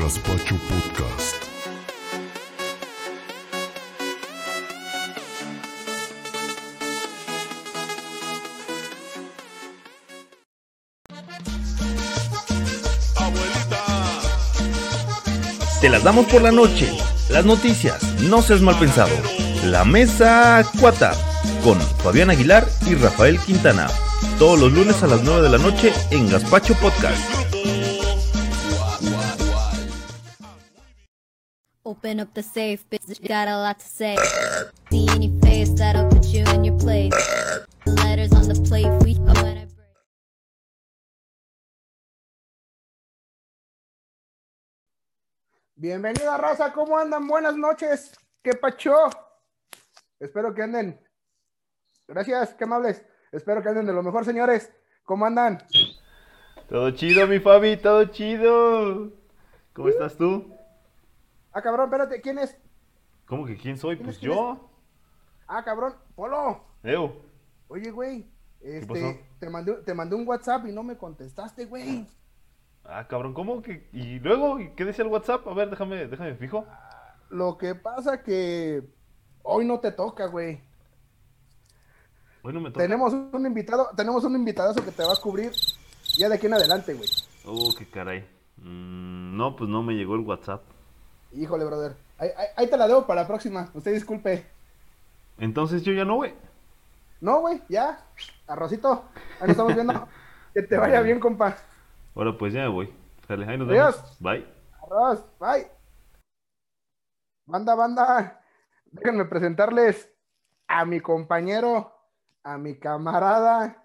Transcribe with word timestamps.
Gaspacho 0.00 0.56
Podcast. 0.56 1.36
Te 15.82 15.90
las 15.90 16.02
damos 16.02 16.26
por 16.26 16.40
la 16.40 16.50
noche. 16.50 16.90
Las 17.28 17.44
noticias, 17.44 18.02
no 18.22 18.40
seas 18.40 18.62
mal 18.62 18.78
pensado. 18.78 19.10
La 19.66 19.84
mesa 19.84 20.64
cuata 20.80 21.12
con 21.62 21.78
Fabián 22.02 22.30
Aguilar 22.30 22.66
y 22.86 22.94
Rafael 22.94 23.38
Quintana. 23.38 23.88
Todos 24.38 24.58
los 24.58 24.72
lunes 24.72 25.02
a 25.02 25.06
las 25.08 25.22
9 25.22 25.42
de 25.42 25.50
la 25.50 25.58
noche 25.58 25.92
en 26.10 26.30
Gaspacho 26.30 26.74
Podcast. 26.76 27.29
Open 32.10 32.18
up 32.18 32.34
the 32.34 32.42
safe, 32.42 32.84
bitch. 32.90 33.22
Got 33.28 33.46
a 33.46 33.56
lot 33.56 33.78
to 33.78 33.86
say. 33.86 34.16
See 34.90 35.06
any 35.10 35.30
face 35.42 35.70
that'll 35.78 36.08
put 36.10 36.26
you 36.26 36.42
in 36.54 36.64
your 36.64 36.76
place. 36.76 37.14
Letters 37.86 38.32
on 38.32 38.48
the 38.48 38.60
plate, 38.66 38.90
we 39.04 39.14
when 39.14 39.36
I 39.36 39.66
break. 39.66 39.68
Bienvenida, 45.76 46.36
raza. 46.36 46.72
¿Cómo 46.72 46.98
andan? 46.98 47.28
Buenas 47.28 47.56
noches. 47.56 48.10
¿Qué 48.42 48.54
pacho? 48.54 48.92
Espero 50.18 50.52
que 50.52 50.62
anden. 50.62 50.98
Gracias, 52.08 52.54
qué 52.54 52.64
amables. 52.64 53.04
Espero 53.30 53.62
que 53.62 53.68
anden 53.68 53.86
de 53.86 53.92
lo 53.92 54.02
mejor, 54.02 54.24
señores. 54.24 54.72
¿Cómo 55.04 55.26
andan? 55.26 55.62
Todo 56.68 56.90
chido, 56.90 57.28
mi 57.28 57.38
Fabi, 57.38 57.76
todo 57.76 58.06
chido. 58.06 59.12
¿Cómo 59.72 59.88
estás 59.90 60.16
tú? 60.16 60.59
Ah, 61.52 61.62
cabrón, 61.62 61.86
espérate. 61.86 62.20
¿Quién 62.20 62.38
es? 62.38 62.56
¿Cómo 63.26 63.46
que 63.46 63.56
quién 63.56 63.76
soy? 63.76 63.96
¿Quién 63.96 64.06
Pues 64.06 64.18
quién 64.18 64.32
yo. 64.32 64.70
Ah, 65.46 65.62
cabrón. 65.64 65.94
Polo. 66.14 66.64
Ew. 66.82 67.12
Oye, 67.68 67.90
güey. 67.90 68.30
Este, 68.60 69.26
te 69.38 69.48
mandé, 69.48 69.72
te 69.74 69.94
mandé 69.94 70.16
un 70.16 70.28
WhatsApp 70.28 70.66
y 70.66 70.72
no 70.72 70.82
me 70.82 70.96
contestaste, 70.96 71.64
güey. 71.64 72.06
Ah, 72.84 73.06
cabrón, 73.08 73.34
¿cómo 73.34 73.62
que? 73.62 73.88
¿Y 73.92 74.18
luego? 74.18 74.60
¿Y 74.60 74.70
¿Qué 74.70 74.84
decía 74.84 75.04
el 75.04 75.10
WhatsApp? 75.10 75.46
A 75.46 75.54
ver, 75.54 75.70
déjame, 75.70 76.06
déjame 76.06 76.34
fijo. 76.34 76.66
Lo 77.30 77.56
que 77.56 77.74
pasa 77.74 78.22
que 78.22 78.82
hoy 79.42 79.64
no 79.64 79.80
te 79.80 79.92
toca, 79.92 80.26
güey. 80.26 80.60
Hoy 82.42 82.52
no 82.52 82.60
me 82.60 82.70
toca. 82.70 82.82
Tenemos 82.82 83.12
un 83.12 83.46
invitado, 83.46 83.90
tenemos 83.96 84.24
un 84.24 84.34
invitadazo 84.34 84.84
que 84.84 84.90
te 84.90 85.04
va 85.04 85.12
a 85.12 85.16
cubrir 85.16 85.52
ya 86.16 86.28
de 86.28 86.34
aquí 86.34 86.46
en 86.46 86.54
adelante, 86.54 86.94
güey. 86.94 87.08
Oh, 87.44 87.72
qué 87.76 87.88
caray. 87.88 88.20
Mm, 88.56 89.36
no, 89.36 89.56
pues 89.56 89.70
no 89.70 89.82
me 89.82 89.94
llegó 89.94 90.14
el 90.16 90.22
WhatsApp. 90.22 90.62
Híjole, 91.32 91.64
brother. 91.64 91.96
Ahí, 92.18 92.30
ahí- 92.36 92.48
ahí 92.56 92.66
te 92.70 92.76
la 92.76 92.88
debo 92.88 93.06
para 93.06 93.22
la 93.22 93.26
próxima. 93.26 93.70
Usted 93.74 93.92
disculpe. 93.92 94.46
Entonces 95.38 95.82
yo 95.82 95.92
ya 95.92 96.04
no, 96.04 96.16
güey. 96.16 96.34
No, 97.20 97.40
güey, 97.40 97.62
ya. 97.68 98.04
Arrocito. 98.46 99.04
Ahí 99.40 99.42
nos 99.42 99.50
estamos 99.50 99.74
viendo. 99.74 100.08
que 100.54 100.62
te 100.62 100.76
vaya 100.76 101.00
bien, 101.02 101.20
compa. 101.20 101.56
Ahora 102.14 102.36
pues 102.36 102.52
ya 102.52 102.62
me 102.62 102.68
voy. 102.68 102.94
Sale, 103.28 103.46
ahí 103.46 103.56
nos 103.56 103.68
Adiós. 103.68 103.96
vemos. 103.96 104.16
Bye. 104.20 104.54
Arroz, 104.82 105.24
bye. 105.38 105.70
Banda, 107.46 107.74
banda. 107.74 108.40
Déjenme 108.86 109.24
presentarles 109.24 110.10
a 110.66 110.84
mi 110.84 111.00
compañero, 111.00 111.92
a 112.42 112.58
mi 112.58 112.76
camarada, 112.78 113.82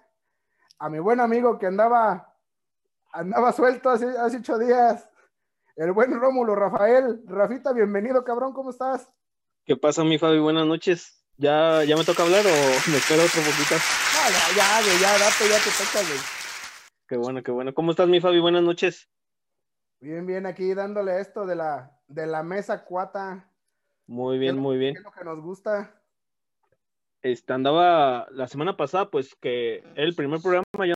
a 0.79 0.89
mi 0.89 0.99
buen 0.99 1.19
amigo 1.19 1.57
que 1.59 1.67
andaba, 1.67 2.33
andaba 3.11 3.51
suelto 3.51 3.89
hace, 3.91 4.17
hace 4.17 4.37
ocho 4.37 4.57
días. 4.57 5.07
El 5.75 5.91
buen 5.91 6.17
Rómulo 6.19 6.55
Rafael. 6.55 7.21
Rafita, 7.27 7.73
bienvenido, 7.73 8.23
cabrón, 8.23 8.53
¿cómo 8.53 8.69
estás? 8.69 9.11
¿Qué 9.65 9.75
pasa, 9.75 10.03
mi 10.03 10.17
Fabi? 10.17 10.39
Buenas 10.39 10.65
noches. 10.65 11.21
¿Ya, 11.37 11.83
¿Ya 11.83 11.97
me 11.97 12.05
toca 12.05 12.23
hablar 12.23 12.45
o 12.45 12.89
me 12.91 12.97
espero 12.97 13.23
otro 13.23 13.41
poquito? 13.41 13.75
No, 13.75 14.55
ya, 14.55 14.81
ya, 14.81 14.99
ya, 15.01 15.11
date, 15.19 15.49
ya 15.49 15.57
te 15.57 15.71
toca, 15.71 16.07
güey. 16.07 16.19
Qué 17.07 17.17
bueno, 17.17 17.43
qué 17.43 17.51
bueno. 17.51 17.73
¿Cómo 17.73 17.91
estás, 17.91 18.07
mi 18.07 18.21
Fabi? 18.21 18.39
Buenas 18.39 18.63
noches. 18.63 19.09
Bien, 19.99 20.25
bien, 20.25 20.45
aquí 20.45 20.73
dándole 20.73 21.19
esto 21.19 21.45
de 21.45 21.55
la, 21.55 21.99
de 22.07 22.25
la 22.25 22.41
mesa 22.43 22.85
cuata. 22.85 23.51
Muy 24.07 24.35
¿Qué 24.35 24.39
bien, 24.39 24.57
muy 24.57 24.75
qué 24.75 24.79
bien. 24.79 24.97
es 24.97 25.03
lo 25.03 25.11
que 25.11 25.23
nos 25.25 25.41
gusta? 25.41 26.01
Este, 27.21 27.53
andaba 27.53 28.27
la 28.31 28.47
semana 28.47 28.77
pasada, 28.77 29.09
pues 29.09 29.35
que 29.41 29.83
el 29.95 30.15
primer 30.15 30.41
programa 30.41 30.63
ya 30.87 30.93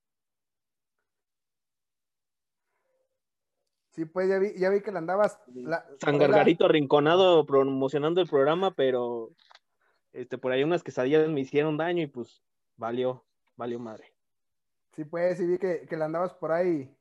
Sí, 3.99 4.05
pues 4.05 4.29
ya 4.29 4.39
vi, 4.39 4.53
ya 4.57 4.69
vi 4.69 4.79
que 4.79 4.93
le 4.93 4.97
andabas. 4.99 5.41
la- 5.47 5.83
San 5.99 6.17
Gargarito 6.17 6.63
arrinconado 6.63 7.45
promocionando 7.45 8.21
el 8.21 8.29
programa, 8.29 8.73
pero 8.73 9.31
este, 10.13 10.37
por 10.37 10.53
ahí 10.53 10.63
unas 10.63 10.83
quesadillas 10.83 11.27
me 11.27 11.41
hicieron 11.41 11.75
daño 11.75 12.01
y 12.03 12.07
pues 12.07 12.41
valió, 12.77 13.25
valió 13.57 13.77
madre. 13.77 14.13
Sí, 14.95 15.03
pues, 15.03 15.37
sí 15.37 15.45
vi 15.45 15.57
que, 15.57 15.85
que 15.85 15.97
la 15.97 16.05
andabas 16.05 16.33
por 16.33 16.53
ahí, 16.53 16.95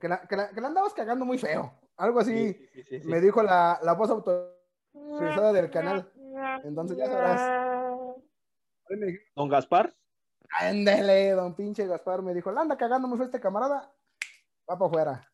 que 0.00 0.06
la, 0.08 0.20
que 0.28 0.36
la- 0.36 0.50
que 0.50 0.60
la 0.60 0.68
andabas 0.68 0.94
cagando 0.94 1.24
muy 1.24 1.38
feo. 1.38 1.76
Algo 1.96 2.20
así 2.20 2.52
Sí, 2.52 2.68
sí, 2.72 2.82
sí, 2.84 3.00
sí. 3.00 3.08
me 3.08 3.20
dijo 3.20 3.42
la, 3.42 3.80
la 3.82 3.94
voz 3.94 4.10
autorizada 4.10 5.52
del 5.52 5.70
canal. 5.70 6.08
Entonces 6.62 6.96
ya 6.98 7.06
sabrás. 7.06 8.22
Don 9.34 9.48
Gaspar, 9.48 9.92
Ándele, 10.60 11.30
don 11.32 11.56
pinche 11.56 11.84
Gaspar 11.88 12.22
me 12.22 12.32
dijo, 12.32 12.52
la 12.52 12.60
anda 12.60 12.76
cagando 12.76 13.08
muy 13.08 13.16
feo 13.18 13.24
este 13.26 13.40
camarada. 13.40 13.92
Va 14.70 14.78
para 14.78 14.86
afuera. 14.86 15.31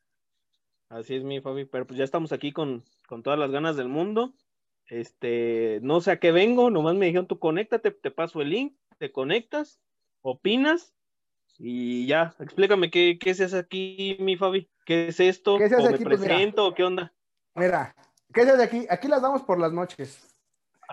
Así 0.88 1.16
es, 1.16 1.24
mi 1.24 1.40
Fabi, 1.40 1.66
pero 1.66 1.86
pues 1.86 1.98
ya 1.98 2.04
estamos 2.04 2.32
aquí 2.32 2.52
con, 2.52 2.84
con 3.06 3.22
todas 3.22 3.38
las 3.38 3.50
ganas 3.50 3.76
del 3.76 3.88
mundo. 3.88 4.32
Este, 4.86 5.80
no 5.82 6.00
sé 6.00 6.12
a 6.12 6.18
qué 6.18 6.32
vengo, 6.32 6.70
nomás 6.70 6.94
me 6.94 7.06
dijeron 7.06 7.26
tú 7.26 7.38
conéctate, 7.38 7.90
te 7.90 8.10
paso 8.10 8.40
el 8.40 8.50
link, 8.50 8.74
te 8.98 9.12
conectas, 9.12 9.80
opinas 10.22 10.94
y 11.58 12.06
ya, 12.06 12.34
explícame 12.38 12.90
qué, 12.90 13.18
qué 13.20 13.34
se 13.34 13.44
hace 13.44 13.58
aquí, 13.58 14.16
mi 14.20 14.36
Fabi, 14.36 14.70
qué 14.86 15.08
es 15.08 15.20
esto, 15.20 15.58
¿Qué 15.58 15.68
se 15.68 15.74
hace 15.74 15.84
o 15.84 15.88
me 15.90 15.94
aquí? 15.94 16.04
Pues 16.04 16.20
mira. 16.20 16.34
presento, 16.34 16.66
o 16.66 16.74
qué 16.74 16.84
onda. 16.84 17.12
Mira, 17.54 17.94
¿qué 18.32 18.40
es 18.42 18.56
de 18.56 18.64
aquí? 18.64 18.86
Aquí 18.88 19.08
las 19.08 19.20
damos 19.20 19.42
por 19.42 19.58
las 19.58 19.72
noches. 19.72 20.24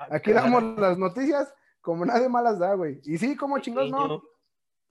Aquí 0.10 0.34
damos 0.34 0.78
las 0.78 0.98
noticias 0.98 1.54
como 1.80 2.04
nadie 2.04 2.28
más 2.28 2.44
las 2.44 2.60
da, 2.60 2.74
güey. 2.74 3.00
Y 3.06 3.18
sí, 3.18 3.38
como 3.38 3.60
chingados, 3.60 3.92
no. 3.92 4.24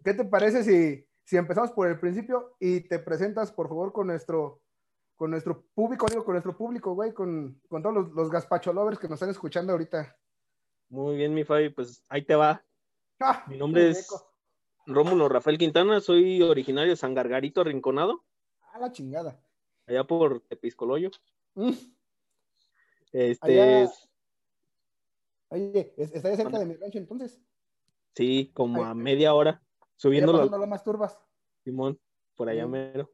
¿Qué 0.02 0.14
te 0.14 0.24
parece 0.24 0.62
si, 0.62 1.06
si 1.24 1.36
empezamos 1.36 1.72
por 1.72 1.88
el 1.88 1.98
principio 1.98 2.54
y 2.60 2.80
te 2.80 2.98
presentas, 3.00 3.50
por 3.50 3.68
favor, 3.68 3.92
con 3.92 4.06
nuestro, 4.06 4.62
con 5.16 5.30
nuestro 5.30 5.64
público, 5.74 6.06
digo, 6.08 6.24
con 6.24 6.34
nuestro 6.34 6.56
público, 6.56 6.94
güey, 6.94 7.12
con, 7.12 7.60
con 7.68 7.82
todos 7.82 7.94
los, 7.94 8.10
los 8.12 8.30
gazpacho 8.30 8.72
lovers 8.72 8.98
que 8.98 9.06
nos 9.08 9.16
están 9.16 9.30
escuchando 9.30 9.72
ahorita? 9.72 10.16
Muy 10.88 11.16
bien, 11.16 11.32
mi 11.34 11.44
Fabi, 11.44 11.70
pues 11.70 12.04
ahí 12.08 12.22
te 12.22 12.34
va. 12.34 12.64
¡Ah! 13.20 13.44
Mi 13.48 13.56
nombre 13.56 13.90
es 13.90 14.08
muñeco! 14.10 14.30
Rómulo 14.86 15.28
Rafael 15.28 15.56
Quintana, 15.56 16.00
soy 16.00 16.42
originario 16.42 16.90
de 16.92 16.96
San 16.96 17.14
Gargarito 17.14 17.60
Arrinconado, 17.62 18.24
A 18.72 18.78
la 18.78 18.92
chingada. 18.92 19.40
allá 19.86 20.04
por 20.04 20.40
Tepiscoloyo. 20.40 21.10
Mm. 21.54 21.70
Este, 23.12 23.60
Allá- 23.62 23.90
Oye, 25.48 25.94
¿es- 25.96 26.12
¿estaría 26.12 26.36
cerca 26.36 26.58
de 26.58 26.66
mi 26.66 26.74
rancho 26.74 26.98
entonces? 26.98 27.40
sí, 28.16 28.50
como 28.54 28.84
Ay, 28.84 28.90
a 28.90 28.94
media 28.94 29.34
hora, 29.34 29.62
subiendo 29.96 30.32
la 30.32 30.66
las 30.66 30.84
turbas. 30.84 31.18
Simón, 31.62 31.98
por 32.34 32.48
allá 32.48 32.66
Mm. 32.66 32.70
mero. 32.70 33.10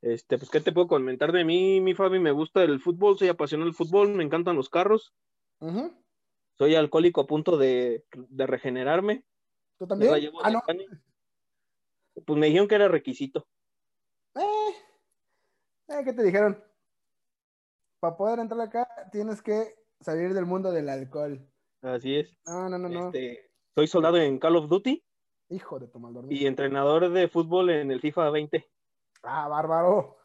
Este, 0.00 0.38
pues, 0.38 0.50
¿qué 0.50 0.60
te 0.60 0.72
puedo 0.72 0.86
comentar 0.86 1.32
de 1.32 1.44
mí, 1.44 1.80
mi 1.80 1.94
Fabi? 1.94 2.20
Me 2.20 2.30
gusta 2.30 2.62
el 2.62 2.80
fútbol, 2.80 3.18
soy 3.18 3.28
apasionado 3.28 3.66
del 3.66 3.74
fútbol, 3.74 4.14
me 4.14 4.24
encantan 4.24 4.56
los 4.56 4.68
carros, 4.68 5.12
soy 6.56 6.74
alcohólico 6.74 7.20
a 7.20 7.26
punto 7.26 7.56
de, 7.56 8.04
de 8.12 8.46
regenerarme. 8.46 9.24
¿Tú 9.78 9.86
también? 9.86 10.12
Ah, 10.42 10.50
no. 10.50 10.62
Pues 12.24 12.38
me 12.38 12.46
dijeron 12.46 12.68
que 12.68 12.74
era 12.74 12.88
requisito. 12.88 13.46
Eh, 14.34 14.74
eh, 15.88 16.02
¿Qué 16.04 16.12
te 16.12 16.22
dijeron? 16.22 16.62
Para 18.00 18.16
poder 18.16 18.38
entrar 18.40 18.60
acá 18.60 18.88
tienes 19.10 19.42
que 19.42 19.74
salir 20.00 20.34
del 20.34 20.46
mundo 20.46 20.70
del 20.70 20.88
alcohol. 20.88 21.48
Así 21.82 22.16
es. 22.16 22.36
No, 22.46 22.68
no, 22.68 22.78
no, 22.78 22.88
no. 22.88 23.06
Este, 23.06 23.50
soy 23.74 23.86
soldado 23.86 24.16
en 24.16 24.38
Call 24.38 24.56
of 24.56 24.68
Duty 24.68 25.04
Hijo 25.50 25.78
de 25.78 25.88
tu 25.88 25.98
mal 25.98 26.14
y 26.28 26.46
entrenador 26.46 27.10
de 27.10 27.28
fútbol 27.28 27.70
en 27.70 27.90
el 27.90 28.00
FIFA 28.00 28.30
20. 28.30 28.68
Ah, 29.22 29.48
bárbaro. 29.48 30.18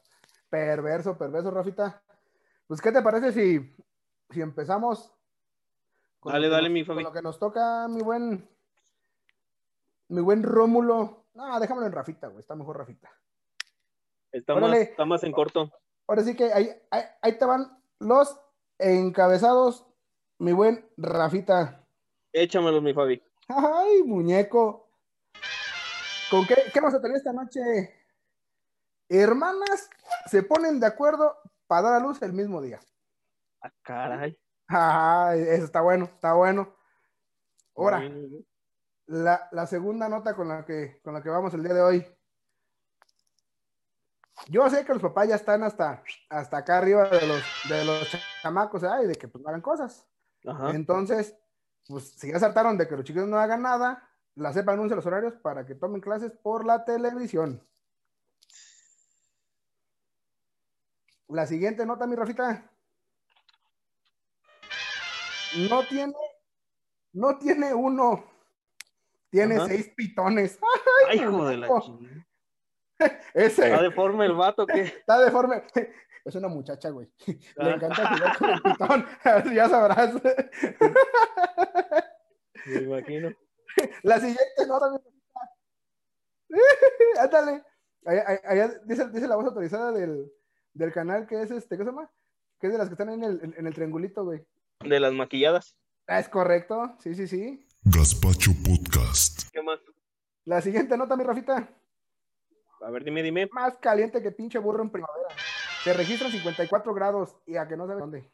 Perverso, 0.49 1.17
perverso, 1.17 1.51
Rafita. 1.51 2.01
Pues, 2.67 2.81
¿qué 2.81 2.91
te 2.91 3.01
parece 3.01 3.31
si, 3.31 3.75
si 4.29 4.41
empezamos? 4.41 5.11
con 6.19 6.31
Dale, 6.31 6.47
dale, 6.49 6.69
nos- 6.69 6.73
mi 6.73 6.85
con 6.85 6.95
Fabi. 6.95 7.03
lo 7.03 7.11
que 7.11 7.21
nos 7.21 7.39
toca, 7.39 7.87
mi 7.89 8.01
buen. 8.01 8.49
Mi 10.09 10.21
buen 10.21 10.43
Rómulo. 10.43 11.25
No, 11.33 11.59
déjamelo 11.59 11.87
en 11.87 11.93
Rafita, 11.93 12.27
güey. 12.27 12.39
Está 12.39 12.55
mejor 12.55 12.77
Rafita. 12.77 13.09
Está 14.31 14.55
más, 14.55 14.77
está 14.77 15.05
más 15.05 15.23
en 15.23 15.31
corto. 15.31 15.71
Ahora 16.07 16.23
sí 16.23 16.35
que 16.35 16.51
ahí, 16.53 16.69
ahí, 16.91 17.03
ahí 17.21 17.37
te 17.37 17.45
van 17.45 17.77
los 17.99 18.39
encabezados, 18.79 19.85
mi 20.39 20.51
buen 20.53 20.87
Rafita. 20.97 21.85
Échamelos, 22.31 22.81
mi 22.81 22.93
Fabi. 22.93 23.21
Ay, 23.47 24.03
muñeco. 24.03 24.89
¿Con 26.31 26.45
qué, 26.47 26.55
qué 26.73 26.79
vamos 26.79 26.95
a 26.95 27.01
tener 27.01 27.17
esta 27.17 27.31
noche? 27.33 27.61
Hermanas 29.09 29.89
se 30.29 30.43
ponen 30.43 30.79
de 30.79 30.87
acuerdo 30.87 31.37
para 31.67 31.89
dar 31.89 31.93
a 31.95 31.99
luz 31.99 32.21
el 32.21 32.33
mismo 32.33 32.61
día. 32.61 32.79
Ah, 33.61 33.71
caray. 33.81 34.37
Ajá, 34.67 35.35
eso 35.35 35.65
está 35.65 35.81
bueno, 35.81 36.05
está 36.05 36.33
bueno. 36.33 36.75
Ahora, 37.75 38.03
la, 39.07 39.47
la 39.51 39.67
segunda 39.67 40.07
nota 40.09 40.35
con 40.35 40.47
la, 40.47 40.65
que, 40.65 40.99
con 41.03 41.13
la 41.13 41.21
que 41.21 41.29
vamos 41.29 41.53
el 41.53 41.63
día 41.63 41.73
de 41.73 41.81
hoy. 41.81 42.07
Yo 44.47 44.69
sé 44.69 44.83
que 44.83 44.93
los 44.93 45.01
papás 45.01 45.27
ya 45.27 45.35
están 45.35 45.63
hasta, 45.63 46.03
hasta 46.29 46.57
acá 46.57 46.79
arriba 46.79 47.07
de 47.07 47.27
los, 47.27 47.43
de 47.69 47.85
los 47.85 48.17
chamacos, 48.41 48.83
¿eh? 48.83 48.87
y 49.03 49.07
de 49.07 49.15
que 49.15 49.27
pues 49.27 49.43
no 49.43 49.49
hagan 49.49 49.61
cosas. 49.61 50.07
Ajá. 50.45 50.71
Entonces, 50.71 51.35
pues 51.87 52.11
si 52.11 52.31
ya 52.31 52.39
saltaron 52.39 52.77
de 52.77 52.87
que 52.87 52.95
los 52.95 53.05
chicos 53.05 53.27
no 53.27 53.37
hagan 53.37 53.61
nada, 53.61 54.09
la 54.35 54.51
CEPA 54.51 54.73
anuncia 54.73 54.95
los 54.95 55.05
horarios 55.05 55.35
para 55.35 55.65
que 55.65 55.75
tomen 55.75 56.01
clases 56.01 56.31
por 56.31 56.65
la 56.65 56.83
televisión. 56.83 57.65
La 61.29 61.45
siguiente 61.47 61.85
nota, 61.85 62.05
mi 62.07 62.15
Rafita. 62.15 62.69
No 65.69 65.83
tiene, 65.83 66.13
no 67.13 67.37
tiene 67.37 67.73
uno, 67.73 68.25
tiene 69.29 69.55
Ajá. 69.57 69.67
seis 69.67 69.89
pitones. 69.95 70.59
Ay, 71.09 71.19
hijo 71.19 71.45
de 71.45 71.57
la 71.57 71.67
chingada. 71.81 72.27
Ese 73.33 73.65
¿Está 73.67 73.81
deforme 73.81 74.25
el 74.25 74.33
vato 74.33 74.65
que 74.65 74.81
está 74.81 75.19
deforme. 75.19 75.63
Es 76.25 76.35
una 76.35 76.47
muchacha, 76.47 76.89
güey. 76.89 77.11
Le 77.27 77.37
Ah. 77.57 77.73
encanta 77.75 78.15
jugar 78.15 78.37
con 78.37 78.49
el 78.49 78.61
pitón. 78.61 79.05
ya 79.53 79.67
sabrás. 79.67 80.13
Me 82.65 82.75
imagino. 82.81 83.29
La 84.03 84.15
siguiente 84.21 84.65
nota, 84.65 84.85
mi 86.49 86.57
Ándale. 87.19 87.61
Allá, 88.05 88.23
allá- 88.25 88.41
allá 88.45 88.67
dice, 88.85 89.09
dice 89.09 89.27
la 89.27 89.35
voz 89.35 89.47
autorizada 89.47 89.91
del, 89.91 90.31
del 90.73 90.91
canal 90.91 91.27
que 91.27 91.41
es 91.41 91.51
este, 91.51 91.77
¿qué 91.77 91.83
se 91.83 91.89
llama? 91.89 92.09
Que 92.59 92.67
es 92.67 92.73
de 92.73 92.79
las 92.79 92.87
que 92.87 92.93
están 92.93 93.09
en 93.09 93.23
el, 93.23 93.39
en, 93.43 93.53
en 93.57 93.67
el 93.67 93.73
triangulito, 93.73 94.23
güey. 94.23 94.45
De 94.79 94.99
las 94.99 95.13
maquilladas. 95.13 95.75
Ah, 96.07 96.19
es 96.19 96.29
correcto. 96.29 96.95
Sí, 96.99 97.15
sí, 97.15 97.27
sí. 97.27 97.67
Gaspacho 97.83 98.51
Podcast. 98.65 99.49
¿Qué 99.51 99.61
más? 99.61 99.79
La 100.45 100.61
siguiente 100.61 100.97
nota, 100.97 101.15
mi 101.15 101.23
Rafita. 101.23 101.69
A 102.81 102.89
ver, 102.89 103.03
dime, 103.03 103.23
dime. 103.23 103.47
Más 103.53 103.77
caliente 103.77 104.21
que 104.21 104.31
pinche 104.31 104.59
burro 104.59 104.83
en 104.83 104.89
primavera. 104.89 105.27
Se 105.83 105.93
registran 105.93 106.31
54 106.31 106.93
grados 106.93 107.35
y 107.45 107.55
a 107.57 107.67
que 107.67 107.77
no 107.77 107.87
sabes 107.87 108.01
dónde. 108.01 108.29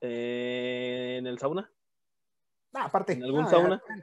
Eh, 0.00 1.16
¿En 1.18 1.26
el 1.26 1.38
sauna? 1.38 1.70
Ah, 2.74 2.84
aparte. 2.84 3.14
¿En 3.14 3.22
algún 3.24 3.44
Ah, 3.44 3.50
sauna? 3.50 3.82
ya. 3.88 3.94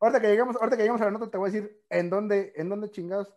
Ahorita 0.00 0.20
que 0.20 0.28
lleguemos, 0.28 0.56
ahorita 0.56 0.76
que 0.76 0.82
lleguemos 0.82 1.00
a 1.00 1.04
la 1.06 1.10
nota 1.12 1.30
te 1.30 1.38
voy 1.38 1.48
a 1.48 1.52
decir 1.52 1.82
en 1.88 2.10
dónde, 2.10 2.52
en 2.56 2.68
dónde 2.68 2.90
chingados 2.90 3.32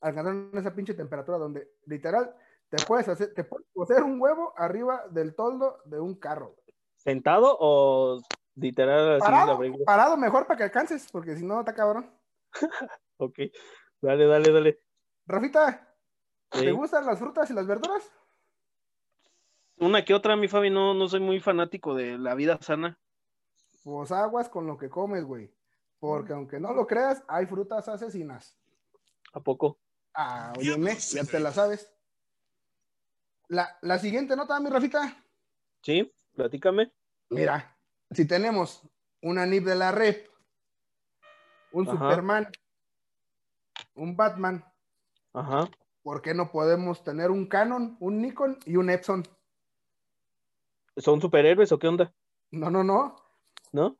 alcanzaron 0.00 0.50
esa 0.54 0.74
pinche 0.74 0.94
temperatura 0.94 1.38
donde 1.38 1.68
literal 1.86 2.34
te 2.68 2.84
puedes 2.84 3.08
hacer, 3.08 3.32
te 3.34 3.44
puedes 3.44 4.02
un 4.02 4.20
huevo 4.20 4.52
arriba 4.56 5.04
del 5.10 5.34
toldo 5.34 5.78
de 5.84 6.00
un 6.00 6.14
carro. 6.14 6.56
¿Sentado 6.96 7.56
o 7.58 8.20
literal 8.56 9.18
Parado, 9.18 9.60
parado 9.86 10.16
mejor 10.16 10.46
para 10.46 10.58
que 10.58 10.64
alcances, 10.64 11.08
porque 11.10 11.36
si 11.36 11.44
no 11.44 11.60
está 11.60 11.74
cabrón. 11.74 12.10
Ok. 13.20 13.36
Dale, 14.00 14.26
dale, 14.26 14.52
dale. 14.52 14.80
Rafita, 15.26 15.92
¿te 16.50 16.60
Sí. 16.60 16.70
gustan 16.70 17.04
las 17.04 17.18
frutas 17.18 17.50
y 17.50 17.52
las 17.52 17.66
verduras? 17.66 18.08
Una 19.78 20.04
que 20.04 20.14
otra, 20.14 20.36
mi 20.36 20.46
Fabi, 20.46 20.70
no, 20.70 20.94
no 20.94 21.08
soy 21.08 21.18
muy 21.18 21.40
fanático 21.40 21.94
de 21.96 22.16
la 22.16 22.34
vida 22.36 22.58
sana. 22.60 22.96
Pues 23.82 24.12
aguas 24.12 24.48
con 24.48 24.68
lo 24.68 24.76
que 24.78 24.88
comes, 24.88 25.24
güey. 25.24 25.52
Porque 25.98 26.32
aunque 26.32 26.60
no 26.60 26.72
lo 26.74 26.86
creas, 26.86 27.24
hay 27.26 27.46
frutas 27.46 27.88
asesinas. 27.88 28.56
¿A 29.32 29.40
poco? 29.40 29.78
Ah, 30.14 30.52
óyeme, 30.56 30.94
ya 30.96 31.24
te 31.24 31.40
la 31.40 31.52
sabes. 31.52 31.92
La, 33.48 33.78
la 33.82 33.98
siguiente 33.98 34.36
nota, 34.36 34.60
mi 34.60 34.68
Rafita. 34.70 35.16
Sí, 35.82 36.12
platícame. 36.34 36.92
Mira, 37.30 37.76
si 38.10 38.26
tenemos 38.26 38.82
una 39.22 39.46
NIP 39.46 39.64
de 39.64 39.74
la 39.74 39.90
rep, 39.92 40.28
un 41.72 41.88
Ajá. 41.88 41.92
Superman, 41.98 42.48
un 43.94 44.16
Batman, 44.16 44.64
Ajá. 45.32 45.68
¿por 46.02 46.22
qué 46.22 46.34
no 46.34 46.50
podemos 46.50 47.02
tener 47.04 47.30
un 47.30 47.46
Canon, 47.46 47.96
un 48.00 48.20
Nikon 48.20 48.58
y 48.66 48.76
un 48.76 48.90
Epson? 48.90 49.22
¿Son 50.96 51.20
superhéroes 51.20 51.70
o 51.72 51.78
qué 51.78 51.88
onda? 51.88 52.12
No, 52.50 52.70
no, 52.70 52.82
no. 52.82 53.16
¿No? 53.72 53.96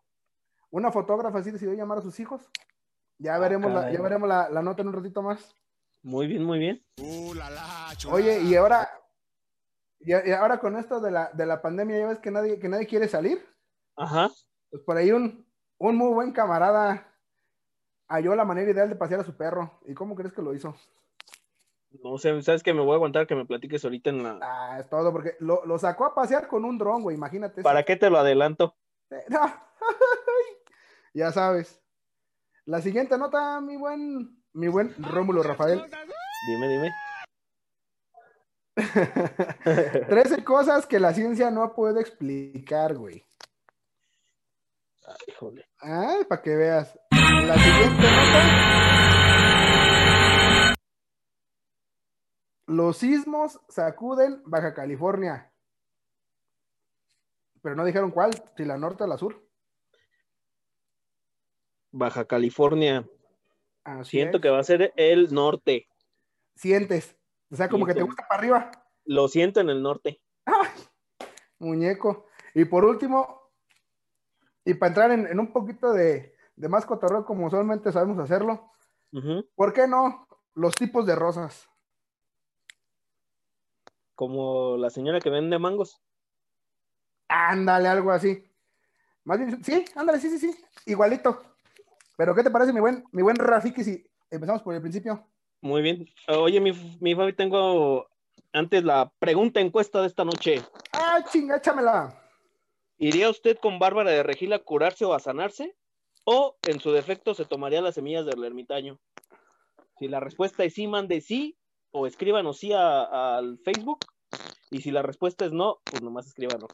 Una 0.70 0.90
fotógrafa 0.92 1.38
así 1.38 1.50
decidió 1.50 1.74
llamar 1.74 1.98
a 1.98 2.02
sus 2.02 2.18
hijos. 2.20 2.42
Ya 3.18 3.34
Ah, 3.34 3.38
veremos, 3.38 3.72
la, 3.72 3.90
ya 3.90 4.00
veremos 4.00 4.28
la, 4.28 4.48
la 4.50 4.62
nota 4.62 4.82
en 4.82 4.88
un 4.88 4.94
ratito 4.94 5.22
más. 5.22 5.54
Muy 6.02 6.26
bien, 6.26 6.44
muy 6.44 6.58
bien. 6.58 6.84
Oye, 8.10 8.40
y 8.42 8.54
ahora, 8.54 8.88
y, 10.00 10.12
y 10.12 10.32
ahora 10.32 10.58
con 10.58 10.76
esto 10.76 11.00
de 11.00 11.10
la, 11.10 11.30
de 11.32 11.46
la 11.46 11.60
pandemia, 11.62 11.98
ya 11.98 12.06
ves 12.06 12.18
que 12.18 12.30
nadie, 12.30 12.58
que 12.58 12.68
nadie 12.68 12.86
quiere 12.86 13.08
salir. 13.08 13.44
Ajá. 13.96 14.30
Pues 14.70 14.82
por 14.82 14.96
ahí 14.96 15.12
un, 15.12 15.46
un 15.78 15.96
muy 15.96 16.12
buen 16.12 16.32
camarada 16.32 17.08
halló 18.08 18.34
la 18.34 18.44
manera 18.44 18.70
ideal 18.70 18.88
de 18.88 18.96
pasear 18.96 19.20
a 19.20 19.24
su 19.24 19.36
perro. 19.36 19.80
¿Y 19.86 19.94
cómo 19.94 20.14
crees 20.14 20.32
que 20.32 20.42
lo 20.42 20.54
hizo? 20.54 20.74
No 22.02 22.18
sé, 22.18 22.40
sabes 22.42 22.62
que 22.62 22.74
me 22.74 22.82
voy 22.82 22.92
a 22.92 22.94
aguantar 22.96 23.26
que 23.26 23.34
me 23.34 23.46
platiques 23.46 23.82
ahorita 23.84 24.10
en 24.10 24.22
la. 24.22 24.38
Ah, 24.42 24.78
es 24.80 24.88
todo, 24.90 25.10
porque 25.10 25.36
lo, 25.40 25.64
lo 25.64 25.78
sacó 25.78 26.04
a 26.04 26.14
pasear 26.14 26.46
con 26.46 26.64
un 26.64 26.76
dron, 26.76 27.02
güey, 27.02 27.16
imagínate. 27.16 27.62
¿Para 27.62 27.84
qué 27.84 27.96
te 27.96 28.10
lo 28.10 28.18
adelanto? 28.18 28.76
No. 29.28 29.40
ya 31.14 31.32
sabes. 31.32 31.82
La 32.66 32.82
siguiente 32.82 33.16
nota, 33.16 33.60
mi 33.62 33.76
buen, 33.76 34.42
mi 34.52 34.68
buen 34.68 34.94
Rómulo 34.98 35.42
Rafael. 35.42 35.82
Dime, 36.46 36.68
dime. 36.68 36.90
13 40.08 40.44
cosas 40.44 40.86
que 40.86 41.00
la 41.00 41.12
ciencia 41.12 41.50
no 41.50 41.74
puede 41.74 42.00
explicar, 42.00 42.94
güey. 42.94 43.24
Ay. 45.06 45.64
Ah, 45.80 46.18
para 46.28 46.42
que 46.42 46.54
veas. 46.54 46.98
La 47.10 47.56
siguiente 47.56 48.02
nota. 48.02 48.68
Los 52.66 52.98
sismos 52.98 53.58
sacuden 53.68 54.42
Baja 54.44 54.74
California. 54.74 55.50
Pero 57.62 57.74
no 57.74 57.84
dijeron 57.84 58.10
cuál, 58.10 58.30
si 58.56 58.64
la 58.64 58.76
norte 58.76 59.04
o 59.04 59.06
la 59.06 59.16
sur. 59.16 59.42
Baja 61.90 62.26
California. 62.26 63.08
Así 63.84 64.10
Siento 64.10 64.36
es. 64.36 64.42
que 64.42 64.50
va 64.50 64.60
a 64.60 64.64
ser 64.64 64.92
el 64.96 65.32
norte. 65.32 65.88
Sientes. 66.54 67.16
O 67.50 67.56
sea, 67.56 67.68
como 67.68 67.86
que 67.86 67.94
te 67.94 68.02
gusta 68.02 68.26
para 68.28 68.38
arriba. 68.38 68.70
Lo 69.08 69.26
siento 69.26 69.60
en 69.60 69.70
el 69.70 69.82
norte. 69.82 70.20
¡Ay! 70.44 70.68
Muñeco. 71.58 72.26
Y 72.54 72.66
por 72.66 72.84
último, 72.84 73.50
y 74.66 74.74
para 74.74 74.88
entrar 74.88 75.10
en, 75.12 75.26
en 75.26 75.40
un 75.40 75.50
poquito 75.50 75.94
de, 75.94 76.34
de 76.56 76.68
más 76.68 76.84
cotorreo 76.84 77.24
como 77.24 77.46
usualmente 77.46 77.90
sabemos 77.90 78.18
hacerlo. 78.18 78.70
¿por 79.54 79.72
qué 79.72 79.88
no? 79.88 80.28
Los 80.52 80.74
tipos 80.74 81.06
de 81.06 81.14
rosas. 81.14 81.66
Como 84.14 84.76
la 84.76 84.90
señora 84.90 85.20
que 85.20 85.30
vende 85.30 85.58
mangos. 85.58 86.02
Ándale, 87.28 87.88
algo 87.88 88.10
así. 88.10 88.44
Más 89.24 89.38
bien, 89.38 89.64
sí, 89.64 89.86
ándale, 89.96 90.20
sí, 90.20 90.28
sí, 90.28 90.38
sí. 90.38 90.64
Igualito. 90.84 91.42
Pero, 92.18 92.34
¿qué 92.34 92.42
te 92.42 92.50
parece, 92.50 92.74
mi 92.74 92.80
buen, 92.80 93.04
mi 93.12 93.22
buen 93.22 93.36
Rafiki, 93.36 93.82
si 93.82 94.06
empezamos 94.30 94.60
por 94.60 94.74
el 94.74 94.82
principio? 94.82 95.26
Muy 95.62 95.80
bien. 95.80 96.06
Oye, 96.28 96.60
mi, 96.60 96.72
mi 97.00 97.14
Fabi, 97.14 97.32
tengo 97.32 98.06
antes 98.52 98.84
la 98.84 99.12
pregunta 99.18 99.60
encuesta 99.60 100.00
de 100.00 100.06
esta 100.06 100.24
noche. 100.24 100.62
¡Ah, 100.92 101.24
chinga, 101.30 101.56
échamela! 101.56 102.14
¿Iría 102.98 103.30
usted 103.30 103.56
con 103.58 103.78
Bárbara 103.78 104.10
de 104.10 104.22
Regil 104.22 104.52
a 104.52 104.58
curarse 104.58 105.04
o 105.04 105.14
a 105.14 105.20
sanarse? 105.20 105.76
¿O 106.24 106.56
en 106.64 106.80
su 106.80 106.92
defecto 106.92 107.34
se 107.34 107.44
tomaría 107.44 107.80
las 107.80 107.94
semillas 107.94 108.26
del 108.26 108.42
ermitaño? 108.44 108.98
Si 109.98 110.08
la 110.08 110.20
respuesta 110.20 110.64
es 110.64 110.74
sí, 110.74 110.86
mande 110.86 111.20
sí, 111.20 111.56
o 111.90 112.06
escríbanos 112.06 112.58
sí 112.58 112.72
a- 112.72 113.36
al 113.36 113.58
Facebook. 113.64 113.98
Y 114.70 114.80
si 114.80 114.90
la 114.90 115.02
respuesta 115.02 115.44
es 115.44 115.52
no, 115.52 115.80
pues 115.84 116.02
nomás 116.02 116.26
escríbanos. 116.26 116.70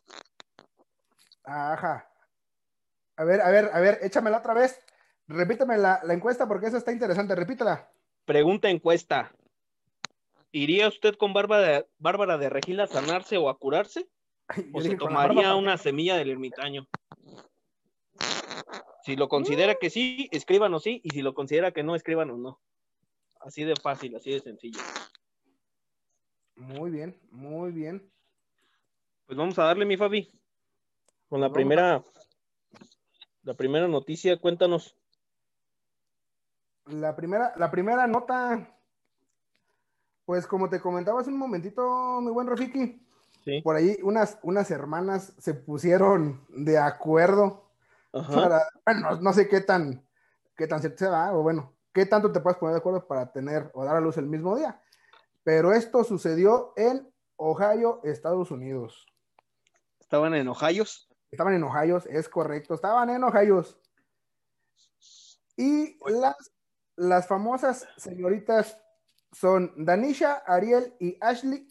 Ajá. 1.45 2.11
A 3.17 3.25
ver, 3.25 3.41
a 3.41 3.51
ver, 3.51 3.71
a 3.73 3.81
ver, 3.81 3.99
échamela 4.03 4.39
otra 4.39 4.55
vez. 4.55 4.81
Repíteme 5.29 5.79
la, 5.79 6.01
la 6.03 6.15
encuesta 6.15 6.49
porque 6.49 6.67
esa 6.67 6.79
está 6.79 6.91
interesante. 6.93 7.35
Repítela. 7.35 7.91
Pregunta 8.25 8.69
encuesta. 8.69 9.33
¿Iría 10.57 10.87
usted 10.87 11.17
con 11.17 11.33
Bárbara 11.33 11.67
de, 11.67 11.87
Bárbara 11.99 12.39
de 12.39 12.49
Regil 12.49 12.79
a 12.79 12.87
sanarse 12.87 13.37
o 13.39 13.49
a 13.49 13.59
curarse? 13.59 14.09
¿O 14.73 14.81
se 14.81 14.97
tomaría 14.97 15.57
una 15.57 15.77
semilla 15.77 16.17
del 16.17 16.31
ermitaño? 16.31 16.87
Si 19.03 19.17
lo 19.17 19.29
considera 19.29 19.75
que 19.75 19.91
sí, 19.91 20.29
escríbanos 20.31 20.85
sí, 20.85 21.01
y 21.03 21.11
si 21.11 21.23
lo 21.23 21.35
considera 21.35 21.73
que 21.73 21.83
no, 21.83 21.97
escríbanos 21.97 22.39
no. 22.39 22.61
Así 23.41 23.65
de 23.65 23.75
fácil, 23.75 24.15
así 24.15 24.31
de 24.31 24.39
sencillo. 24.39 24.81
Muy 26.55 26.93
bien, 26.93 27.19
muy 27.33 27.73
bien. 27.73 28.09
Pues 29.27 29.37
vamos 29.37 29.59
a 29.59 29.65
darle, 29.65 29.85
mi 29.85 29.97
Fabi. 29.97 30.31
Con 31.29 31.41
la 31.41 31.49
Vamos 31.49 31.57
primera, 31.57 32.05
la 33.43 33.55
primera 33.55 33.89
noticia, 33.89 34.37
cuéntanos. 34.37 34.97
La 36.87 37.17
primera, 37.17 37.53
la 37.57 37.73
primera 37.73 38.07
nota 38.07 38.74
Pues 40.25 40.47
como 40.47 40.71
te 40.71 40.81
comentaba 40.81 41.21
hace 41.21 41.31
un 41.31 41.37
momentito, 41.39 42.21
mi 42.21 42.31
buen 42.31 42.47
Rafiki, 42.47 43.01
Sí. 43.45 43.61
por 43.61 43.77
ahí 43.77 43.99
unas, 44.03 44.39
unas 44.43 44.71
hermanas 44.71 45.35
se 45.39 45.53
pusieron 45.53 46.47
de 46.49 46.79
acuerdo 46.79 47.69
Ajá. 48.11 48.33
para, 48.35 48.63
bueno, 48.87 49.21
no 49.21 49.33
sé 49.35 49.49
qué 49.49 49.61
tan, 49.61 50.03
qué 50.57 50.67
tan 50.67 50.81
cierto 50.81 50.99
sea, 51.05 51.35
o 51.35 51.43
bueno, 51.43 51.75
qué 51.93 52.07
tanto 52.07 52.33
te 52.33 52.41
puedes 52.41 52.59
poner 52.59 52.73
de 52.75 52.79
acuerdo 52.79 53.07
para 53.07 53.31
tener 53.33 53.71
o 53.75 53.85
dar 53.85 53.97
a 53.97 54.01
luz 54.01 54.17
el 54.17 54.27
mismo 54.27 54.57
día. 54.57 54.81
Pero 55.43 55.75
esto 55.75 56.05
sucedió 56.05 56.73
en 56.77 57.13
Ohio, 57.37 58.01
Estados 58.03 58.51
Unidos. 58.51 59.07
Estaban 60.01 60.35
en 60.35 60.49
Ohayos. 60.49 61.11
Estaban 61.31 61.53
en 61.53 61.65
Ohio, 61.65 62.03
es 62.09 62.29
correcto, 62.31 62.75
estaban 62.75 63.11
en 63.11 63.25
Ohio. 63.25 63.63
Y 65.57 65.99
las, 66.11 66.37
las 66.97 67.27
famosas 67.27 67.87
señoritas 67.99 68.81
son 69.35 69.73
Danisha, 69.85 70.43
Ariel 70.47 70.95
y 71.01 71.17
Ashley, 71.21 71.69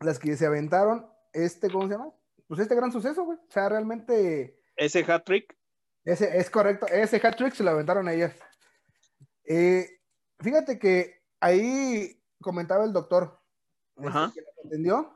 las 0.00 0.18
que 0.18 0.36
se 0.36 0.46
aventaron 0.46 1.10
este, 1.32 1.70
¿cómo 1.70 1.86
se 1.86 1.92
llama? 1.94 2.12
Pues 2.46 2.60
este 2.60 2.74
gran 2.74 2.90
suceso, 2.92 3.24
güey. 3.24 3.38
O 3.38 3.50
sea, 3.50 3.68
realmente 3.68 4.60
Ese 4.76 5.00
hat 5.10 5.24
trick. 5.24 5.56
ese 6.04 6.38
es 6.38 6.50
correcto, 6.50 6.86
ese 6.86 7.16
hat 7.24 7.36
trick 7.36 7.54
se 7.54 7.62
lo 7.62 7.70
aventaron 7.70 8.08
ellas. 8.08 8.34
Eh, 9.44 10.00
fíjate 10.40 10.78
que 10.78 11.22
ahí 11.40 12.22
comentaba 12.40 12.84
el 12.84 12.92
doctor, 12.92 13.40
este, 13.96 14.08
Ajá. 14.08 14.32
que 14.34 14.40
las 14.42 14.66
atendió, 14.66 15.14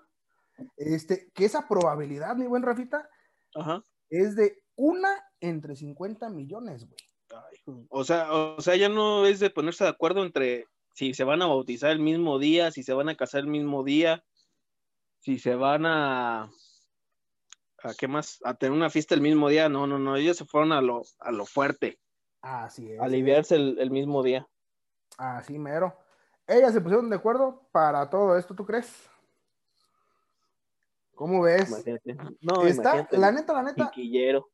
este, 0.76 1.31
que 1.33 1.45
esa 1.45 1.66
probabilidad, 1.69 2.37
mi 2.37 2.47
buen 2.47 2.62
Rafita, 2.62 3.09
Ajá. 3.54 3.83
es 4.11 4.37
de 4.37 4.62
una 4.76 5.11
entre 5.40 5.76
50 5.76 6.28
millones, 6.31 6.87
güey. 6.87 6.97
O 7.88 8.04
sea, 8.04 8.32
o 8.32 8.60
sea, 8.60 8.76
ya 8.76 8.88
no 8.88 9.26
es 9.26 9.40
de 9.40 9.50
ponerse 9.50 9.84
de 9.84 9.90
acuerdo 9.90 10.22
entre 10.22 10.66
si 10.94 11.14
se 11.14 11.24
van 11.24 11.42
a 11.42 11.46
bautizar 11.46 11.90
el 11.90 11.98
mismo 12.00 12.38
día, 12.38 12.70
si 12.70 12.82
se 12.82 12.92
van 12.92 13.08
a 13.08 13.14
casar 13.16 13.40
el 13.40 13.46
mismo 13.46 13.82
día, 13.84 14.24
si 15.20 15.38
se 15.38 15.54
van 15.54 15.86
a 15.86 16.50
a 17.84 17.94
qué 17.94 18.06
más, 18.06 18.38
a 18.44 18.54
tener 18.54 18.72
una 18.72 18.90
fiesta 18.90 19.14
el 19.14 19.20
mismo 19.20 19.48
día. 19.48 19.68
No, 19.68 19.86
no, 19.86 19.98
no, 19.98 20.16
ellos 20.16 20.36
se 20.36 20.44
fueron 20.44 20.72
a 20.72 20.80
lo, 20.80 21.02
a 21.18 21.32
lo 21.32 21.46
fuerte, 21.46 21.98
Así 22.40 22.92
es. 22.92 23.00
a 23.00 23.04
aliviarse 23.04 23.56
el, 23.56 23.78
el 23.78 23.90
mismo 23.90 24.22
día. 24.22 24.48
Así 25.18 25.58
mero. 25.58 25.96
Ellas 26.46 26.72
se 26.72 26.80
pusieron 26.80 27.08
de 27.10 27.16
acuerdo 27.16 27.68
para 27.72 28.08
todo 28.10 28.36
esto, 28.36 28.54
¿tú 28.54 28.66
crees? 28.66 29.08
¿Cómo 31.14 31.42
ves? 31.42 31.68
Imagínate. 31.68 32.16
No, 32.40 32.66
Está, 32.66 32.82
imagínate, 32.82 33.18
la 33.18 33.32
neta, 33.32 33.52
la 33.52 33.62
neta, 33.62 33.90
piquillero. 33.90 34.48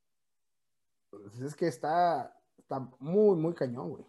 pues 1.11 1.41
es 1.41 1.55
que 1.57 1.67
está, 1.69 2.38
está 2.69 2.87
muy, 2.99 3.37
muy 3.37 3.55
cañón, 3.55 3.91
güey. 3.91 4.05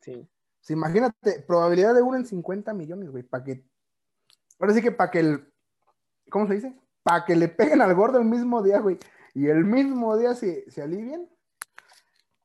Sí. 0.00 0.28
Sí, 0.60 0.72
imagínate, 0.72 1.44
probabilidad 1.46 1.94
de 1.94 2.02
uno 2.02 2.16
en 2.16 2.26
50 2.26 2.74
millones, 2.74 3.08
güey, 3.10 3.22
para 3.22 3.44
que, 3.44 3.64
ahora 4.58 4.74
sí 4.74 4.82
que 4.82 4.90
para 4.90 5.12
que 5.12 5.20
el, 5.20 5.52
¿cómo 6.28 6.48
se 6.48 6.54
dice? 6.54 6.76
Para 7.04 7.24
que 7.24 7.36
le 7.36 7.46
peguen 7.46 7.80
al 7.80 7.94
gordo 7.94 8.18
el 8.18 8.24
mismo 8.24 8.64
día, 8.64 8.80
güey, 8.80 8.98
y 9.32 9.46
el 9.46 9.64
mismo 9.64 10.16
día 10.18 10.34
se, 10.34 10.68
se 10.68 10.82
alivien. 10.82 11.30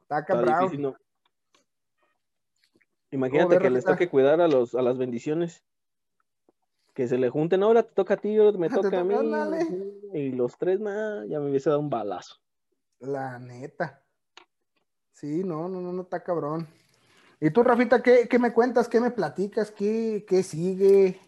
Está 0.01 0.23
cabrón. 0.23 0.95
Imagínate 3.09 3.57
que 3.57 3.69
les 3.71 3.83
toque 3.83 4.07
cuidar 4.07 4.39
a 4.39 4.47
los 4.47 4.75
a 4.75 4.83
las 4.83 4.97
bendiciones. 4.97 5.63
Que 6.93 7.07
se 7.07 7.17
le 7.17 7.29
junten, 7.29 7.63
ahora 7.63 7.83
te 7.83 7.93
toca 7.93 8.15
a 8.15 8.17
ti, 8.17 8.37
ahora 8.37 8.57
me 8.57 8.69
Te 8.69 8.75
toca 8.75 8.99
a 8.99 9.03
mí. 9.03 9.15
Y 10.13 10.31
los 10.33 10.57
tres, 10.57 10.79
nada, 10.79 11.25
ya 11.25 11.39
me 11.39 11.49
hubiese 11.49 11.69
dado 11.69 11.79
un 11.79 11.89
balazo. 11.89 12.35
La 12.99 13.39
neta. 13.39 14.00
Sí, 15.21 15.43
no, 15.43 15.69
no, 15.69 15.79
no, 15.81 15.93
no 15.93 16.01
está 16.01 16.23
cabrón. 16.23 16.67
¿Y 17.39 17.51
tú, 17.51 17.61
Rafita, 17.61 18.01
qué, 18.01 18.27
qué 18.27 18.39
me 18.39 18.53
cuentas? 18.53 18.89
¿Qué 18.89 18.99
me 18.99 19.11
platicas? 19.11 19.69
¿Qué, 19.69 20.25
qué 20.27 20.41
sigue? 20.41 21.19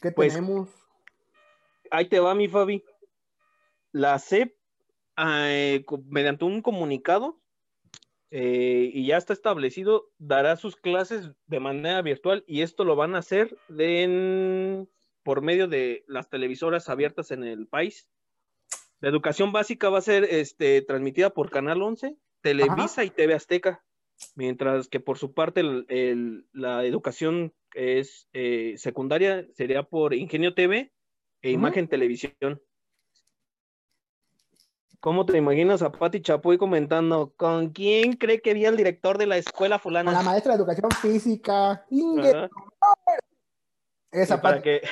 ¿Qué 0.00 0.10
Pues, 0.10 0.32
tenemos? 0.32 0.70
Ahí 1.90 2.08
te 2.08 2.18
va, 2.18 2.34
mi 2.34 2.48
Fabi. 2.48 2.82
La 3.92 4.18
CEP, 4.18 4.56
eh, 5.18 5.84
mediante 6.06 6.46
un 6.46 6.62
comunicado, 6.62 7.42
eh, 8.30 8.90
y 8.94 9.06
ya 9.06 9.18
está 9.18 9.34
establecido, 9.34 10.10
dará 10.16 10.56
sus 10.56 10.76
clases 10.76 11.30
de 11.46 11.60
manera 11.60 12.00
virtual 12.00 12.42
y 12.46 12.62
esto 12.62 12.84
lo 12.84 12.96
van 12.96 13.14
a 13.14 13.18
hacer 13.18 13.54
de 13.68 14.02
en- 14.04 14.90
por 15.22 15.42
medio 15.42 15.68
de 15.68 16.04
las 16.08 16.30
televisoras 16.30 16.88
abiertas 16.88 17.32
en 17.32 17.44
el 17.44 17.68
país. 17.68 18.08
La 19.02 19.08
educación 19.08 19.50
básica 19.50 19.90
va 19.90 19.98
a 19.98 20.02
ser 20.02 20.22
este, 20.24 20.80
transmitida 20.80 21.30
por 21.30 21.50
Canal 21.50 21.82
11, 21.82 22.16
Televisa 22.40 23.02
y 23.02 23.10
TV 23.10 23.34
Azteca, 23.34 23.84
mientras 24.36 24.86
que 24.86 25.00
por 25.00 25.18
su 25.18 25.34
parte 25.34 25.58
el- 25.60 25.84
el- 25.88 26.46
la 26.52 26.84
educación 26.84 27.52
es 27.74 28.28
eh, 28.32 28.74
secundaria 28.76 29.44
sería 29.54 29.82
por 29.82 30.14
Ingenio 30.14 30.54
TV 30.54 30.92
e. 31.42 31.50
Imagen 31.50 31.88
Televisión. 31.88 32.62
¿Cómo 35.00 35.26
te 35.26 35.36
imaginas 35.36 35.82
a 35.82 35.90
Pati 35.90 36.20
Chapoy 36.22 36.56
comentando 36.58 37.32
con 37.36 37.70
quién 37.70 38.12
cree 38.12 38.40
que 38.40 38.54
vi 38.54 38.66
al 38.66 38.76
director 38.76 39.18
de 39.18 39.26
la 39.26 39.36
escuela 39.36 39.80
fulana? 39.80 40.12
la 40.12 40.22
maestra 40.22 40.52
de 40.52 40.58
educación 40.58 40.90
física. 40.92 41.84
Inge. 41.90 42.48
Esa 44.12 44.40
para 44.40 44.56
parte. 44.62 44.80
que 44.80 44.88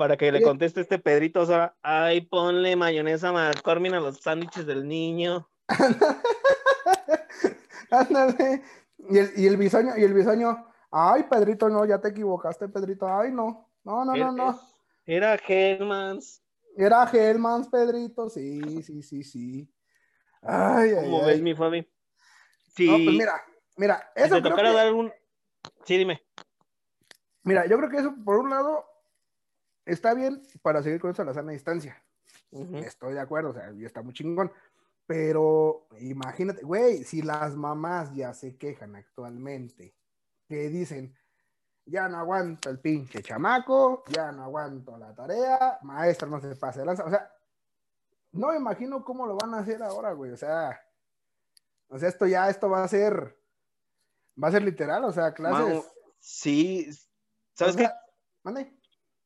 para 0.00 0.16
que 0.16 0.32
le 0.32 0.40
conteste 0.40 0.80
este 0.80 0.98
Pedrito, 0.98 1.42
o 1.42 1.46
sea, 1.46 1.76
ay, 1.82 2.22
ponle 2.22 2.74
mayonesa 2.74 3.32
McCormick 3.32 3.92
a 3.92 4.00
los 4.00 4.16
sándwiches 4.16 4.64
del 4.64 4.88
niño. 4.88 5.46
Ándale. 7.90 8.62
Y 9.10 9.18
el, 9.18 9.30
y 9.36 9.46
el 9.46 9.58
bisoño, 9.58 9.98
y 9.98 10.04
el 10.04 10.14
bisoño. 10.14 10.66
Ay, 10.90 11.24
Pedrito, 11.24 11.68
no, 11.68 11.84
ya 11.84 12.00
te 12.00 12.08
equivocaste, 12.08 12.70
Pedrito. 12.70 13.14
Ay, 13.14 13.30
no. 13.30 13.70
No, 13.84 14.06
no, 14.06 14.16
no, 14.16 14.32
no. 14.32 14.58
Era 15.04 15.34
Hellmans. 15.34 16.42
Era 16.78 17.04
Hellmans, 17.04 17.68
Pedrito. 17.68 18.30
Sí, 18.30 18.82
sí, 18.82 19.02
sí, 19.02 19.22
sí. 19.22 19.70
Ay, 20.40 20.92
ay, 20.92 21.04
¿Cómo 21.04 21.20
ay. 21.20 21.26
ves, 21.26 21.42
mi 21.42 21.54
Fabi? 21.54 21.86
Sí, 22.74 22.86
No, 22.86 22.94
pues 23.04 23.16
mira, 23.18 23.44
mira, 23.76 24.10
si 24.16 24.22
eso 24.22 24.36
te 24.36 24.40
creo 24.40 24.52
tocara 24.52 24.70
que- 24.70 24.76
dar 24.76 24.94
un... 24.94 25.12
Sí, 25.84 25.98
dime. 25.98 26.22
mira, 27.42 27.66
yo 27.66 27.76
creo 27.76 27.90
que 27.90 27.98
eso, 27.98 28.14
por 28.24 28.38
un 28.38 28.48
lado, 28.48 28.86
está 29.92 30.14
bien 30.14 30.42
para 30.62 30.82
seguir 30.82 31.00
con 31.00 31.10
eso 31.10 31.22
a 31.22 31.24
la 31.24 31.34
sana 31.34 31.52
distancia. 31.52 32.02
Estoy 32.50 33.14
de 33.14 33.20
acuerdo, 33.20 33.50
o 33.50 33.54
sea, 33.54 33.72
ya 33.72 33.86
está 33.86 34.02
muy 34.02 34.12
chingón. 34.12 34.52
Pero 35.06 35.88
imagínate, 35.98 36.62
güey, 36.62 37.04
si 37.04 37.22
las 37.22 37.56
mamás 37.56 38.14
ya 38.14 38.32
se 38.32 38.56
quejan 38.56 38.94
actualmente, 38.94 39.94
que 40.48 40.68
dicen, 40.68 41.16
ya 41.84 42.08
no 42.08 42.18
aguanto 42.18 42.70
el 42.70 42.78
pinche 42.78 43.22
chamaco, 43.22 44.04
ya 44.08 44.30
no 44.30 44.44
aguanto 44.44 44.96
la 44.96 45.14
tarea, 45.14 45.78
maestra 45.82 46.28
no 46.28 46.40
se 46.40 46.54
pase 46.54 46.80
de 46.80 46.86
lanza. 46.86 47.04
O 47.04 47.10
sea, 47.10 47.28
no 48.32 48.48
me 48.48 48.56
imagino 48.56 49.04
cómo 49.04 49.26
lo 49.26 49.36
van 49.36 49.54
a 49.54 49.58
hacer 49.58 49.82
ahora, 49.82 50.12
güey. 50.12 50.30
O 50.30 50.36
sea, 50.36 50.80
o 51.88 51.98
sea, 51.98 52.08
esto 52.08 52.26
ya, 52.26 52.48
esto 52.48 52.70
va 52.70 52.84
a 52.84 52.88
ser, 52.88 53.36
va 54.42 54.48
a 54.48 54.52
ser 54.52 54.62
literal, 54.62 55.04
o 55.04 55.12
sea, 55.12 55.34
clases. 55.34 55.84
Sí, 56.20 56.88
¿sabes 57.54 57.74
O 57.74 57.78
qué? 57.78 57.90
mande. 58.44 58.79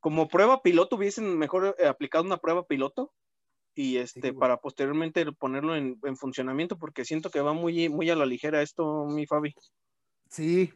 Como 0.05 0.29
prueba 0.29 0.63
piloto 0.63 0.97
hubiesen 0.97 1.39
mejor 1.39 1.75
eh, 1.79 1.87
aplicado 1.89 2.25
una 2.25 2.37
prueba 2.37 2.67
piloto 2.67 3.13
y 3.75 3.99
este 3.99 4.33
Sí, 4.33 4.35
para 4.35 4.59
posteriormente 4.59 5.33
ponerlo 5.33 5.77
en, 5.77 5.99
en 6.05 6.17
funcionamiento 6.17 6.79
porque 6.79 7.05
siento 7.07 7.31
que 7.31 7.41
va 7.41 7.55
muy, 7.55 7.89
muy 7.89 8.11
a 8.11 8.17
la 8.17 8.27
ligera 8.27 8.63
esto, 8.63 9.07
mi 9.07 9.27
Fabi. 9.27 9.55
Sí, 10.31 10.73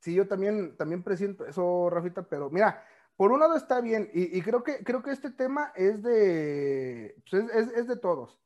sí, 0.00 0.14
yo 0.14 0.28
también, 0.28 0.76
también 0.76 1.02
presiento 1.02 1.46
eso, 1.46 1.90
Rafita, 1.90 2.28
pero 2.28 2.50
mira, 2.50 2.84
por 3.16 3.32
un 3.32 3.40
lado 3.40 3.56
está 3.56 3.80
bien, 3.80 4.10
y, 4.14 4.36
y 4.38 4.42
creo 4.42 4.62
que, 4.64 4.84
creo 4.84 5.02
que 5.02 5.12
este 5.12 5.30
tema 5.32 5.72
es 5.76 6.02
de, 6.02 7.16
pues 7.30 7.44
es, 7.44 7.50
es- 7.68 7.74
es 7.78 7.88
de 7.88 7.96
todos, 7.98 8.40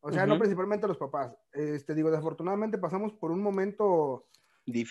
o 0.00 0.12
sea, 0.12 0.26
no 0.26 0.38
principalmente 0.38 0.88
los 0.88 0.98
papás. 0.98 1.36
Este, 1.52 1.94
digo, 1.94 2.10
desafortunadamente 2.10 2.78
pasamos 2.78 3.12
por 3.14 3.30
un 3.32 3.42
momento, 3.42 4.28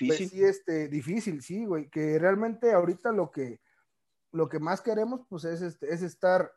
pues, 0.05 0.23
Difícil. 0.23 0.29
sí, 0.29 0.43
este, 0.43 0.89
difícil, 0.89 1.41
sí, 1.41 1.65
güey, 1.65 1.89
que 1.89 2.19
realmente 2.19 2.73
ahorita 2.73 3.11
lo 3.13 3.31
que, 3.31 3.61
lo 4.35 4.49
que 4.49 4.59
más 4.59 4.81
queremos, 4.81 5.21
pues, 5.29 5.45
es, 5.45 5.61
este, 5.61 5.93
es 5.93 6.01
estar 6.01 6.51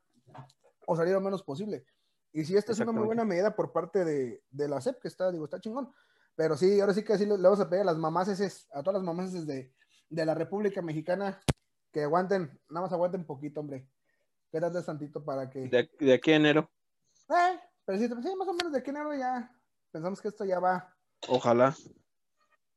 o 0.86 0.96
salir 0.96 1.14
lo 1.14 1.20
menos 1.20 1.42
posible. 1.42 1.84
Y 2.32 2.44
sí, 2.44 2.56
esta 2.56 2.72
es 2.72 2.78
una 2.80 2.92
muy 2.92 3.06
buena 3.06 3.24
medida 3.24 3.54
por 3.56 3.72
parte 3.72 4.04
de, 4.04 4.42
de 4.50 4.68
la 4.68 4.80
SEP, 4.80 5.00
que 5.00 5.08
está, 5.08 5.30
digo, 5.32 5.44
está 5.44 5.60
chingón. 5.60 5.92
Pero 6.34 6.56
sí, 6.56 6.80
ahora 6.80 6.94
sí 6.94 7.02
que 7.02 7.16
sí 7.18 7.24
le, 7.24 7.36
le 7.36 7.42
vamos 7.42 7.60
a 7.60 7.68
pedir 7.68 7.82
a 7.82 7.86
las 7.86 7.96
mamás 7.96 8.28
a 8.72 8.82
todas 8.82 8.94
las 8.94 9.02
mamás 9.02 9.32
de, 9.46 9.72
de 10.08 10.26
la 10.26 10.34
República 10.34 10.82
Mexicana, 10.82 11.40
que 11.92 12.02
aguanten, 12.02 12.60
nada 12.68 12.82
más 12.86 12.92
aguanten 12.92 13.24
poquito, 13.24 13.60
hombre. 13.60 13.88
Quédate 14.50 14.82
tantito 14.82 15.24
para 15.24 15.48
que... 15.50 15.68
De, 15.68 15.90
de 15.98 16.12
aquí 16.14 16.32
a 16.32 16.36
enero. 16.36 16.70
Eh, 17.28 17.60
pero 17.84 17.98
sí, 17.98 18.06
sí, 18.08 18.36
más 18.36 18.48
o 18.48 18.54
menos 18.54 18.72
de 18.72 18.78
aquí 18.78 18.90
en 18.90 18.96
enero 18.96 19.14
ya 19.14 19.50
pensamos 19.90 20.20
que 20.20 20.28
esto 20.28 20.44
ya 20.44 20.58
va, 20.60 20.94
Ojalá. 21.28 21.74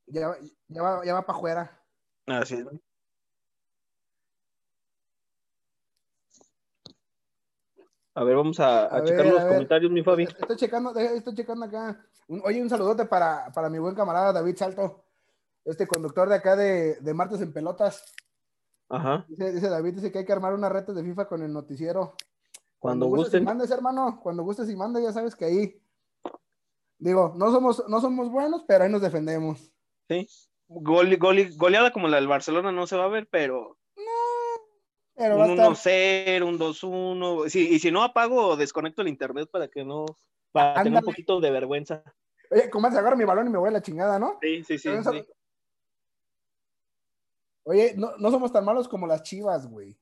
ya, 0.07 0.27
va- 0.29 0.37
ya 0.67 0.81
va, 0.81 1.05
ya 1.05 1.13
va 1.13 1.25
para 1.25 1.37
afuera. 1.37 1.83
Así 2.27 2.55
es. 2.55 2.65
A 8.13 8.23
ver, 8.23 8.35
vamos 8.35 8.59
a, 8.59 8.85
a 8.87 8.97
A 8.97 9.03
checar 9.03 9.23
ver, 9.23 9.33
los 9.33 9.41
a 9.43 9.47
comentarios, 9.47 9.91
mi 9.91 10.03
Fabi. 10.03 10.23
Estoy 10.23 10.57
checando, 10.57 10.93
estoy 10.97 11.33
checando 11.35 11.65
acá. 11.65 12.05
Un- 12.27 12.41
oye, 12.45 12.61
un 12.61 12.69
saludote 12.69 13.05
para, 13.05 13.51
para 13.53 13.69
mi 13.69 13.79
buen 13.79 13.95
camarada 13.95 14.33
David 14.33 14.57
Salto. 14.57 15.05
este 15.63 15.87
conductor 15.87 16.27
de 16.27 16.35
acá 16.35 16.55
de, 16.55 16.95
de 16.99 17.13
Martes 17.13 17.39
en 17.41 17.53
Pelotas. 17.53 18.03
Ajá. 18.89 19.25
Dice, 19.29 19.51
dice 19.53 19.69
David, 19.69 19.93
dice 19.95 20.11
que 20.11 20.19
hay 20.19 20.25
que 20.25 20.33
armar 20.33 20.53
una 20.53 20.67
reta 20.69 20.91
de 20.91 21.03
FIFA 21.03 21.27
con 21.27 21.41
el 21.43 21.53
noticiero. 21.53 22.15
Cuando 22.79 23.05
gustes 23.05 23.25
gusten. 23.25 23.43
y 23.43 23.45
mandes, 23.45 23.71
hermano, 23.71 24.19
cuando 24.21 24.43
gustes 24.43 24.69
y 24.69 24.75
mandes, 24.75 25.03
ya 25.03 25.13
sabes 25.13 25.35
que 25.35 25.45
ahí. 25.45 25.81
Digo, 26.97 27.33
no 27.37 27.51
somos, 27.51 27.83
no 27.87 28.01
somos 28.01 28.29
buenos, 28.31 28.63
pero 28.67 28.83
ahí 28.83 28.91
nos 28.91 29.01
defendemos. 29.01 29.71
Sí. 30.09 30.27
Gole- 30.67 31.17
gole- 31.17 31.55
goleada 31.57 31.91
como 31.91 32.07
la 32.07 32.17
del 32.17 32.27
Barcelona 32.27 32.71
no 32.71 32.87
se 32.87 32.97
va 32.97 33.05
a 33.05 33.09
ver, 33.09 33.27
pero 33.31 33.77
Pero 35.21 35.35
un 35.37 35.51
estar. 35.51 35.67
1-0, 35.69 36.47
un 36.47 36.57
2-1. 36.57 37.49
Sí, 37.49 37.69
y 37.69 37.79
si 37.79 37.91
no 37.91 38.03
apago 38.03 38.47
o 38.47 38.55
desconecto 38.57 39.01
el 39.03 39.07
internet 39.07 39.49
para 39.51 39.67
que 39.67 39.83
no, 39.85 40.05
para 40.51 40.81
tener 40.83 40.99
un 40.99 41.05
poquito 41.05 41.39
de 41.39 41.51
vergüenza. 41.51 42.03
Oye, 42.49 42.69
¿cómo 42.69 42.89
se 42.91 42.97
agarra 42.97 43.15
mi 43.15 43.23
balón 43.23 43.47
y 43.47 43.49
me 43.51 43.57
voy 43.59 43.69
a 43.69 43.73
la 43.73 43.81
chingada, 43.81 44.17
no? 44.19 44.37
Sí, 44.41 44.63
sí, 44.63 44.77
sí. 44.77 44.89
Pero 44.89 45.01
eso- 45.01 45.11
sí. 45.13 45.25
Oye, 47.63 47.93
no, 47.95 48.17
no 48.17 48.31
somos 48.31 48.51
tan 48.51 48.65
malos 48.65 48.87
como 48.87 49.05
las 49.05 49.21
chivas, 49.21 49.67
güey. 49.67 49.95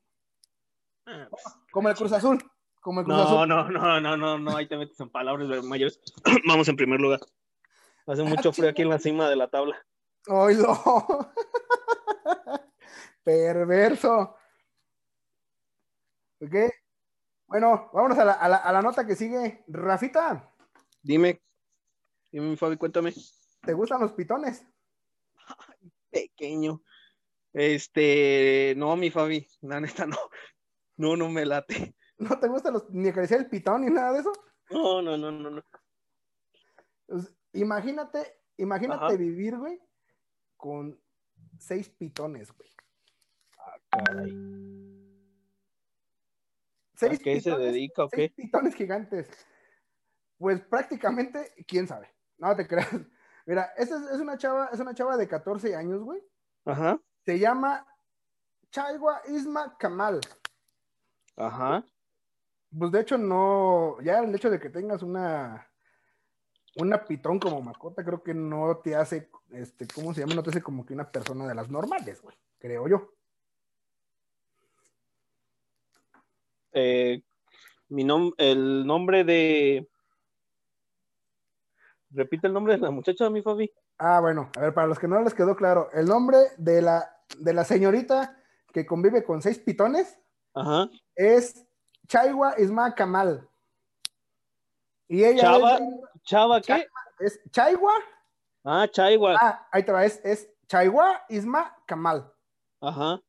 Ah, 1.06 1.28
pues, 1.30 1.44
Como 1.72 1.90
el 1.90 1.96
Cruz 1.96 2.12
Azul. 2.14 2.42
Como 2.82 3.02
el 3.02 3.06
Cruz 3.06 3.18
No, 3.18 3.24
Azul. 3.24 3.48
no, 3.50 3.70
no, 3.70 4.00
no, 4.00 4.16
no, 4.18 4.38
no, 4.40 4.56
ahí 4.56 4.68
te 4.68 4.78
metes 4.78 4.98
en 5.02 5.10
palabras 5.10 5.48
mayores. 5.66 6.00
Vamos 6.48 6.68
en 6.70 6.78
primer 6.78 7.02
lugar. 7.02 7.20
Hace 8.08 8.22
Ah, 8.22 8.26
mucho 8.26 8.54
frío 8.54 8.70
aquí 8.70 8.82
en 8.84 8.90
la 8.90 9.00
cima 9.00 9.30
de 9.30 9.36
la 9.36 9.50
tabla. 9.50 9.76
Oílo. 10.28 10.78
Perverso. 13.24 14.36
¿Ok? 16.42 16.56
Bueno, 17.48 17.90
vámonos 17.94 18.18
a 18.20 18.26
la, 18.26 18.34
a 18.34 18.48
la- 18.50 18.58
a 18.58 18.72
la 18.72 18.82
nota 18.82 19.06
que 19.06 19.16
sigue. 19.16 19.64
Rafita, 19.68 20.54
Dime, 21.02 21.42
dime, 22.32 22.48
mi 22.50 22.58
Fabi, 22.58 22.78
cuéntame. 22.78 23.14
¿te 23.62 23.74
gustan 23.74 24.02
los 24.02 24.12
pitones? 24.14 24.66
Pequeño. 26.12 26.82
Este, 27.54 28.74
no, 28.78 28.96
mi 28.96 29.10
Fabi, 29.10 29.48
la 29.62 29.80
neta 29.80 30.06
no. 30.06 30.18
No, 30.98 31.16
no 31.16 31.30
me 31.30 31.46
late. 31.46 31.96
¿No 32.18 32.38
te 32.40 32.48
gustan 32.50 32.74
los, 32.74 32.90
ni 32.90 33.08
acariciar 33.10 33.40
el 33.40 33.50
pitón 33.50 33.86
ni 33.86 33.92
nada 33.92 34.12
de 34.14 34.20
eso? 34.20 34.34
No, 34.70 35.02
no, 35.02 35.18
no, 35.18 35.32
no, 35.32 35.50
no. 35.50 35.64
Pues, 37.08 37.34
imagínate, 37.54 38.38
imagínate 38.58 39.06
Ajá. 39.06 39.16
vivir, 39.16 39.58
güey, 39.58 39.82
con 40.58 41.02
seis 41.58 41.90
pitones, 41.90 42.52
güey. 42.52 42.70
Caray. 43.90 44.89
Seis 47.00 47.20
¿A 47.20 47.24
qué 47.24 47.40
se 47.40 47.52
pitones, 47.52 47.74
dedica 47.74 48.04
o 48.04 48.10
seis 48.10 48.32
qué? 48.36 48.44
pitones 48.44 48.76
gigantes. 48.76 49.30
Pues 50.38 50.60
prácticamente, 50.62 51.54
quién 51.68 51.88
sabe. 51.88 52.14
No 52.38 52.56
te 52.56 52.68
creas. 52.68 52.90
Mira, 53.46 53.72
esta 53.78 53.96
es, 53.98 54.12
es 54.12 54.20
una 54.20 54.38
chava, 54.38 54.70
es 54.74 54.80
una 54.80 54.94
chava 54.94 55.16
de 55.18 55.28
14 55.28 55.76
años, 55.76 56.02
güey. 56.04 56.22
Ajá, 56.66 57.00
Se 57.26 57.40
llama 57.40 57.86
Chaiwa 58.72 59.22
Isma 59.30 59.78
Kamal. 59.78 60.20
ajá. 61.38 61.86
Pues 62.78 62.92
de 62.92 63.00
hecho, 63.02 63.18
no, 63.18 64.00
ya 64.02 64.20
el 64.20 64.36
hecho 64.36 64.50
de 64.52 64.60
que 64.60 64.70
tengas 64.70 65.02
una, 65.02 65.68
una 66.76 67.04
pitón 67.06 67.40
como 67.40 67.62
mascota, 67.62 68.04
creo 68.06 68.22
que 68.22 68.36
no 68.36 68.78
te 68.78 68.96
hace, 68.96 69.32
este, 69.52 69.88
¿cómo 69.88 70.14
se 70.14 70.20
llama? 70.22 70.36
No 70.36 70.44
te 70.44 70.52
hace 70.52 70.62
como 70.62 70.86
que 70.86 70.94
una 70.94 71.12
persona 71.12 71.48
de 71.48 71.56
las 71.56 71.70
normales, 71.70 72.22
güey, 72.22 72.36
creo 72.60 72.88
yo. 72.88 73.14
Eh, 76.74 77.22
mi 77.90 78.04
nom 78.04 78.32
el 78.38 78.86
nombre 78.86 79.24
de. 79.24 79.88
Repite 82.12 82.48
el 82.48 82.54
nombre 82.54 82.74
de 82.76 82.80
la 82.80 82.92
muchacha, 82.92 83.30
mi 83.30 83.42
Fabi. 83.42 83.72
Ah, 83.98 84.20
bueno, 84.20 84.50
a 84.58 84.62
ver, 84.62 84.74
para 84.74 84.88
los 84.88 84.98
que 84.98 85.08
no 85.08 85.22
les 85.22 85.34
quedó 85.34 85.56
claro, 85.56 85.90
el 85.94 86.06
nombre 86.06 86.38
de 86.58 86.82
la, 86.82 87.16
de 87.38 87.54
la 87.54 87.64
señorita 87.64 88.36
que 88.74 88.86
convive 88.86 89.24
con 89.24 89.42
seis 89.42 89.60
pitones 89.60 90.18
Ajá. 90.56 90.90
es 91.16 91.66
Chaiwa 92.08 92.56
Isma 92.60 92.96
Kamal. 92.96 93.48
Y 95.08 95.24
ella 95.24 95.42
Chava. 95.42 95.76
es, 95.76 95.82
Chava, 96.24 96.62
¿qué? 96.62 96.88
es 97.20 97.40
Chaiwa, 97.52 97.94
Ah, 98.64 98.88
Chaiwa. 98.90 99.36
ah, 99.40 99.68
ahí 99.72 99.84
te 99.84 99.92
va, 99.92 100.06
es, 100.06 100.20
es 100.24 100.50
Chaiwa 100.68 101.24
Isma 101.30 101.76
Kamal. 101.86 102.32
Ajá. 102.82 103.22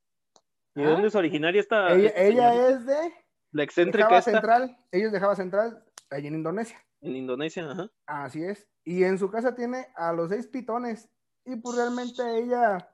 ¿Y 0.75 0.83
de 0.83 0.87
Ah. 0.87 0.91
dónde 0.93 1.09
es 1.09 1.15
originaria 1.15 1.61
esta? 1.61 1.93
ella 1.93 2.09
esta 2.11 2.23
ella 2.23 2.69
es 2.69 2.87
de 2.87 3.15
La 3.53 3.63
excéntrica 3.65 4.19
esta 4.19 4.31
Central, 4.33 4.77
ellos 4.93 5.13
de 5.13 5.21
Java 5.21 5.35
Central, 5.37 5.85
allá 6.11 6.29
en 6.29 6.35
Indonesia. 6.35 6.79
en 7.01 7.17
Indonesia, 7.17 7.71
ajá. 7.71 7.91
Así 8.07 8.45
es. 8.45 8.69
Y 8.85 9.05
en 9.05 9.19
su 9.19 9.31
casa 9.31 9.55
tiene 9.55 9.87
a 9.97 10.13
los 10.13 10.31
seis 10.31 10.47
pitones. 10.47 11.09
Y 11.45 11.57
pues 11.57 11.77
realmente 11.77 12.23
a 12.23 12.37
ella, 12.37 12.91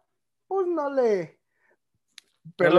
pues 0.47 0.66
no 0.66 0.88
le. 0.90 1.40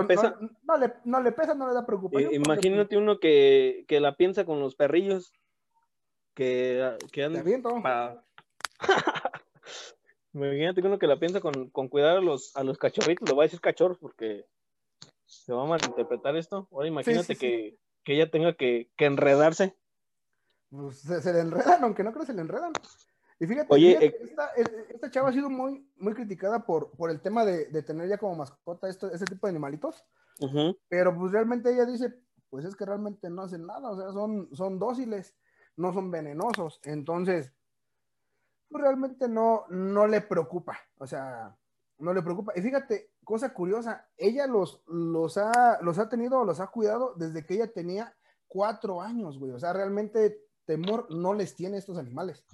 pesa? 0.08 0.36
No, 0.40 0.50
no 0.63 0.78
le, 0.78 0.94
no 1.04 1.22
le 1.22 1.32
pesa, 1.34 1.54
no 1.54 1.68
le 1.68 1.74
da 1.74 1.86
preocupación. 1.86 2.34
imagínate 2.34 2.98
uno 2.98 3.20
que, 3.20 3.86
que 3.88 4.00
la 4.00 4.16
piensa 4.16 4.46
con 4.46 4.60
los 4.60 4.76
perrillos 4.76 5.34
que, 6.34 6.98
que 7.12 7.24
andan 7.24 7.44
pa- 7.84 8.24
Imagínate 10.34 10.82
uno 10.82 11.00
que 11.00 11.08
la 11.08 11.20
piensa 11.20 11.42
con, 11.42 11.70
con 11.72 11.88
cuidar 11.90 12.18
a 12.18 12.22
los, 12.22 12.56
a 12.56 12.63
los 12.63 12.78
cachorritos, 12.78 13.28
lo 13.28 13.36
voy 13.36 13.44
a 13.44 13.48
decir 13.48 13.60
cachorros 13.60 13.98
porque 13.98 14.46
se 15.28 15.54
va 15.54 15.63
a 15.63 15.68
malinterpretar 15.68 16.36
esto. 16.36 16.68
Ahora 16.72 16.88
imagínate 16.88 17.24
sí, 17.24 17.34
sí. 17.36 17.40
Que, 17.40 17.80
que 18.04 18.16
ella 18.16 18.32
tenga 18.32 18.56
que, 18.56 18.90
que 18.98 19.06
enredarse. 19.06 19.78
Pues, 20.70 21.00
se, 21.00 21.22
se 21.22 21.34
le 21.34 21.42
enredan, 21.42 21.84
aunque 21.84 22.04
no 22.04 22.12
creo 22.12 22.22
que 22.22 22.32
se 22.32 22.34
le 22.34 22.42
enredan. 22.42 22.74
Y 23.40 23.46
fíjate, 23.46 23.68
Oye, 23.70 23.98
fíjate, 24.00 24.06
eh, 24.06 24.20
esta, 24.24 24.48
esta 24.90 25.12
chava 25.12 25.30
ha 25.30 25.34
sido 25.34 25.50
muy, 25.50 25.88
muy 25.98 26.13
criticada 26.13 26.66
por, 26.66 26.92
por 26.92 27.12
el 27.12 27.22
tema 27.22 27.46
de, 27.46 27.66
de 27.66 27.84
tener 27.84 28.10
ya 28.10 28.18
como 28.18 28.36
mascota 28.36 28.90
esto, 28.90 29.12
ese 29.12 29.26
tipo 29.26 29.46
de 29.46 29.52
animalitos. 29.52 30.04
Pero 30.88 31.18
pues 31.18 31.32
realmente 31.32 31.74
ella 31.74 31.86
dice, 31.86 32.13
pues 32.50 32.63
es 32.66 32.76
que 32.76 32.86
realmente 32.86 33.30
no 33.30 33.44
hacen 33.44 33.66
nada, 33.66 33.90
o 33.90 33.98
sea, 33.98 34.12
son, 34.12 34.50
son 34.56 34.80
dóciles, 34.80 35.36
no 35.76 35.94
son 35.94 36.12
venenosos. 36.12 36.80
Entonces, 36.84 37.52
pues 38.70 38.82
realmente 38.82 39.28
no, 39.28 39.66
no 39.70 40.08
le 40.08 40.22
preocupa, 40.22 40.78
o 40.98 41.08
sea, 41.08 41.58
no 42.00 42.14
le 42.14 42.22
preocupa. 42.22 42.54
Y 42.56 42.62
fíjate, 42.62 43.12
cosa 43.24 43.54
curiosa, 43.54 44.08
ella 44.18 44.48
los, 44.48 44.82
los, 44.88 45.38
ha, 45.38 45.80
los 45.82 46.00
ha 46.00 46.10
tenido, 46.10 46.44
los 46.46 46.60
ha 46.60 46.68
cuidado 46.68 47.14
desde 47.16 47.46
que 47.46 47.56
ella 47.56 47.72
tenía 47.72 48.16
cuatro 48.48 49.02
años, 49.02 49.40
güey. 49.40 49.52
O 49.52 49.60
sea, 49.60 49.74
realmente 49.74 50.42
temor 50.66 51.08
no 51.10 51.34
les 51.34 51.56
tiene 51.56 51.78
estos 51.78 51.98
animales. 51.98 52.46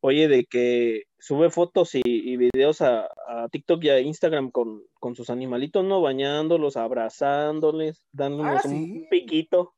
Oye, 0.00 0.28
de 0.28 0.44
que 0.44 1.04
sube 1.18 1.50
fotos 1.50 1.94
y, 1.96 2.02
y 2.04 2.36
videos 2.36 2.80
a, 2.82 3.08
a 3.26 3.48
TikTok 3.50 3.82
y 3.82 3.90
a 3.90 4.00
Instagram 4.00 4.50
con, 4.52 4.82
con 5.00 5.16
sus 5.16 5.28
animalitos, 5.28 5.84
¿no? 5.84 6.00
Bañándolos, 6.00 6.76
abrazándoles, 6.76 8.04
dándoles 8.12 8.64
Ah, 8.64 8.68
un 8.68 8.72
sí. 8.84 9.06
piquito 9.10 9.74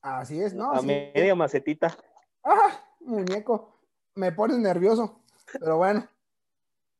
Así 0.00 0.40
es, 0.40 0.52
¿no? 0.54 0.72
a 0.72 0.80
Sí. 0.80 0.86
media 0.86 1.34
macetita. 1.34 1.96
¡Ah! 2.44 2.80
Muñeco, 3.00 3.78
me 4.16 4.32
pones 4.32 4.58
nervioso, 4.58 5.20
pero 5.60 5.76
bueno. 5.76 6.08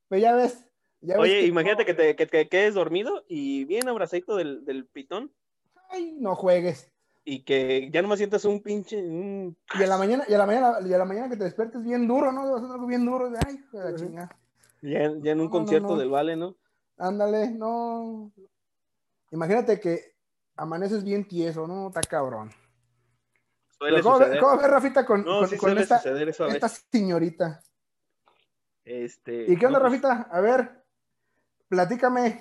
Pues 0.09 0.23
ya 0.23 0.35
ves. 0.37 0.65
Oye, 1.19 1.41
que- 1.41 1.47
imagínate 1.47 1.85
que 1.85 1.95
te 1.95 2.17
que, 2.17 2.27
que 2.27 2.49
quedes 2.49 2.75
dormido 2.75 3.25
y 3.29 3.65
bien 3.65 3.89
abrazadito 3.89 4.37
del, 4.37 4.65
del 4.65 4.87
pitón 4.87 5.33
Ay, 5.91 6.17
no 6.19 6.35
juegues. 6.35 6.91
y 7.25 7.45
que 7.45 7.89
ya 7.93 8.03
nomás 8.03 8.19
sientas 8.19 8.45
un 8.45 8.61
pinche. 8.63 8.97
un- 9.03 9.57
Y 9.79 9.83
a 9.83 9.87
la 9.87 9.99
mañana, 9.99 10.25
y 10.29 10.35
a 10.35 10.39
la 10.39 10.47
mañana, 10.47 10.79
y 10.85 10.93
a 10.93 10.99
la 10.99 11.05
mañana 11.05 11.29
que 11.29 11.37
te 11.37 11.45
despiertes 11.45 11.83
bien 11.85 12.09
duro, 12.09 12.33
¿no? 12.33 12.53
Vas 12.53 12.63
a 12.71 12.75
algo 12.75 12.87
bien 12.87 13.05
duro. 13.05 13.31
Ay, 13.47 13.55
hijo 13.57 13.79
de 13.79 13.93
la 13.93 13.97
chingada. 13.99 14.37
ya, 14.83 15.13
ya 15.21 15.33
en 15.33 15.41
un 15.41 15.45
No, 15.45 15.45
no, 15.45 15.51
concierto 15.51 15.89
no. 15.91 15.97
del 15.97 16.11
Vale, 16.11 16.37
¿no? 16.37 16.57
Ándale, 16.99 17.51
no. 17.51 18.33
Imagínate 19.31 19.79
que 19.81 20.15
amaneces 20.57 21.05
bien 21.05 21.27
tieso, 21.29 21.67
¿no? 21.67 21.89
Está 21.89 22.01
cabrón. 22.01 22.51
Suele 23.79 24.01
¿Cómo, 24.03 24.19
cómo 24.41 24.57
ves, 24.57 24.71
Rafita, 24.71 25.05
con, 25.05 25.23
No, 25.25 25.41
con- 25.41 25.49
sí 25.49 25.57
con 25.59 25.77
esta, 25.77 26.01
esta 26.49 26.69
señorita? 26.69 27.61
Este, 28.85 29.53
¿Y 29.53 29.57
qué 29.59 29.67
onda, 29.67 29.79
no, 29.81 29.89
pues, 29.89 30.01
Rafita? 30.01 30.29
A 30.31 30.41
ver, 30.41 30.86
platícame. 31.69 32.39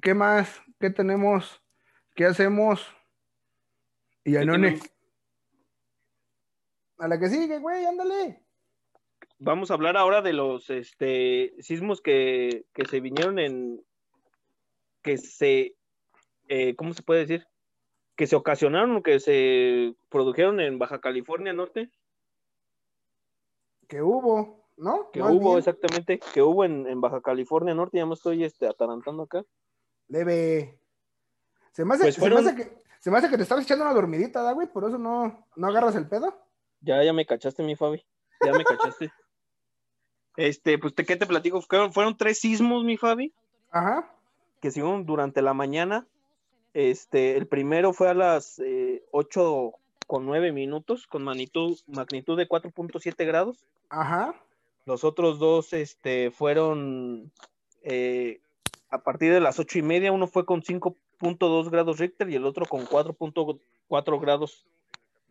¿Qué 0.00 0.14
más? 0.14 0.60
¿Qué 0.78 0.90
tenemos? 0.90 1.62
¿Qué 2.14 2.26
hacemos? 2.26 2.86
Y 4.24 4.32
¿qué 4.32 4.38
Anone. 4.38 4.80
A 6.98 7.08
la 7.08 7.18
que 7.18 7.28
sigue, 7.28 7.58
güey, 7.58 7.84
ándale. 7.84 8.42
Vamos 9.38 9.70
a 9.70 9.74
hablar 9.74 9.96
ahora 9.96 10.22
de 10.22 10.32
los 10.32 10.70
este, 10.70 11.54
sismos 11.58 12.00
que, 12.00 12.66
que 12.72 12.84
se 12.86 13.00
vinieron 13.00 13.38
en. 13.38 13.84
que 15.02 15.18
se. 15.18 15.76
eh, 16.48 16.76
¿Cómo 16.76 16.94
se 16.94 17.02
puede 17.02 17.20
decir? 17.20 17.46
Que 18.16 18.26
se 18.26 18.36
ocasionaron 18.36 19.02
que 19.02 19.18
se 19.20 19.94
produjeron 20.08 20.60
en 20.60 20.78
Baja 20.78 21.00
California 21.00 21.52
Norte. 21.52 21.90
Que 23.88 24.02
hubo, 24.02 24.63
¿no? 24.76 25.10
Que 25.12 25.22
hubo, 25.22 25.50
bien, 25.50 25.58
exactamente. 25.58 26.18
Que 26.32 26.42
hubo 26.42 26.64
en, 26.64 26.86
en 26.86 27.00
Baja 27.00 27.20
California 27.20 27.74
Norte. 27.74 27.98
Ya 27.98 28.06
me 28.06 28.14
estoy 28.14 28.44
este, 28.44 28.66
atarantando 28.66 29.24
acá. 29.24 29.44
Leve. 30.08 30.78
Se 31.72 31.84
me 31.84 31.94
hace, 31.94 32.04
Pues 32.04 32.14
se 32.16 32.20
me 32.20 32.28
fueron- 32.30 32.46
hace 32.46 32.56
que, 32.56 32.82
se 33.00 33.10
me 33.10 33.18
hace 33.18 33.28
que 33.30 33.36
te 33.36 33.42
estabas 33.42 33.64
echando 33.64 33.84
una 33.84 33.94
dormidita, 33.94 34.42
¿da, 34.42 34.52
güey? 34.52 34.66
Por 34.66 34.84
eso 34.84 34.98
no, 34.98 35.46
no 35.56 35.66
agarras 35.66 35.96
el 35.96 36.08
pedo. 36.08 36.34
Ya, 36.80 37.02
ya 37.02 37.12
me 37.12 37.26
cachaste, 37.26 37.62
mi 37.62 37.76
Fabi. 37.76 38.04
Ya 38.44 38.52
me 38.52 38.64
cachaste. 38.64 39.10
Este, 40.36 40.78
pues, 40.78 40.94
¿te- 40.94 41.04
¿qué 41.04 41.14
te 41.16 41.26
platico? 41.26 41.60
Fueron, 41.62 41.92
fueron 41.92 42.16
tres 42.16 42.40
sismos, 42.40 42.82
mi 42.84 42.96
Fabi, 42.96 43.32
Ajá. 43.70 44.10
que 44.60 44.70
se 44.72 44.80
dieron 44.80 45.06
durante 45.06 45.42
la 45.42 45.54
mañana. 45.54 46.06
Este, 46.72 47.36
el 47.36 47.46
primero 47.46 47.92
fue 47.92 48.08
a 48.08 48.14
las 48.14 48.58
eh, 48.58 49.04
8 49.12 49.72
con 50.08 50.26
9 50.26 50.50
minutos, 50.50 51.06
con 51.06 51.22
magnitud, 51.22 51.78
magnitud 51.86 52.36
de 52.36 52.48
4.7 52.48 53.24
grados. 53.24 53.64
Ajá. 53.90 54.34
Los 54.86 55.04
otros 55.04 55.38
dos 55.38 55.72
este, 55.72 56.30
fueron 56.30 57.30
eh, 57.82 58.40
a 58.90 58.98
partir 59.02 59.32
de 59.32 59.40
las 59.40 59.58
ocho 59.58 59.78
y 59.78 59.82
media. 59.82 60.12
Uno 60.12 60.26
fue 60.26 60.44
con 60.44 60.62
5.2 60.62 61.70
grados 61.70 61.98
Richter 61.98 62.28
y 62.28 62.34
el 62.36 62.44
otro 62.44 62.66
con 62.66 62.86
4.4 62.86 64.20
grados. 64.20 64.66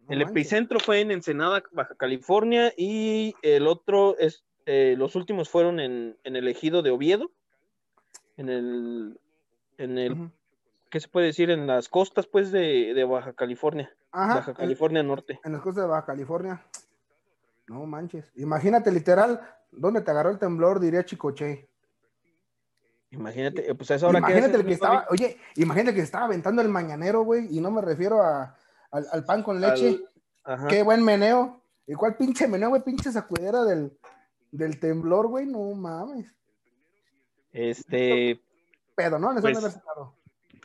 El 0.10 0.22
epicentro 0.22 0.80
fue 0.80 1.00
en 1.00 1.12
Ensenada, 1.12 1.64
Baja 1.72 1.96
California, 1.96 2.74
y 2.76 3.36
el 3.42 3.68
otro 3.68 4.18
es, 4.18 4.44
eh, 4.66 4.96
los 4.98 5.16
últimos 5.16 5.50
fueron 5.50 5.80
en, 5.80 6.18
en 6.26 6.36
el 6.36 6.50
ejido 6.50 6.82
de 6.82 6.90
Oviedo, 6.92 7.32
en 8.36 8.50
el, 8.50 9.18
en 9.78 9.98
el, 9.98 10.12
Ujú. 10.12 10.32
¿qué 10.90 11.00
se 11.00 11.08
puede 11.08 11.28
decir? 11.28 11.52
En 11.52 11.68
las 11.68 11.88
costas, 11.88 12.28
pues, 12.28 12.52
de, 12.52 12.94
de 12.94 13.04
Baja 13.06 13.32
California, 13.32 13.96
Ajá. 14.12 14.36
Baja 14.36 14.52
en- 14.52 14.58
California 14.58 15.04
Norte. 15.04 15.40
En 15.46 15.54
las 15.54 15.62
costas 15.62 15.86
de 15.86 15.90
Baja 15.90 16.06
California. 16.06 16.62
No 17.68 17.86
manches. 17.86 18.32
Imagínate 18.36 18.92
literal, 18.92 19.42
¿dónde 19.72 20.02
te 20.02 20.12
agarró 20.12 20.30
el 20.30 20.40
temblor? 20.40 20.80
Diría 20.80 21.06
Chicoche. 21.06 21.70
Imagínate, 23.12 23.70
eh, 23.70 23.76
pues 23.76 23.92
a 23.92 23.96
esa 23.96 24.08
hora 24.08 24.18
Imagínate 24.20 24.48
haces, 24.48 24.60
el 24.60 24.66
que 24.66 24.74
estaba, 24.74 25.06
oye, 25.12 25.38
imagínate 25.56 25.96
que 25.96 26.02
estaba 26.02 26.26
aventando 26.26 26.62
el 26.62 26.70
mañanero, 26.70 27.24
güey, 27.24 27.56
y 27.56 27.62
no 27.62 27.70
me 27.70 27.82
refiero 27.82 28.24
a, 28.24 28.58
al, 28.92 29.08
al 29.12 29.24
pan 29.24 29.44
con 29.44 29.62
leche. 29.62 29.90
Al- 30.44 30.56
ajá. 30.56 30.68
Qué 30.68 30.82
buen 30.82 31.04
meneo. 31.04 31.64
¿Y 31.86 31.94
cuál 31.94 32.18
pinche 32.18 32.48
meneo, 32.48 32.70
güey? 32.70 32.82
Pinche 32.82 33.12
sacudera 33.12 33.64
del, 33.64 33.96
del 34.52 34.80
temblor, 34.80 35.28
güey. 35.28 35.46
No 35.46 35.74
mames. 35.76 36.36
Este, 37.52 38.42
Pedo, 38.96 39.20
¿no? 39.20 39.32
Les 39.32 39.42
Pues, 39.42 39.64
han 39.64 39.82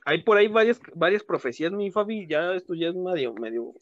hay 0.08 0.22
por 0.22 0.38
ahí 0.38 0.48
varias, 0.48 0.80
varias 0.94 1.22
profecías, 1.22 1.70
mi 1.70 1.90
Fabi, 1.90 2.26
ya 2.26 2.54
esto 2.54 2.74
ya 2.74 2.88
es 2.88 2.94
medio, 2.94 3.34
medio, 3.34 3.74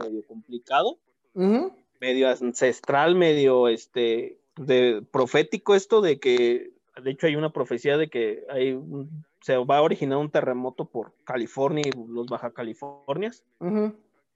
medio 0.00 0.24
complicado, 0.24 1.00
Ujú. 1.34 1.74
Medio 2.00 2.28
ancestral, 2.28 3.14
medio 3.14 3.68
este 3.68 4.38
de 4.56 5.02
profético 5.10 5.74
esto 5.74 6.00
de 6.00 6.18
que 6.18 6.70
de 7.02 7.10
hecho 7.10 7.26
hay 7.26 7.36
una 7.36 7.52
profecía 7.52 7.96
de 7.98 8.08
que 8.08 8.44
hay 8.48 8.72
un- 8.72 9.24
se 9.42 9.56
va 9.58 9.76
a 9.78 9.82
originar 9.82 10.18
un 10.18 10.30
terremoto 10.30 10.86
por 10.86 11.12
California 11.24 11.84
y 11.86 11.90
los 12.08 12.26
Baja 12.26 12.50
Californias 12.52 13.44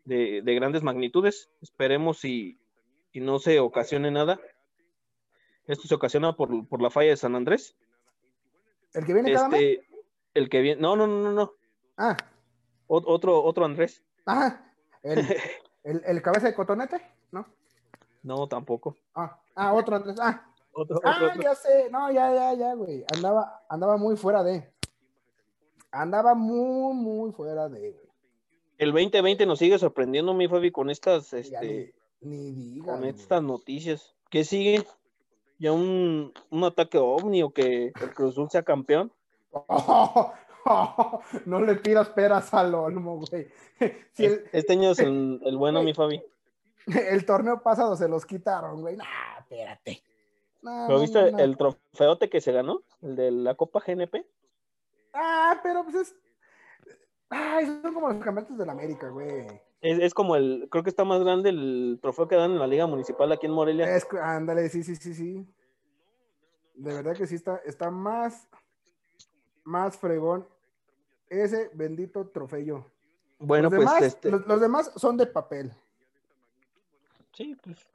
de, 0.05 0.43
de 0.43 0.55
grandes 0.55 0.83
magnitudes. 0.83 1.51
Esperemos 1.63 2.25
y, 2.25 2.59
y 3.13 3.21
no 3.21 3.39
se 3.41 3.59
ocasione 3.61 4.11
nada. 4.11 4.39
Esto 5.67 5.89
se 5.89 5.95
ocasiona 5.95 6.35
por, 6.37 6.67
por 6.69 6.81
la 6.83 6.91
falla 6.91 7.11
de 7.11 7.17
San 7.17 7.35
Andrés. 7.35 7.75
¿El 8.93 9.05
que 9.05 9.15
viene 9.15 9.33
cada 9.33 9.49
mes? 9.49 9.61
Este, 9.61 9.89
el 10.35 10.49
que 10.49 10.61
viene, 10.61 10.81
no, 10.81 10.95
no, 10.97 11.07
no, 11.07 11.23
no, 11.23 11.33
no, 11.33 11.53
Ah, 11.97 12.17
Ot- 12.89 13.05
otro, 13.07 13.43
otro 13.43 13.65
Andrés. 13.65 14.03
ajá. 14.27 14.73
El, 15.03 15.19
el, 15.85 16.03
el 16.05 16.23
cabeza 16.23 16.47
de 16.49 16.55
cotonete, 16.55 17.01
¿no? 17.33 17.47
No, 18.23 18.47
tampoco. 18.49 18.97
Ah, 19.15 19.39
ah, 19.55 19.73
otro 19.75 19.97
Andrés. 19.97 20.17
Ah, 20.21 20.47
Otro, 20.73 21.01
ah, 21.05 21.15
otro, 21.17 21.29
otro. 21.29 21.43
ya 21.43 21.55
sé. 21.55 21.89
No, 21.91 22.11
ya, 22.13 22.33
ya, 22.35 22.55
ya, 22.55 22.75
güey. 22.75 23.05
Andaba, 23.15 23.63
andaba 23.69 23.97
muy 23.97 24.17
fuera 24.17 24.43
de. 24.43 24.71
Andaba 25.91 26.35
muy, 26.35 26.95
muy 26.95 27.33
fuera 27.33 27.69
de, 27.69 27.93
güey. 27.93 28.11
El 28.79 28.93
2020 28.93 29.45
nos 29.47 29.59
sigue 29.59 29.79
sorprendiendo, 29.79 30.33
mi 30.33 30.49
Fabi, 30.49 30.71
con 30.71 30.89
estas, 30.91 31.33
este, 31.35 31.93
ni, 32.21 32.53
ni 32.53 32.53
digas, 32.53 32.87
con 32.87 32.99
güey. 33.01 33.11
estas 33.11 33.43
noticias. 33.43 34.15
¿Qué 34.31 34.45
sigue? 34.45 34.87
¿Ya 35.59 35.73
un, 35.73 36.33
un 36.51 36.65
ataque 36.65 36.97
ovni 36.99 37.43
o 37.43 37.51
que 37.53 37.93
el 38.01 38.15
Cruz 38.15 38.33
Azul 38.33 38.49
sea 38.51 38.63
campeón? 38.63 39.13
no 41.47 41.61
le 41.61 41.75
pidas 41.77 42.09
peras 42.11 42.53
al 42.55 42.75
olmo, 42.75 43.19
güey. 43.19 43.49
Si 44.13 44.25
el, 44.27 44.45
Este 44.53 44.75
año 44.75 44.91
es 44.93 44.99
el, 45.01 45.41
el 45.45 45.57
bueno, 45.57 45.83
mi 45.83 45.95
Fabi. 45.95 46.23
el 47.11 47.25
torneo 47.25 47.63
pasado 47.63 47.97
se 47.97 48.09
los 48.09 48.25
quitaron, 48.25 48.81
güey. 48.81 48.97
Nah, 48.97 49.39
espérate. 49.39 50.03
No, 50.63 50.85
¿Pero 50.87 50.99
no, 50.99 51.01
viste 51.01 51.23
no, 51.23 51.31
no. 51.31 51.39
el 51.39 51.57
trofeote 51.57 52.29
que 52.29 52.41
se 52.41 52.53
ganó? 52.53 52.83
El 53.01 53.17
de 53.17 53.31
la 53.31 53.55
Copa 53.55 53.83
GNP. 53.87 54.27
Ah, 55.15 55.59
pero 55.63 55.85
pues 55.85 55.97
es. 55.97 56.17
Ay, 57.31 57.67
son 57.67 57.95
como 57.95 58.09
los 58.09 58.23
campeonatos 58.23 58.59
de 58.59 58.67
la 58.67 58.73
América, 58.73 59.09
güey. 59.09 59.47
Es, 59.81 59.99
es 59.99 60.15
como 60.15 60.37
el, 60.37 60.69
creo 60.71 60.83
que 60.83 60.91
está 60.91 61.05
más 61.05 61.21
grande 61.21 61.51
el 61.51 61.99
trofeo 62.03 62.29
que 62.29 62.37
dan 62.37 62.53
en 62.53 62.59
la 62.59 62.67
Liga 62.67 62.87
Municipal 62.87 63.33
aquí 63.33 63.47
en 63.47 63.53
Morelia. 63.53 63.97
Es, 63.97 64.07
ándale, 64.21 64.69
sí, 64.69 64.83
sí, 64.83 64.97
sí, 64.97 65.15
sí. 65.15 65.49
De 66.75 66.95
verdad 66.95 67.17
que 67.17 67.27
sí 67.27 67.37
está, 67.37 67.61
está 67.65 67.91
más, 67.91 68.49
más 69.65 69.97
fregón 69.97 70.47
ese 71.29 71.71
bendito 71.73 72.27
trofeo. 72.29 72.85
Bueno, 73.39 73.71
los, 73.71 73.77
pues 73.77 73.89
demás, 73.89 74.03
este, 74.03 74.31
los, 74.31 74.47
los 74.47 74.61
demás 74.61 74.93
son 74.97 75.17
de 75.17 75.27
papel. 75.27 75.73
Sí, 77.33 77.57
pues 77.63 77.87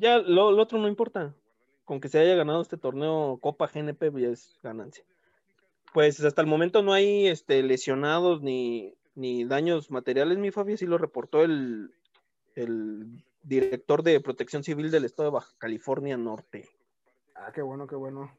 ya 0.00 0.18
lo, 0.18 0.46
otro 0.46 0.78
no 0.78 0.88
importa. 0.88 1.34
Con 1.84 2.00
que 2.00 2.08
se 2.08 2.18
haya 2.18 2.34
ganado 2.34 2.62
este 2.62 2.78
torneo 2.78 3.38
Copa 3.40 3.68
GNP 3.72 4.10
es 4.30 4.58
ganancia. 4.62 5.04
Pues 5.92 6.22
hasta 6.24 6.40
el 6.40 6.46
momento 6.46 6.82
no 6.82 6.92
hay 6.92 7.26
este, 7.26 7.62
lesionados 7.62 8.40
ni, 8.42 8.94
ni 9.14 9.44
daños 9.44 9.90
materiales, 9.90 10.38
mi 10.38 10.50
Fabi, 10.50 10.74
así 10.74 10.86
lo 10.86 10.98
reportó 10.98 11.42
el, 11.42 11.92
el 12.54 13.24
director 13.42 14.02
de 14.02 14.20
Protección 14.20 14.62
Civil 14.62 14.90
del 14.90 15.04
Estado 15.04 15.28
de 15.28 15.34
Baja 15.34 15.52
California 15.58 16.16
Norte. 16.16 16.68
Ah, 17.34 17.50
qué 17.52 17.60
bueno, 17.60 17.86
qué 17.86 17.96
bueno. 17.96 18.30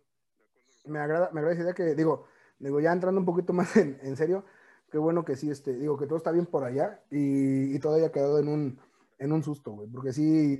Me 0.85 0.99
agrada, 0.99 1.29
me 1.31 1.41
agrada 1.41 1.61
esa 1.61 1.73
que, 1.75 1.93
digo, 1.93 2.25
digo, 2.57 2.79
ya 2.79 2.91
entrando 2.91 3.19
un 3.19 3.25
poquito 3.25 3.53
más 3.53 3.75
en, 3.77 3.99
en 4.01 4.15
serio, 4.15 4.45
qué 4.89 4.97
bueno 4.97 5.25
que 5.25 5.35
sí, 5.35 5.51
este, 5.51 5.73
digo, 5.73 5.97
que 5.97 6.07
todo 6.07 6.17
está 6.17 6.31
bien 6.31 6.45
por 6.47 6.63
allá 6.63 7.03
y, 7.11 7.75
y 7.75 7.79
todo 7.79 7.95
haya 7.95 8.11
quedado 8.11 8.39
en 8.39 8.47
un, 8.47 8.79
en 9.21 9.31
un 9.31 9.43
susto, 9.43 9.71
güey, 9.71 9.87
porque 9.87 10.11
sí, 10.11 10.59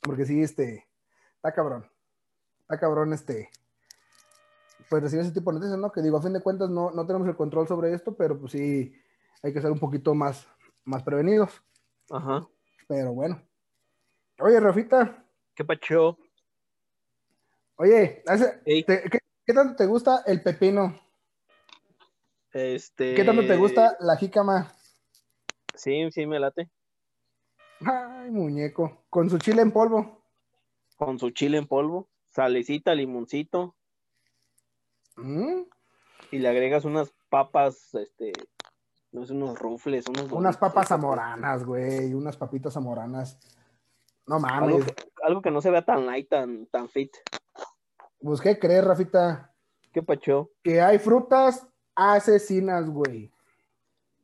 porque 0.00 0.24
sí, 0.24 0.40
este, 0.42 0.86
está 1.34 1.52
cabrón, 1.52 1.90
está 2.60 2.78
cabrón, 2.78 3.12
este, 3.12 3.50
pues 4.88 5.02
recibir 5.02 5.24
ese 5.24 5.34
tipo 5.34 5.50
de 5.50 5.56
noticias, 5.58 5.78
¿no? 5.78 5.90
Que 5.90 6.02
digo, 6.02 6.16
a 6.18 6.22
fin 6.22 6.32
de 6.32 6.40
cuentas 6.40 6.70
no, 6.70 6.92
no 6.92 7.04
tenemos 7.06 7.26
el 7.28 7.36
control 7.36 7.66
sobre 7.66 7.92
esto, 7.92 8.16
pero 8.16 8.38
pues 8.38 8.52
sí, 8.52 8.94
hay 9.42 9.52
que 9.52 9.60
ser 9.60 9.72
un 9.72 9.80
poquito 9.80 10.14
más, 10.14 10.46
más 10.84 11.02
prevenidos, 11.02 11.62
Ajá. 12.10 12.46
pero 12.86 13.12
bueno. 13.12 13.42
Oye, 14.40 14.60
Rafita, 14.60 15.24
¿Qué 15.56 15.64
pacho? 15.64 16.16
oye, 17.74 18.22
hace- 18.26 18.62
Ey, 18.64 18.84
¿Te- 18.84 19.02
qué, 19.10 19.18
qué 19.44 19.52
tanto 19.52 19.74
te 19.74 19.86
gusta 19.86 20.22
el 20.26 20.42
pepino? 20.42 20.96
este... 22.52 23.14
¿Qué 23.16 23.24
tanto 23.24 23.44
te 23.46 23.56
gusta 23.56 23.96
la 24.00 24.16
jícama? 24.16 24.72
Sí, 25.78 26.10
sí, 26.10 26.26
me 26.26 26.40
late. 26.40 26.68
Ay, 27.86 28.30
muñeco. 28.30 29.04
Con 29.08 29.30
su 29.30 29.38
chile 29.38 29.62
en 29.62 29.70
polvo. 29.70 30.22
Con 30.96 31.18
su 31.20 31.30
chile 31.30 31.58
en 31.58 31.66
polvo, 31.68 32.08
salecita, 32.30 32.94
limoncito, 32.94 33.74
Mm, 35.16 35.62
y 36.30 36.38
le 36.38 36.48
agregas 36.48 36.84
unas 36.84 37.12
papas, 37.28 37.92
este, 37.96 38.32
no 39.10 39.26
sé, 39.26 39.32
unos 39.32 39.58
rufles, 39.58 40.06
unos 40.08 40.30
Unas 40.30 40.56
papas 40.56 40.86
zamoranas, 40.88 41.64
güey. 41.64 42.14
Unas 42.14 42.36
papitas 42.36 42.74
zamoranas. 42.74 43.36
No 44.28 44.36
Algo 44.36 44.78
mames. 44.78 44.84
que, 44.84 44.94
algo 45.24 45.42
que 45.42 45.50
no 45.50 45.60
se 45.60 45.72
vea 45.72 45.84
tan 45.84 46.06
light, 46.06 46.28
tan, 46.28 46.66
tan 46.66 46.88
fit. 46.88 47.10
Pues, 48.20 48.40
¿qué 48.40 48.60
crees, 48.60 48.84
Rafita? 48.84 49.52
¿Qué 49.92 50.04
pacho? 50.04 50.50
Que 50.62 50.80
hay 50.80 51.00
frutas 51.00 51.66
asesinas, 51.96 52.88
güey. 52.88 53.32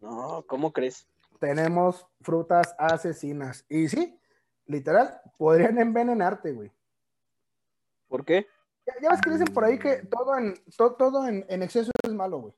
No, 0.01 0.45
¿cómo 0.47 0.73
crees? 0.73 1.09
Tenemos 1.41 2.07
frutas 2.21 2.75
asesinas. 2.79 3.65
Y 3.69 3.89
sí, 3.89 4.19
literal, 4.67 5.21
podrían 5.37 5.79
envenenarte, 5.79 6.53
güey. 6.53 6.71
¿Por 8.09 8.25
qué? 8.25 8.47
Ya, 8.87 8.95
ya 9.03 9.11
ves 9.11 9.21
que 9.21 9.31
dicen 9.31 9.53
por 9.53 9.65
ahí 9.65 9.79
que 9.79 9.97
todo 10.07 10.37
en, 10.37 10.55
to- 10.77 10.95
todo 10.95 11.27
en, 11.27 11.45
en 11.49 11.63
exceso 11.63 11.91
es 12.03 12.13
malo, 12.13 12.39
güey. 12.41 12.55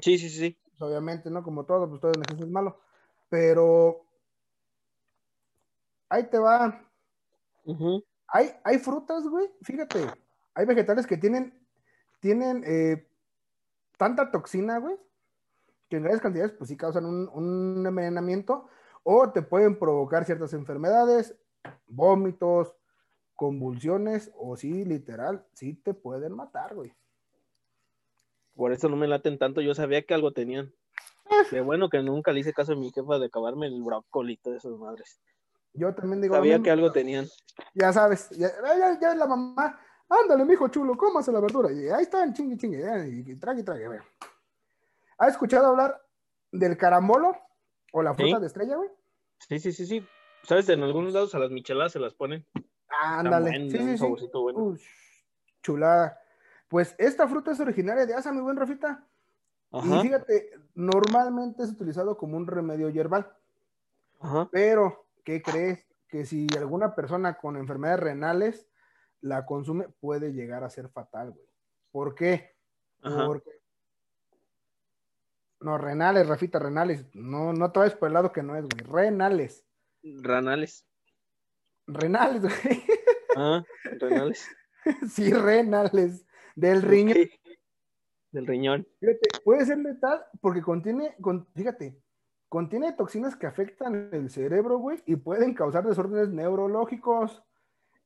Sí, 0.00 0.18
sí, 0.18 0.28
sí. 0.30 0.58
Pues, 0.64 0.82
obviamente, 0.82 1.30
¿no? 1.30 1.42
Como 1.42 1.64
todo, 1.64 1.88
pues 1.88 2.00
todo 2.00 2.12
en 2.14 2.20
exceso 2.20 2.44
es 2.44 2.50
malo. 2.50 2.80
Pero 3.28 4.04
ahí 6.08 6.24
te 6.24 6.38
va. 6.38 6.82
Hay, 8.28 8.50
hay 8.64 8.78
frutas, 8.78 9.24
güey. 9.24 9.50
Fíjate, 9.62 10.06
hay 10.54 10.66
vegetales 10.66 11.06
que 11.06 11.16
tienen, 11.16 11.52
tienen 12.20 12.62
eh, 12.66 13.06
tanta 13.98 14.30
toxina, 14.30 14.78
güey, 14.78 14.96
que 15.88 15.96
en 15.96 16.02
grandes 16.02 16.22
cantidades, 16.22 16.52
pues 16.52 16.68
sí 16.68 16.76
causan 16.76 17.06
un, 17.06 17.28
un 17.28 17.86
envenenamiento 17.86 18.68
o 19.02 19.30
te 19.30 19.42
pueden 19.42 19.78
provocar 19.78 20.24
ciertas 20.24 20.52
enfermedades, 20.52 21.36
vómitos, 21.86 22.74
convulsiones 23.36 24.32
o 24.36 24.56
sí, 24.56 24.84
literal, 24.84 25.46
sí 25.52 25.74
te 25.74 25.94
pueden 25.94 26.34
matar, 26.34 26.74
güey. 26.74 26.92
Por 28.56 28.72
eso 28.72 28.88
no 28.88 28.96
me 28.96 29.06
laten 29.06 29.38
tanto. 29.38 29.60
Yo 29.60 29.74
sabía 29.74 30.02
que 30.02 30.14
algo 30.14 30.32
tenían. 30.32 30.72
Qué 31.50 31.60
bueno 31.60 31.90
que 31.90 32.02
nunca 32.02 32.32
le 32.32 32.40
hice 32.40 32.54
caso 32.54 32.72
a 32.72 32.76
mi 32.76 32.90
jefa 32.90 33.18
de 33.18 33.26
acabarme 33.26 33.66
el 33.66 33.82
brócoli 33.82 34.32
y 34.32 34.36
todas 34.38 34.64
esas 34.64 34.78
madres. 34.78 35.20
Yo 35.74 35.94
también 35.94 36.22
digo. 36.22 36.34
Sabía 36.34 36.62
que 36.62 36.70
algo 36.70 36.90
tenían. 36.90 37.26
Ya 37.74 37.92
sabes, 37.92 38.30
ya, 38.30 38.48
ya, 38.78 38.98
ya 38.98 39.14
la 39.14 39.26
mamá, 39.26 39.78
ándale, 40.08 40.44
mijo 40.44 40.68
chulo, 40.68 40.96
cómase 40.96 41.30
la 41.30 41.40
verdura. 41.40 41.70
Y 41.70 41.88
ahí 41.88 42.02
están, 42.02 42.32
chingue, 42.32 42.56
chingue, 42.56 43.08
y, 43.08 43.34
trague, 43.36 43.62
trague, 43.62 43.86
güey. 43.86 44.00
¿Has 45.18 45.32
escuchado 45.32 45.66
hablar 45.68 46.02
del 46.52 46.76
carambolo 46.76 47.36
o 47.92 48.02
la 48.02 48.14
fruta 48.14 48.36
Sí. 48.36 48.40
de 48.40 48.46
estrella, 48.46 48.76
güey? 48.76 48.90
Sí, 49.48 49.58
sí, 49.58 49.72
sí, 49.72 49.86
sí. 49.86 50.06
¿Sabes? 50.42 50.68
En 50.68 50.82
algunos 50.82 51.12
lados 51.12 51.34
a 51.34 51.38
las 51.38 51.50
micheladas 51.50 51.92
se 51.92 51.98
las 52.00 52.14
ponen. 52.14 52.46
Ándale, 53.02 53.50
buen, 53.50 53.70
sí, 53.70 53.78
sí, 53.78 53.98
sí. 53.98 54.28
bueno. 54.32 54.76
Chulada. 55.62 56.20
Pues 56.68 56.94
esta 56.98 57.26
fruta 57.28 57.52
es 57.52 57.60
originaria 57.60 58.06
de 58.06 58.14
Asa, 58.14 58.32
mi 58.32 58.40
buen 58.40 58.56
Rafita. 58.56 59.06
Ajá, 59.72 59.96
Y 59.96 60.02
fíjate, 60.02 60.50
normalmente 60.74 61.62
es 61.62 61.70
utilizado 61.70 62.16
como 62.16 62.36
un 62.36 62.46
remedio 62.46 62.88
hierbal. 62.90 63.32
ajá. 64.20 64.48
Pero, 64.52 65.06
¿qué 65.24 65.42
crees? 65.42 65.86
Que 66.08 66.24
si 66.24 66.46
alguna 66.56 66.94
persona 66.94 67.36
con 67.38 67.56
enfermedades 67.56 68.00
renales 68.00 68.68
la 69.20 69.44
consume, 69.44 69.88
puede 70.00 70.32
llegar 70.32 70.62
a 70.64 70.70
ser 70.70 70.88
fatal, 70.88 71.32
güey. 71.32 71.46
¿Por 71.90 72.14
qué? 72.14 72.54
Ajá. 73.02 73.26
Porque... 73.26 73.55
No, 75.66 75.78
renales, 75.78 76.28
Rafita, 76.28 76.60
renales. 76.60 77.04
No, 77.12 77.52
no 77.52 77.72
te 77.72 77.80
vayas 77.80 77.96
por 77.96 78.06
el 78.06 78.14
lado 78.14 78.30
que 78.30 78.40
no 78.40 78.54
es, 78.54 78.64
güey. 78.68 78.84
Renales. 78.84 79.66
Ranales. 80.22 80.86
Renales, 81.88 82.42
güey. 82.42 82.52
Ah, 83.38 83.62
renales. 83.98 84.48
sí, 85.10 85.30
renales. 85.32 86.24
Del 86.54 86.82
riñón. 86.82 87.16
Del 88.30 88.46
riñón. 88.46 88.86
Fíjate, 89.00 89.28
puede 89.44 89.66
ser 89.66 89.78
letal 89.78 90.24
porque 90.40 90.62
contiene, 90.62 91.16
con- 91.20 91.46
fíjate, 91.54 92.00
contiene 92.48 92.92
toxinas 92.92 93.34
que 93.34 93.46
afectan 93.48 94.08
el 94.12 94.30
cerebro, 94.30 94.78
güey, 94.78 95.02
y 95.04 95.16
pueden 95.16 95.52
causar 95.52 95.84
desórdenes 95.84 96.28
neurológicos. 96.28 97.42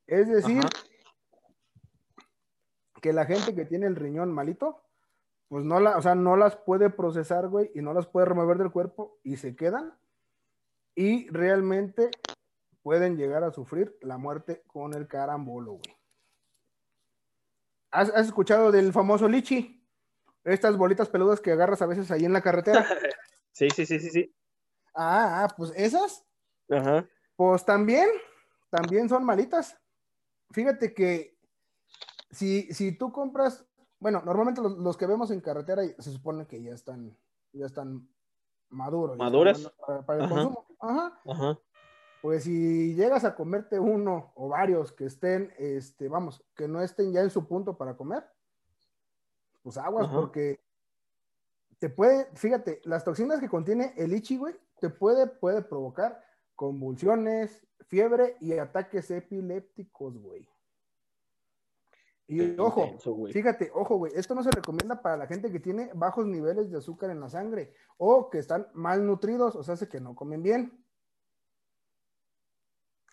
Es 0.07 0.29
decir, 0.29 0.61
Ajá. 0.61 0.71
que 3.03 3.13
la 3.13 3.27
gente 3.27 3.55
que 3.55 3.67
tiene 3.67 3.87
el 3.87 3.97
riñón 3.97 4.33
malito, 4.33 4.83
pues 5.51 5.65
no 5.65 5.81
la, 5.81 5.99
o 5.99 6.03
sea, 6.03 6.15
no 6.15 6.37
las 6.37 6.55
puede 6.55 6.91
procesar, 6.91 7.49
güey, 7.49 7.73
y 7.75 7.83
no 7.83 7.93
las 7.93 8.07
puede 8.07 8.25
remover 8.25 8.57
del 8.57 8.71
cuerpo 8.71 9.19
y 9.25 9.37
se 9.37 9.57
quedan. 9.57 9.99
Y 10.95 11.29
realmente 11.31 12.09
pueden 12.83 13.17
llegar 13.17 13.43
a 13.43 13.51
sufrir 13.51 13.99
la 14.01 14.17
muerte 14.17 14.63
con 14.69 14.95
el 14.95 15.09
carambolo, 15.09 15.73
güey. 15.73 15.97
¿Has, 17.91 18.11
has 18.11 18.27
escuchado 18.27 18.71
del 18.71 18.93
famoso 18.93 19.29
lichi? 19.29 19.85
Estas 20.45 20.77
bolitas 20.77 21.09
peludas 21.09 21.41
que 21.41 21.51
agarras 21.51 21.83
a 21.83 21.87
veces 21.87 22.13
ahí 22.13 22.25
en 22.25 22.33
la 22.33 22.43
carretera. 22.43 22.87
Sí, 23.53 23.69
sí, 23.71 23.85
sí, 23.85 23.99
sí, 23.99 24.11
sí. 24.11 24.35
Ah, 24.95 25.43
ah, 25.43 25.55
pues 25.57 25.73
esas, 25.75 26.25
Ajá. 26.71 27.05
pues 27.35 27.65
también, 27.65 28.09
también 28.71 29.09
son 29.09 29.25
malitas. 29.25 29.77
Fíjate 30.53 30.95
que 30.95 31.37
si, 32.31 32.73
si 32.73 32.93
tú 32.97 33.11
compras, 33.11 33.67
bueno, 34.01 34.23
normalmente 34.25 34.61
los, 34.61 34.79
los 34.79 34.97
que 34.97 35.07
vemos 35.07 35.31
en 35.31 35.41
carretera 35.41 35.83
se 35.99 36.11
supone 36.11 36.47
que 36.47 36.63
ya 36.63 36.73
están, 36.73 37.17
ya 37.53 37.67
están 37.67 38.09
maduros. 38.71 39.13
están 39.15 39.27
Maduras. 39.27 39.73
Para, 39.87 40.05
para 40.05 40.19
el 40.19 40.25
Ajá. 40.25 40.35
consumo. 40.35 40.67
Ajá. 40.81 41.21
Ajá. 41.27 41.59
Pues 42.23 42.45
si 42.45 42.95
llegas 42.95 43.25
a 43.25 43.35
comerte 43.35 43.79
uno 43.79 44.33
o 44.35 44.49
varios 44.49 44.93
que 44.93 45.07
estén, 45.07 45.55
este, 45.59 46.09
vamos, 46.09 46.45
que 46.55 46.69
no 46.69 46.83
estén 46.83 47.13
ya 47.13 47.21
en 47.21 47.31
su 47.31 47.47
punto 47.47 47.77
para 47.79 47.97
comer, 47.97 48.25
pues 49.63 49.79
aguas, 49.79 50.07
Ajá. 50.07 50.17
porque 50.17 50.61
te 51.79 51.89
puede, 51.89 52.27
fíjate, 52.35 52.81
las 52.85 53.05
toxinas 53.05 53.41
que 53.41 53.49
contiene 53.49 53.95
el 53.97 54.13
ichi, 54.13 54.37
güey, 54.37 54.55
te 54.81 54.91
puede, 54.91 55.27
puede 55.27 55.63
provocar 55.63 56.23
convulsiones, 56.55 57.67
fiebre 57.89 58.37
y 58.41 58.53
ataques 58.53 59.11
epilépticos, 59.11 60.19
güey. 60.19 60.47
Y 62.33 62.57
ojo, 62.61 62.85
intenso, 62.85 63.17
fíjate, 63.33 63.73
ojo, 63.75 63.97
güey, 63.97 64.13
esto 64.15 64.37
no 64.37 64.45
se 64.45 64.53
recomienda 64.53 65.03
para 65.03 65.17
la 65.17 65.27
gente 65.27 65.51
que 65.51 65.59
tiene 65.59 65.91
bajos 65.95 66.27
niveles 66.27 66.71
de 66.71 66.79
azúcar 66.79 67.11
en 67.11 67.19
la 67.19 67.29
sangre 67.29 67.75
o 67.99 68.31
que 68.31 68.39
están 68.39 68.69
mal 68.73 69.05
nutridos, 69.05 69.57
o 69.57 69.65
sea, 69.65 69.75
hace 69.75 69.89
que 69.89 70.01
no 70.01 70.15
comen 70.15 70.41
bien. 70.41 70.85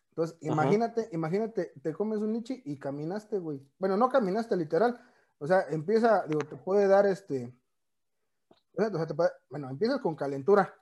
Entonces, 0.10 0.38
Ajá. 0.44 0.54
imagínate, 0.54 1.10
imagínate, 1.14 1.74
te 1.82 1.94
comes 1.94 2.20
un 2.20 2.34
lichi 2.34 2.62
y 2.66 2.78
caminaste, 2.78 3.40
güey. 3.40 3.60
Bueno, 3.80 3.98
no 3.98 4.08
caminaste 4.10 4.56
literal. 4.56 5.00
O 5.40 5.48
sea, 5.48 5.66
empieza, 5.70 6.26
digo, 6.28 6.42
te 6.42 6.56
puede 6.56 6.88
dar 6.88 7.08
este. 7.08 7.56
O 8.78 8.98
sea, 8.98 9.08
te 9.08 9.16
puede- 9.16 9.32
bueno, 9.50 9.68
empiezas 9.70 10.00
con 10.00 10.16
calentura 10.16 10.74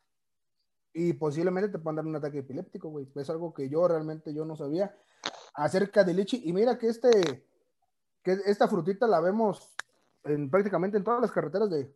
y 0.91 1.13
posiblemente 1.13 1.69
te 1.69 1.79
puedan 1.79 1.95
dar 1.97 2.05
un 2.05 2.15
ataque 2.17 2.39
epiléptico, 2.39 2.89
güey. 2.89 3.09
Es 3.15 3.29
algo 3.29 3.53
que 3.53 3.69
yo 3.69 3.87
realmente 3.87 4.33
yo 4.33 4.43
no 4.43 4.57
sabía 4.57 4.93
acerca 5.53 6.03
del 6.03 6.17
lichi. 6.17 6.41
Y 6.45 6.51
mira 6.51 6.77
que 6.77 6.87
este, 6.87 7.45
que 8.25 8.39
esta 8.47 8.67
frutita 8.67 9.05
la 9.05 9.21
vemos 9.21 9.71
en, 10.23 10.49
prácticamente 10.49 10.97
en 10.97 11.03
todas 11.03 11.21
las 11.21 11.31
carreteras 11.31 11.69
de, 11.69 11.95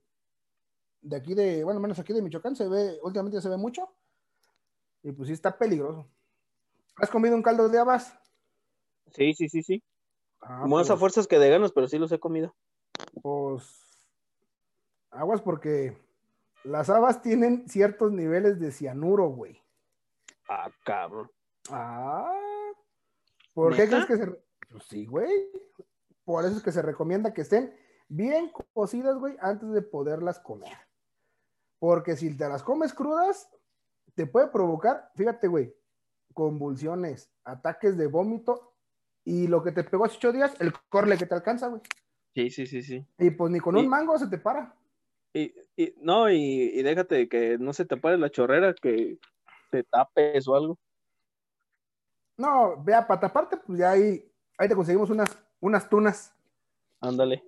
de 1.01 1.15
aquí 1.15 1.33
de, 1.33 1.63
bueno, 1.63 1.79
menos 1.79 1.97
aquí 1.97 2.13
de 2.13 2.21
Michoacán, 2.21 2.55
se 2.55 2.67
ve, 2.67 2.99
últimamente 3.01 3.41
se 3.41 3.49
ve 3.49 3.57
mucho. 3.57 3.91
Y 5.01 5.11
pues 5.11 5.27
sí 5.27 5.33
está 5.33 5.57
peligroso. 5.57 6.07
¿Has 6.97 7.09
comido 7.09 7.35
un 7.35 7.41
caldo 7.41 7.67
de 7.67 7.79
habas? 7.79 8.15
Sí, 9.11 9.33
sí, 9.33 9.49
sí, 9.49 9.63
sí. 9.63 9.83
Ah, 10.41 10.67
Más 10.67 10.91
a 10.91 10.97
fuerzas 10.97 11.25
que 11.25 11.39
de 11.39 11.49
ganas, 11.49 11.71
pero 11.71 11.87
sí 11.87 11.97
los 11.97 12.11
he 12.11 12.19
comido. 12.19 12.55
pues, 13.23 13.81
aguas 15.09 15.41
porque 15.41 15.97
las 16.63 16.91
habas 16.91 17.23
tienen 17.23 17.67
ciertos 17.67 18.11
niveles 18.11 18.59
de 18.59 18.71
cianuro, 18.71 19.29
güey. 19.29 19.59
Ah, 20.47 20.69
cabrón. 20.83 21.31
Ah, 21.71 22.31
¿por 23.53 23.75
qué 23.75 23.87
crees 23.87 24.05
que 24.05 24.17
se... 24.17 24.27
Pues 24.69 24.83
sí, 24.83 25.07
güey. 25.07 25.31
Por 26.29 26.45
eso 26.45 26.57
es 26.57 26.61
que 26.61 26.71
se 26.71 26.83
recomienda 26.83 27.33
que 27.33 27.41
estén 27.41 27.73
bien 28.07 28.51
cocidas, 28.75 29.17
güey, 29.17 29.35
antes 29.41 29.71
de 29.71 29.81
poderlas 29.81 30.39
comer. 30.39 30.77
Porque 31.79 32.15
si 32.15 32.37
te 32.37 32.47
las 32.47 32.61
comes 32.61 32.93
crudas, 32.93 33.49
te 34.13 34.27
puede 34.27 34.49
provocar, 34.49 35.09
fíjate, 35.15 35.47
güey, 35.47 35.75
convulsiones, 36.35 37.31
ataques 37.43 37.97
de 37.97 38.05
vómito 38.05 38.75
y 39.25 39.47
lo 39.47 39.63
que 39.63 39.71
te 39.71 39.83
pegó 39.83 40.05
hace 40.05 40.17
ocho 40.17 40.31
días, 40.31 40.53
el 40.59 40.71
corle 40.89 41.17
que 41.17 41.25
te 41.25 41.33
alcanza, 41.33 41.67
güey. 41.69 41.81
Sí, 42.35 42.51
sí, 42.51 42.67
sí, 42.67 42.83
sí. 42.83 43.03
Y 43.17 43.31
pues 43.31 43.51
ni 43.51 43.59
con 43.59 43.75
Y- 43.75 43.79
un 43.79 43.87
mango 43.89 44.15
se 44.19 44.27
te 44.27 44.37
para. 44.37 44.75
Y, 45.33 45.51
y- 45.75 45.95
no, 45.97 46.29
y, 46.29 46.35
y 46.75 46.83
déjate 46.83 47.27
que 47.27 47.57
no 47.57 47.73
se 47.73 47.85
te 47.85 47.97
pare 47.97 48.19
la 48.19 48.29
chorrera, 48.29 48.75
que 48.75 49.17
te 49.71 49.83
tapes 49.83 50.47
o 50.47 50.53
algo. 50.53 50.77
No, 52.37 52.83
vea, 52.83 53.07
para 53.07 53.19
taparte, 53.19 53.57
pues 53.57 53.79
ya 53.79 53.89
ahí, 53.93 54.31
ahí 54.59 54.69
te 54.69 54.75
conseguimos 54.75 55.09
unas, 55.09 55.35
unas 55.61 55.89
tunas. 55.89 56.33
Ándale. 57.01 57.43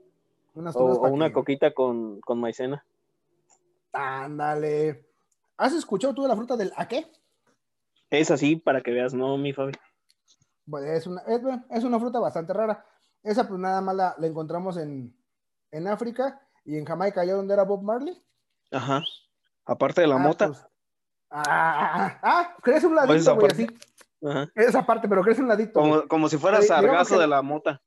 Unas 0.53 0.75
O, 0.75 0.79
tunas 0.79 0.97
o 0.97 1.01
pa' 1.03 1.09
una 1.09 1.27
que- 1.27 1.33
coquita 1.33 1.73
con, 1.73 2.19
con 2.21 2.39
maicena. 2.39 2.85
Ándale. 3.93 5.05
¿Has 5.57 5.73
escuchado 5.73 6.13
tú 6.13 6.23
de 6.23 6.29
la 6.29 6.35
fruta 6.35 6.55
del 6.57 6.73
aque? 6.75 7.11
Es 8.09 8.31
así 8.31 8.55
para 8.55 8.81
que 8.81 8.91
veas, 8.91 9.13
no, 9.13 9.37
mi 9.37 9.53
Fabi. 9.53 9.73
Bueno, 10.65 10.87
es 10.87 11.07
una, 11.07 11.21
es, 11.21 11.41
bueno, 11.41 11.63
es 11.69 11.83
una 11.83 11.99
fruta 11.99 12.19
bastante 12.19 12.53
rara. 12.53 12.85
Esa 13.23 13.47
pues 13.47 13.59
nada 13.59 13.81
más 13.81 13.95
la, 13.95 14.15
la 14.17 14.27
encontramos 14.27 14.77
en, 14.77 15.15
en 15.71 15.87
África 15.87 16.41
y 16.65 16.77
en 16.77 16.85
Jamaica, 16.85 17.21
allá 17.21 17.33
donde 17.35 17.53
era 17.53 17.63
Bob 17.63 17.83
Marley. 17.83 18.21
Ajá. 18.71 19.01
Aparte 19.65 20.01
de 20.01 20.07
la 20.07 20.15
Ah, 20.15 20.19
mota. 20.19 20.47
pues, 20.47 20.65
ah, 21.29 21.43
ah, 21.47 22.19
ah, 22.23 22.55
crece 22.61 22.87
un 22.87 22.95
Pues 22.95 23.25
ladito, 23.25 23.35
güey, 23.35 23.51
así. 23.51 23.67
Ajá. 24.25 24.51
Esa 24.55 24.85
parte, 24.85 25.07
pero 25.07 25.21
crece 25.23 25.41
un 25.41 25.47
ladito. 25.47 25.73
Como, 25.79 26.07
como 26.07 26.29
si 26.29 26.37
fuera 26.37 26.61
sargazo 26.61 27.15
que- 27.15 27.21
de 27.21 27.27
la 27.27 27.41
mota. 27.41 27.81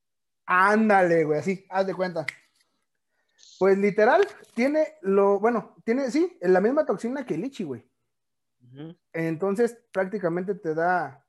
Ándale, 0.46 1.24
güey, 1.24 1.38
así, 1.38 1.64
haz 1.68 1.86
de 1.86 1.94
cuenta. 1.94 2.26
Pues 3.58 3.78
literal, 3.78 4.26
tiene 4.54 4.94
lo, 5.02 5.38
bueno, 5.40 5.76
tiene, 5.84 6.10
sí, 6.10 6.36
la 6.40 6.60
misma 6.60 6.84
toxina 6.84 7.24
que 7.24 7.34
el 7.34 7.42
lichi, 7.42 7.64
güey. 7.64 7.84
Entonces, 9.12 9.78
prácticamente 9.92 10.56
te 10.56 10.74
da, 10.74 11.24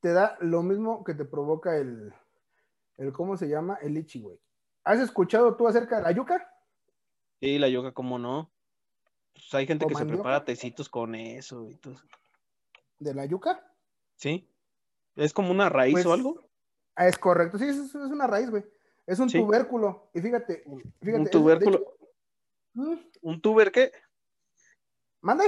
te 0.00 0.12
da 0.12 0.36
lo 0.40 0.62
mismo 0.62 1.04
que 1.04 1.14
te 1.14 1.24
provoca 1.24 1.76
el, 1.76 2.12
el 2.96 3.12
¿cómo 3.12 3.36
se 3.36 3.48
llama? 3.48 3.78
El 3.80 3.94
lichi, 3.94 4.20
güey. 4.20 4.40
¿Has 4.82 4.98
escuchado 4.98 5.56
tú 5.56 5.68
acerca 5.68 5.98
de 5.98 6.02
la 6.02 6.12
yuca? 6.12 6.52
Sí, 7.40 7.58
la 7.58 7.68
yoga, 7.68 7.92
¿cómo 7.92 8.18
no? 8.18 8.50
Pues 9.32 9.54
hay 9.54 9.66
gente 9.66 9.84
¿O 9.84 9.88
que 9.88 9.94
se 9.94 10.04
prepara 10.04 10.44
tecitos 10.44 10.88
con 10.88 11.14
eso 11.14 11.68
y 11.70 11.76
todo. 11.76 11.94
¿De 12.98 13.14
la 13.14 13.24
yuca? 13.24 13.72
¿Sí? 14.16 14.50
¿Es 15.16 15.32
como 15.32 15.50
una 15.50 15.68
raíz 15.68 15.92
Pues, 15.92 16.06
o 16.06 16.12
algo? 16.12 16.49
Ah, 17.00 17.08
es 17.08 17.16
correcto, 17.16 17.56
sí, 17.56 17.66
es, 17.66 17.78
es 17.78 17.94
una 17.94 18.26
raíz, 18.26 18.50
güey. 18.50 18.62
Es 19.06 19.18
un 19.18 19.30
Sí. 19.30 19.38
tubérculo. 19.40 20.10
Y 20.12 20.20
fíjate, 20.20 20.62
fíjate. 21.00 21.18
¿Un 21.22 21.30
tubérculo? 21.30 21.76
hecho- 21.78 21.96
¿Mm? 22.74 22.96
¿Un 23.22 23.40
tuber 23.40 23.72
qué? 23.72 23.90
¿Mande? 25.22 25.44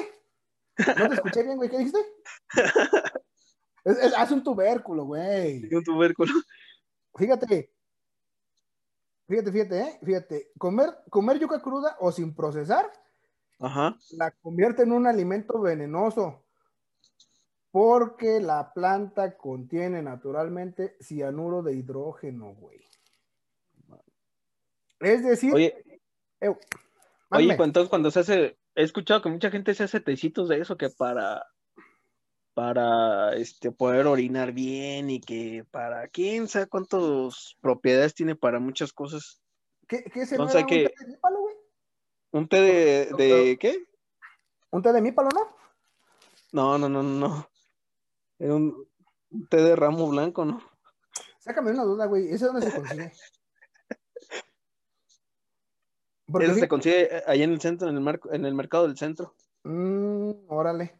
No 0.98 1.08
te 1.10 1.14
escuché 1.14 1.42
bien, 1.42 1.58
güey, 1.58 1.68
¿qué 1.68 1.76
dijiste? 1.78 1.98
Es, 3.84 3.98
es- 3.98 4.14
haz 4.16 4.30
un 4.30 4.42
tubérculo, 4.42 5.04
güey. 5.04 5.68
Un 5.74 5.82
tubérculo. 5.84 6.32
Fíjate. 7.16 7.70
Fíjate, 9.28 9.52
fíjate, 9.52 9.80
¿eh? 9.80 9.98
Fíjate. 10.04 10.52
Comer, 10.56 10.88
comer 11.10 11.38
yuca 11.40 11.60
cruda 11.60 11.96
o 12.00 12.12
sin 12.12 12.32
procesar 12.34 12.90
Ajá. 13.58 13.94
la 14.12 14.30
convierte 14.30 14.84
en 14.84 14.92
un 14.92 15.06
alimento 15.06 15.60
venenoso. 15.60 16.41
Porque 17.72 18.38
la 18.40 18.72
planta 18.74 19.36
contiene 19.36 20.02
naturalmente 20.02 20.96
cianuro 21.00 21.62
de 21.62 21.74
hidrógeno, 21.74 22.54
güey. 22.54 22.86
Es 25.00 25.24
decir, 25.24 25.52
Oye, 25.52 26.00
eh, 26.40 26.54
oye, 27.30 27.56
pues, 27.56 27.66
entonces 27.66 27.88
cuando 27.88 28.10
se 28.10 28.20
hace, 28.20 28.58
he 28.76 28.82
escuchado 28.84 29.20
que 29.22 29.30
mucha 29.30 29.50
gente 29.50 29.74
se 29.74 29.82
hace 29.82 29.98
tecitos 30.00 30.48
de 30.48 30.58
eso 30.60 30.76
que 30.76 30.90
para 30.90 31.44
para 32.54 33.34
este 33.34 33.72
poder 33.72 34.06
orinar 34.06 34.52
bien 34.52 35.08
y 35.08 35.20
que 35.20 35.64
para 35.70 36.06
quién 36.08 36.48
sabe 36.48 36.66
cuántas 36.66 37.56
propiedades 37.62 38.14
tiene 38.14 38.36
para 38.36 38.60
muchas 38.60 38.92
cosas. 38.92 39.40
¿Qué, 39.88 40.04
qué 40.04 40.26
se 40.26 40.34
entonces 40.34 40.66
que- 40.66 40.84
un 40.84 40.90
té 40.90 41.04
de 41.04 41.10
mípalo, 41.10 41.40
güey? 41.40 41.56
¿Un 42.32 42.48
té 42.48 42.60
de, 42.60 43.06
de 43.16 43.58
qué? 43.58 43.84
¿Un 44.70 44.82
té 44.82 44.92
de 44.92 45.00
mípalo? 45.00 45.30
No, 46.52 46.76
no, 46.76 46.88
no, 46.88 47.02
no, 47.02 47.28
no. 47.28 47.48
Era 48.42 48.54
un, 48.56 48.88
té 49.48 49.58
de 49.58 49.76
ramo 49.76 50.08
blanco, 50.08 50.44
¿no? 50.44 50.60
Sácame 51.38 51.70
una 51.70 51.84
duda, 51.84 52.06
güey. 52.06 52.26
¿Ese 52.28 52.46
dónde 52.46 52.62
se 52.68 52.74
consigue? 52.76 53.12
Eso 56.28 56.40
se 56.40 56.54
fíjate- 56.54 56.68
consigue 56.68 57.22
ahí 57.26 57.42
en 57.42 57.52
el 57.52 57.60
centro, 57.60 57.88
en 57.88 57.94
el, 57.96 58.00
marco, 58.02 58.32
en 58.32 58.44
el 58.44 58.54
mercado 58.54 58.86
del 58.88 58.96
centro. 58.96 59.34
Mm, 59.64 60.30
órale. 60.48 60.98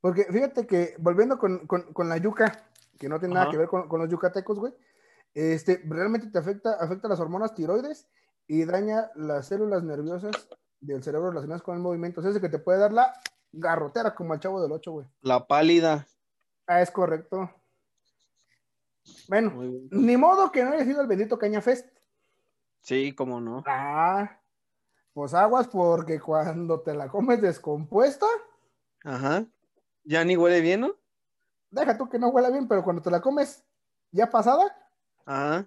Porque 0.00 0.24
fíjate 0.30 0.66
que 0.66 0.94
volviendo 0.98 1.38
con, 1.38 1.66
con- 1.66 1.92
con 1.92 2.08
la 2.08 2.18
yuca, 2.18 2.68
que 2.98 3.08
no 3.08 3.18
tiene 3.18 3.34
nada 3.34 3.50
que 3.50 3.56
ver 3.56 3.68
con, 3.68 3.88
con 3.88 4.00
los 4.00 4.08
yucatecos, 4.10 4.58
güey, 4.58 4.72
este, 5.34 5.82
realmente 5.86 6.28
te 6.30 6.38
afecta, 6.38 6.74
afecta 6.74 7.08
las 7.08 7.18
hormonas 7.20 7.54
tiroides 7.54 8.08
y 8.46 8.64
daña 8.64 9.10
las 9.14 9.46
células 9.48 9.82
nerviosas 9.82 10.32
del 10.80 11.02
cerebro 11.02 11.30
relacionadas 11.30 11.62
con 11.62 11.74
el 11.76 11.82
movimiento. 11.82 12.20
O 12.20 12.22
sea, 12.22 12.30
es 12.32 12.38
que 12.38 12.48
te 12.48 12.58
puede 12.58 12.78
dar 12.78 12.92
la 12.92 13.12
garrotera 13.52 14.14
como 14.14 14.32
al 14.32 14.40
chavo 14.40 14.60
del 14.62 14.72
8, 14.72 14.92
güey. 14.92 15.06
La 15.22 15.46
pálida. 15.46 16.06
Ah, 16.66 16.80
es 16.80 16.90
correcto. 16.90 17.50
Bueno, 19.28 19.52
ni 19.90 20.16
modo 20.16 20.50
que 20.52 20.62
no 20.64 20.72
haya 20.72 20.84
sido 20.84 21.00
el 21.00 21.08
bendito 21.08 21.38
Caña 21.38 21.60
Fest. 21.60 21.88
Sí, 22.80 23.14
cómo 23.14 23.40
no. 23.40 23.62
Ah, 23.66 24.40
pues 25.12 25.34
aguas 25.34 25.68
porque 25.68 26.20
cuando 26.20 26.80
te 26.80 26.94
la 26.94 27.08
comes 27.08 27.40
descompuesta, 27.40 28.26
Ajá. 29.04 29.44
Ya 30.04 30.24
ni 30.24 30.36
huele 30.36 30.60
bien, 30.60 30.80
¿no? 30.82 30.94
deja 31.70 31.96
tú 31.96 32.08
que 32.08 32.18
no 32.18 32.28
huela 32.28 32.50
bien, 32.50 32.68
pero 32.68 32.84
cuando 32.84 33.00
te 33.02 33.10
la 33.10 33.20
comes 33.20 33.64
ya 34.10 34.28
pasada, 34.30 34.76
Ajá. 35.24 35.66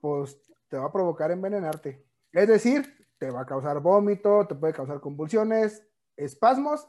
pues 0.00 0.38
te 0.68 0.76
va 0.78 0.86
a 0.86 0.92
provocar 0.92 1.30
envenenarte. 1.30 2.04
Es 2.32 2.46
decir, 2.48 3.08
te 3.18 3.30
va 3.30 3.42
a 3.42 3.46
causar 3.46 3.80
vómito, 3.80 4.46
te 4.46 4.54
puede 4.54 4.72
causar 4.72 5.00
convulsiones, 5.00 5.86
espasmos, 6.16 6.88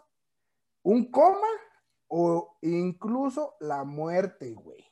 un 0.84 1.10
coma 1.10 1.48
o 2.08 2.58
incluso 2.62 3.56
la 3.60 3.84
muerte, 3.84 4.54
güey. 4.54 4.86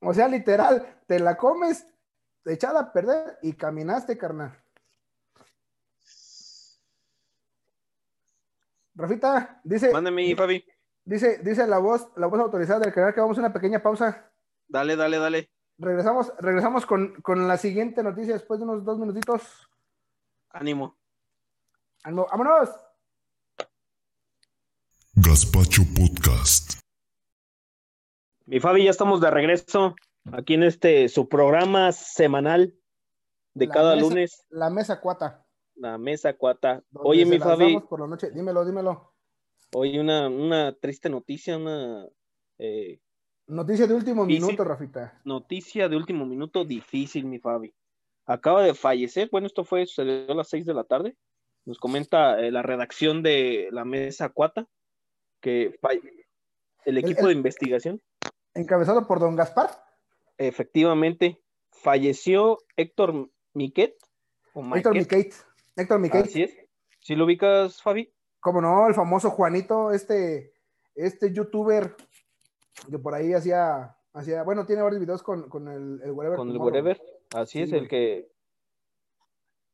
O 0.00 0.12
sea, 0.12 0.28
literal, 0.28 1.02
te 1.06 1.20
la 1.20 1.36
comes 1.36 1.86
echada 2.44 2.80
a 2.80 2.92
perder 2.92 3.38
y 3.42 3.52
caminaste, 3.52 4.18
carnal. 4.18 4.58
Rafita, 8.94 9.60
dice, 9.64 9.92
Mándame, 9.92 10.34
Fabi. 10.36 10.64
dice, 11.04 11.38
dice 11.38 11.66
la 11.66 11.78
voz, 11.78 12.10
la 12.16 12.26
voz 12.26 12.40
autorizada 12.40 12.80
del 12.80 12.92
canal 12.92 13.14
que 13.14 13.20
vamos 13.20 13.38
a 13.38 13.40
una 13.40 13.52
pequeña 13.52 13.82
pausa. 13.82 14.30
Dale, 14.68 14.96
dale, 14.96 15.18
dale. 15.18 15.50
Regresamos, 15.78 16.32
regresamos 16.38 16.84
con, 16.84 17.14
con 17.22 17.48
la 17.48 17.56
siguiente 17.56 18.02
noticia 18.02 18.34
después 18.34 18.60
de 18.60 18.64
unos 18.64 18.84
dos 18.84 18.98
minutitos. 18.98 19.68
Ánimo. 20.50 20.96
Ánimo, 22.02 22.26
¡Vámonos! 22.30 22.70
Gazpacho 25.24 25.82
Podcast. 25.96 26.80
Mi 28.46 28.60
Fabi, 28.60 28.84
ya 28.84 28.90
estamos 28.90 29.20
de 29.20 29.30
regreso 29.30 29.94
aquí 30.32 30.54
en 30.54 30.62
este 30.64 31.08
su 31.08 31.28
programa 31.28 31.92
semanal 31.92 32.74
de 33.54 33.66
La 33.66 33.72
cada 33.72 33.94
mesa- 33.94 34.08
lunes, 34.08 34.46
La 34.50 34.70
mesa 34.70 35.00
cuata. 35.00 35.44
la 35.76 35.98
mesa 35.98 36.32
cuata. 36.34 36.82
donde 36.90 37.08
Oye, 37.08 37.24
mi 37.26 37.38
Fabi, 37.38 37.80
por 37.80 38.00
la 38.00 38.06
noche. 38.06 38.30
Dímelo, 38.30 38.64
dímelo. 38.64 39.12
oye, 39.74 40.00
una, 40.00 40.28
una 40.28 40.74
triste 40.74 41.08
noticia, 41.08 41.56
una 41.56 42.06
eh, 42.58 43.00
Noticia 43.46 43.86
de 43.86 43.94
último 43.94 44.24
minuto, 44.24 44.64
Rafita. 44.64 45.20
noticia 45.24 45.88
de 45.88 45.96
último 45.96 46.24
minuto 46.26 46.64
difícil, 46.64 47.24
mi 47.26 47.38
Fabi. 47.38 47.74
Acaba 48.26 48.62
de 48.62 48.74
fallecer, 48.74 49.28
bueno, 49.32 49.46
esto 49.46 49.64
fue, 49.64 49.84
sucedió 49.86 50.30
a 50.32 50.34
las 50.36 50.48
seis 50.48 50.64
de 50.64 50.74
la 50.74 50.84
tarde. 50.84 51.16
Nos 51.64 51.78
comenta 51.78 52.40
eh, 52.40 52.50
la 52.50 52.62
redacción 52.62 53.22
de 53.22 53.68
la 53.72 53.84
mesa 53.84 54.28
cuata 54.30 54.66
que 55.42 55.78
el 56.86 56.96
equipo 56.98 57.20
el- 57.22 57.26
de 57.26 57.32
investigación 57.34 58.00
Encabezado 58.54 59.06
por 59.06 59.18
don 59.20 59.36
Gaspar. 59.36 59.70
efectivamente 60.38 61.40
falleció 61.70 62.58
Héctor 62.76 63.30
Miquet 63.54 63.94
o 64.54 64.62
Héctor 64.76 64.94
Miquet. 64.94 65.34
Héctor 65.76 65.98
Miquet. 66.00 66.24
Así 66.26 66.42
es. 66.44 66.56
¿Sí 67.00 67.14
lo 67.16 67.24
ubicas, 67.24 67.82
Fabi? 67.82 68.12
Como 68.40 68.60
no, 68.60 68.86
el 68.88 68.94
famoso 68.94 69.30
Juanito, 69.30 69.90
este, 69.92 70.52
este 70.94 71.32
youtuber 71.32 71.96
que 72.90 72.98
por 72.98 73.14
ahí 73.14 73.32
hacía, 73.32 73.96
hacía 74.12 74.42
bueno, 74.42 74.66
tiene 74.66 74.82
varios 74.82 75.00
videos 75.00 75.22
con, 75.22 75.48
con 75.48 75.68
el, 75.68 76.00
el 76.02 76.10
Wherever 76.12 76.36
Con 76.36 76.50
el. 76.50 76.58
Wherever. 76.58 77.00
Así 77.34 77.58
Sí, 77.58 77.62
es, 77.64 77.70
güey. 77.70 77.82
el 77.82 77.88
que 77.88 78.28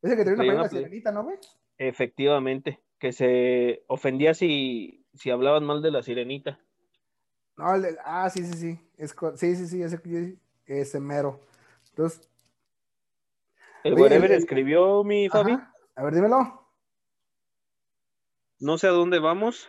Ese 0.02 0.16
que 0.16 0.24
tenía 0.24 0.44
una 0.52 0.60
una 0.60 0.68
sirenita, 0.68 1.10
¿no, 1.12 1.24
güey? 1.24 1.36
efectivamente, 1.78 2.80
que 2.98 3.12
se 3.12 3.82
ofendía 3.88 4.34
si, 4.34 4.97
si 5.14 5.30
hablaban 5.30 5.64
mal 5.64 5.82
de 5.82 5.90
la 5.90 6.02
sirenita. 6.02 6.58
No, 7.56 7.74
el 7.74 7.98
ah, 8.04 8.30
sí, 8.30 8.44
sí, 8.44 8.52
sí. 8.54 8.90
Es, 8.96 9.14
sí, 9.36 9.56
sí, 9.56 9.66
sí, 9.66 9.82
ese, 9.82 10.38
ese 10.66 11.00
mero. 11.00 11.40
Entonces, 11.90 12.28
El 13.84 13.94
Oye, 13.94 14.06
el- 14.16 14.24
el- 14.24 14.32
escribió 14.32 15.02
mi 15.04 15.28
Fabi. 15.28 15.52
ajá. 15.52 15.74
A 15.96 16.02
ver, 16.04 16.14
dímelo. 16.14 16.66
No 18.60 18.76
sé 18.78 18.86
a 18.88 18.90
dónde 18.90 19.18
vamos 19.18 19.68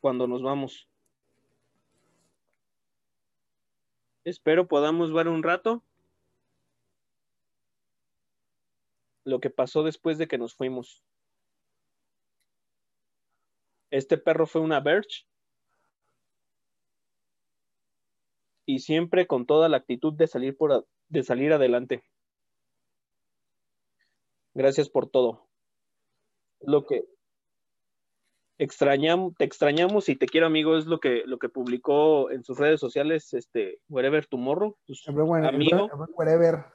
cuando 0.00 0.26
nos 0.26 0.42
vamos. 0.42 0.88
Espero 4.24 4.66
podamos 4.68 5.12
ver 5.12 5.28
un 5.28 5.42
rato 5.42 5.82
lo 9.24 9.40
que 9.40 9.50
pasó 9.50 9.82
después 9.82 10.18
de 10.18 10.28
que 10.28 10.38
nos 10.38 10.54
fuimos. 10.54 11.04
Este 13.90 14.18
perro 14.18 14.46
fue 14.46 14.60
una 14.60 14.80
Birch 14.80 15.26
y 18.66 18.78
siempre 18.78 19.26
con 19.26 19.46
toda 19.46 19.68
la 19.68 19.78
actitud 19.78 20.12
de 20.14 20.26
salir 20.26 20.56
por 20.56 20.86
de 21.08 21.22
salir 21.24 21.52
adelante. 21.52 22.04
Gracias 24.54 24.88
por 24.88 25.08
todo. 25.10 25.48
Lo 26.60 26.86
que 26.86 27.04
extrañamos, 28.58 29.34
te 29.36 29.44
extrañamos 29.44 30.08
y 30.08 30.16
te 30.16 30.26
quiero, 30.26 30.46
amigo, 30.46 30.76
es 30.76 30.86
lo 30.86 31.00
que, 31.00 31.22
lo 31.24 31.38
que 31.38 31.48
publicó 31.48 32.30
en 32.30 32.44
sus 32.44 32.58
redes 32.58 32.78
sociales, 32.78 33.32
este, 33.32 33.80
Wherever 33.88 34.26
Tomorrow, 34.26 34.76
pues, 34.86 35.02
el 35.06 35.14
amigo, 35.46 35.88
wherever. 36.14 36.66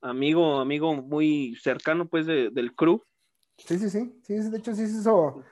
amigo, 0.00 0.60
amigo 0.60 0.94
muy 0.94 1.56
cercano, 1.56 2.08
pues, 2.08 2.26
de- 2.26 2.50
del 2.50 2.74
crew. 2.74 3.02
Sí, 3.58 3.78
sí, 3.78 3.90
sí. 3.90 4.20
Sí, 4.22 4.42
sí, 4.42 4.50
de 4.50 4.58
hecho, 4.58 4.74
sí 4.74 4.86
se 4.86 5.00
hizo. 5.00 5.42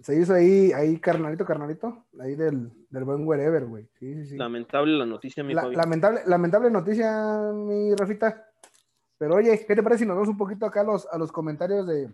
Se 0.00 0.16
hizo 0.18 0.34
ahí, 0.34 0.72
ahí, 0.72 0.98
carnalito, 0.98 1.44
carnalito. 1.44 2.06
Ahí 2.20 2.34
del, 2.34 2.72
del 2.90 3.04
buen 3.04 3.26
wherever, 3.26 3.64
güey. 3.66 3.88
Sí, 3.98 4.14
sí, 4.14 4.26
sí. 4.30 4.36
Lamentable 4.36 4.96
la 4.98 5.06
noticia, 5.06 5.44
mi 5.44 5.54
La- 5.54 5.68
lamentable, 5.68 6.22
lamentable 6.26 6.70
noticia, 6.70 7.52
mi 7.54 7.94
Rafita. 7.94 8.48
Pero 9.18 9.36
oye, 9.36 9.64
¿qué 9.66 9.76
te 9.76 9.82
parece 9.82 10.00
si 10.00 10.06
nos 10.06 10.16
vamos 10.16 10.28
un 10.28 10.36
poquito 10.38 10.66
acá 10.66 10.80
a 10.80 10.84
los, 10.84 11.06
a 11.06 11.16
los 11.18 11.30
comentarios 11.30 11.86
de, 11.86 12.12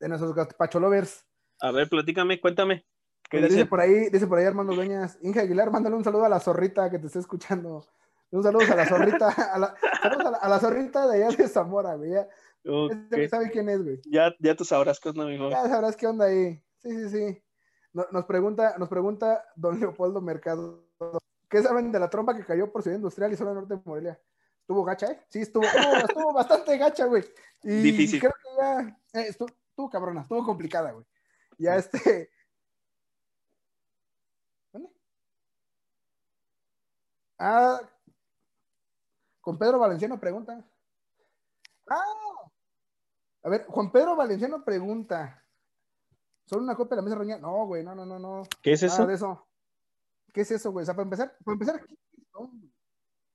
de 0.00 0.08
nuestros 0.08 0.34
gazpacholovers? 0.34 1.24
A 1.60 1.70
ver, 1.70 1.88
platícame, 1.88 2.40
cuéntame. 2.40 2.84
¿Qué 3.30 3.36
dice 3.38 3.48
dice? 3.54 3.66
por 3.66 3.80
ahí, 3.80 4.08
dice 4.10 4.26
por 4.26 4.38
ahí 4.38 4.46
Armando 4.46 4.74
Dueñas, 4.74 5.18
Inge 5.22 5.40
Aguilar, 5.40 5.70
mándale 5.70 5.94
un 5.94 6.02
saludo 6.02 6.24
a 6.24 6.28
la 6.28 6.40
zorrita 6.40 6.90
que 6.90 6.98
te 6.98 7.06
está 7.06 7.18
escuchando. 7.20 7.84
Un 8.30 8.42
saludo 8.42 8.64
a 8.72 8.76
la 8.76 8.86
zorrita, 8.86 9.28
a 9.28 9.58
la, 9.58 9.74
saludos 10.02 10.26
a 10.26 10.30
la, 10.32 10.38
a 10.38 10.48
la 10.48 10.58
zorrita 10.58 11.06
de 11.06 11.24
allá 11.24 11.36
de 11.36 11.46
Zamora, 11.48 11.94
güey. 11.94 12.10
Ya, 12.10 12.26
Ok. 12.66 12.92
ya 13.10 13.28
sabe 13.28 13.50
quién 13.50 13.68
es, 13.68 13.82
güey. 13.84 14.00
Ya, 14.06 14.34
ya 14.40 14.54
tú 14.56 14.64
sabrás 14.64 14.98
qué 14.98 15.10
onda, 15.10 15.24
mi 15.26 15.38
Fabi. 15.38 15.50
Ya 15.50 15.68
sabrás 15.68 15.96
qué 15.96 16.06
onda 16.06 16.24
ahí. 16.26 16.60
Sí, 16.78 16.90
sí, 16.90 17.08
sí. 17.10 17.42
No- 17.92 18.06
nos 18.12 18.24
pregunta, 18.26 18.76
nos 18.78 18.88
pregunta 18.88 19.44
don 19.56 19.78
Leopoldo 19.80 20.20
Mercado, 20.20 20.84
¿qué 21.48 21.62
saben 21.62 21.90
de 21.90 21.98
la 21.98 22.10
tromba 22.10 22.36
que 22.36 22.44
cayó 22.44 22.70
por 22.70 22.82
Ciudad 22.82 22.96
Industrial 22.96 23.32
y 23.32 23.36
zona 23.36 23.54
norte 23.54 23.74
de 23.76 23.82
Morelia? 23.84 24.20
Estuvo 24.60 24.84
gacha, 24.84 25.06
¿eh? 25.06 25.24
Sí, 25.30 25.40
estuvo, 25.40 25.64
estuvo, 25.64 25.94
estuvo 25.96 26.32
bastante 26.34 26.76
gacha, 26.76 27.06
güey. 27.06 27.24
Y 27.62 27.80
Difícil. 27.82 28.20
creo 28.20 28.32
que 28.32 28.48
ya, 28.60 28.80
eh, 29.20 29.28
estuvo, 29.28 29.48
estuvo 29.70 29.90
cabrona, 29.90 30.20
estuvo 30.22 30.44
complicada, 30.44 30.92
güey. 30.92 31.06
Ya 31.56 31.74
este. 31.76 32.30
¿Dónde? 34.72 34.90
Ah, 37.38 37.80
con 39.40 39.58
Pedro 39.58 39.78
Valenciano 39.78 40.20
pregunta. 40.20 40.62
Ah, 41.88 42.50
a 43.44 43.48
ver, 43.48 43.64
Juan 43.66 43.90
Pedro 43.90 44.14
Valenciano 44.14 44.62
pregunta. 44.64 45.42
Son 46.48 46.62
una 46.62 46.74
copia 46.74 46.96
de 46.96 47.02
la 47.02 47.04
mesa 47.04 47.16
reñida. 47.16 47.38
No, 47.38 47.66
güey, 47.66 47.84
no, 47.84 47.94
no, 47.94 48.06
no, 48.06 48.18
no. 48.18 48.42
¿Qué 48.62 48.72
es 48.72 48.82
Nada 48.82 48.94
eso? 48.94 49.06
de 49.06 49.14
eso. 49.14 49.46
¿Qué 50.32 50.40
es 50.40 50.50
eso, 50.50 50.72
güey? 50.72 50.82
O 50.82 50.86
sea, 50.86 50.94
para 50.94 51.04
empezar, 51.04 51.36
para 51.44 51.52
empezar, 51.54 51.84
¿qué? 51.84 51.94
Sí. 51.94 52.26
O 52.40 52.50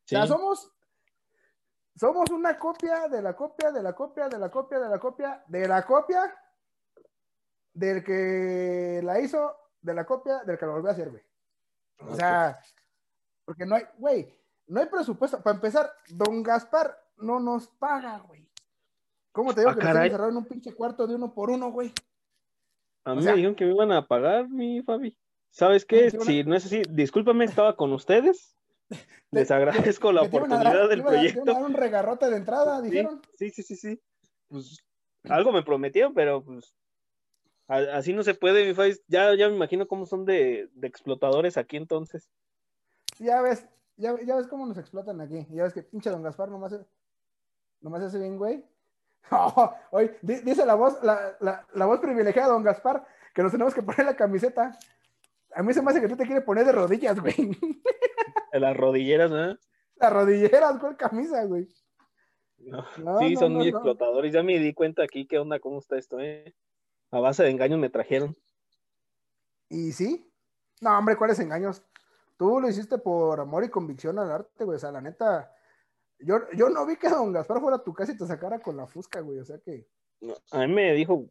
sea, 0.05 0.27
somos, 0.27 0.71
somos 1.95 2.29
una 2.31 2.57
copia 2.57 3.07
de 3.07 3.21
la 3.21 3.35
copia, 3.35 3.71
de 3.71 3.83
la 3.83 3.93
copia, 3.93 4.27
de 4.27 4.39
la 4.39 4.49
copia, 4.49 4.79
de 4.79 4.89
la 4.89 4.99
copia, 4.99 5.43
de 5.47 5.67
la 5.67 5.85
copia 5.85 6.35
del 7.73 8.03
que 8.03 9.01
la 9.03 9.19
hizo, 9.19 9.55
de 9.81 9.93
la 9.93 10.05
copia 10.05 10.43
del 10.43 10.57
que 10.57 10.65
la 10.65 10.71
volvió 10.71 10.89
a 10.89 10.93
hacer, 10.93 11.09
güey. 11.11 11.23
O 11.99 12.15
sea, 12.15 12.59
porque 13.45 13.65
no 13.65 13.75
hay, 13.75 13.83
güey, 13.97 14.35
no 14.67 14.79
hay 14.79 14.87
presupuesto. 14.87 15.41
Para 15.41 15.55
empezar, 15.55 15.91
don 16.09 16.41
Gaspar 16.41 16.97
no 17.17 17.39
nos 17.39 17.67
paga, 17.67 18.19
güey. 18.19 18.49
¿Cómo 19.31 19.53
te 19.53 19.61
digo 19.61 19.71
Ah, 19.71 19.75
que 19.75 19.83
nos 19.83 19.95
encerrado 19.95 20.29
en 20.29 20.37
un 20.37 20.45
pinche 20.45 20.73
cuarto 20.73 21.07
de 21.07 21.15
uno 21.15 21.33
por 21.33 21.49
uno, 21.49 21.71
güey? 21.71 21.93
A 23.05 23.13
o 23.13 23.15
mí 23.15 23.21
sea- 23.23 23.31
me 23.31 23.37
dijeron 23.37 23.55
que 23.55 23.65
me 23.65 23.71
iban 23.71 23.91
a 23.91 24.07
pagar, 24.07 24.47
mi 24.49 24.81
Fabi. 24.81 25.17
¿Sabes 25.51 25.85
qué? 25.85 26.09
Sí, 26.09 26.17
Si 26.21 26.43
no 26.43 26.55
es 26.55 26.65
así, 26.65 26.81
discúlpame, 26.89 27.45
estaba 27.45 27.75
con 27.75 27.91
ustedes. 27.93 28.55
Les 29.31 29.51
agradezco 29.51 30.11
la 30.11 30.21
dar- 30.21 30.27
oportunidad 30.29 30.83
te 30.83 30.87
del 30.89 30.99
iban 30.99 31.15
a- 31.15 31.19
te 31.21 31.27
iban 31.27 31.31
a 31.31 31.33
proyecto. 31.33 31.53
dar 31.53 31.63
un 31.63 31.73
regarrote 31.73 32.29
de 32.29 32.37
entrada, 32.37 32.81
dijeron. 32.81 33.21
sí, 33.37 33.49
sí, 33.49 33.63
sí, 33.63 33.75
sí. 33.75 33.99
Pues 34.47 34.83
algo 35.25 35.51
me 35.51 35.63
prometieron, 35.63 36.13
pero 36.13 36.43
pues 36.43 36.73
así 37.67 38.13
no 38.13 38.23
se 38.23 38.33
puede, 38.35 38.65
mi 38.67 38.73
Fabi. 38.73 38.95
Ya, 39.07 39.35
ya 39.35 39.47
me 39.49 39.55
imagino 39.55 39.87
cómo 39.87 40.05
son 40.05 40.25
de, 40.25 40.69
de 40.73 40.87
explotadores 40.87 41.57
aquí 41.57 41.77
entonces. 41.77 42.29
Ya 43.19 43.41
ves, 43.41 43.65
ya, 43.97 44.15
ya 44.25 44.35
ves 44.35 44.47
cómo 44.47 44.65
nos 44.65 44.77
explotan 44.77 45.21
aquí. 45.21 45.45
Ya 45.51 45.63
ves 45.63 45.73
que 45.73 45.83
pinche 45.83 46.09
don 46.09 46.23
Gaspar 46.23 46.49
nomás, 46.49 46.75
nomás 47.81 48.01
hace 48.03 48.19
bien, 48.19 48.37
güey. 48.37 48.63
Oh, 49.31 49.73
oye, 49.91 50.17
di- 50.21 50.41
dice 50.41 50.65
la 50.65 50.75
voz, 50.75 51.01
la, 51.03 51.35
la, 51.39 51.65
la 51.73 51.85
voz 51.85 51.99
privilegiada 51.99 52.47
de 52.49 52.53
don 52.53 52.63
Gaspar 52.63 53.05
que 53.33 53.41
nos 53.41 53.51
tenemos 53.51 53.73
que 53.73 53.81
poner 53.81 54.05
la 54.05 54.15
camiseta. 54.15 54.77
A 55.55 55.63
mí 55.63 55.73
se 55.73 55.81
me 55.81 55.91
hace 55.91 56.01
que 56.01 56.07
tú 56.07 56.15
te 56.15 56.25
quieres 56.25 56.43
poner 56.43 56.65
de 56.65 56.71
rodillas, 56.71 57.19
güey. 57.19 57.35
En 58.51 58.61
las 58.61 58.77
rodilleras, 58.77 59.31
¿no? 59.31 59.57
Las 59.95 60.13
rodilleras, 60.13 60.77
¿cuál 60.79 60.95
camisa, 60.95 61.43
güey? 61.45 61.67
No. 62.59 62.85
No, 62.97 63.17
sí, 63.17 63.33
no, 63.33 63.39
son 63.39 63.53
muy 63.55 63.67
explotadores. 63.69 64.31
Ya 64.31 64.43
me 64.43 64.59
di 64.59 64.73
cuenta 64.75 65.03
aquí 65.03 65.25
qué 65.25 65.39
onda, 65.39 65.59
cómo 65.59 65.79
está 65.79 65.97
esto, 65.97 66.19
¿eh? 66.19 66.53
A 67.09 67.19
base 67.19 67.41
de 67.41 67.49
engaños 67.49 67.79
me 67.79 67.89
trajeron. 67.89 68.37
Y 69.69 69.91
sí. 69.91 70.31
No, 70.81 70.95
hombre, 70.97 71.15
¿cuáles 71.15 71.39
engaños? 71.39 71.81
Tú 72.37 72.59
lo 72.59 72.69
hiciste 72.69 72.99
por 72.99 73.39
amor 73.39 73.63
y 73.63 73.69
convicción 73.69 74.19
al 74.19 74.29
arte, 74.31 74.63
güey. 74.65 74.75
O 74.75 74.79
sea, 74.79 74.91
la 74.91 75.01
neta. 75.01 75.51
Yo, 76.19 76.37
yo 76.55 76.69
no 76.69 76.85
vi 76.85 76.95
que 76.97 77.09
don 77.09 77.31
Gaspar 77.33 77.59
fuera 77.59 77.77
a 77.77 77.83
tu 77.83 77.93
casa 77.93 78.11
y 78.13 78.17
te 78.17 78.25
sacara 78.25 78.59
con 78.59 78.77
la 78.77 78.87
fusca, 78.87 79.19
güey. 79.21 79.39
O 79.39 79.45
sea 79.45 79.57
que. 79.59 79.87
No, 80.21 80.33
A 80.51 80.59
mí 80.59 80.73
me 80.73 80.93
dijo, 80.93 81.25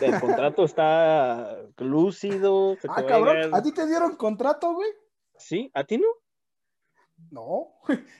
el 0.00 0.20
contrato 0.20 0.64
está 0.64 1.58
lúcido. 1.78 2.76
Ah, 2.88 2.94
a 2.96 3.06
cabrón, 3.06 3.54
¿a 3.54 3.62
ti 3.62 3.72
te 3.72 3.86
dieron 3.86 4.16
contrato, 4.16 4.74
güey? 4.74 4.90
¿Sí? 5.36 5.70
¿A 5.74 5.84
ti 5.84 5.98
no? 5.98 6.06
No, 7.30 7.68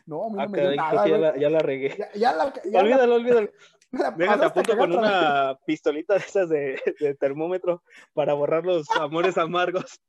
no, 0.06 0.24
a 0.26 0.28
mí 0.30 0.36
Ah, 0.38 0.44
no 0.46 0.48
me 0.50 0.60
dio 0.60 0.76
nada, 0.76 1.08
ya 1.08 1.18
la, 1.18 1.36
ya 1.36 1.50
la 1.50 1.58
regué. 1.58 1.96
Ya, 1.98 2.12
ya 2.12 2.32
la, 2.34 2.52
ya 2.54 2.70
la- 2.70 2.80
olvídalo, 2.80 3.14
olvídalo. 3.16 3.50
Déjate 4.16 4.44
apunto 4.46 4.76
con 4.76 4.92
una 4.96 5.58
pistolita 5.66 6.14
de 6.14 6.20
esas 6.20 6.48
de, 6.48 6.80
de 7.00 7.14
termómetro 7.16 7.82
para 8.14 8.32
borrar 8.34 8.64
los 8.64 8.88
amores 9.00 9.36
amargos. 9.38 10.00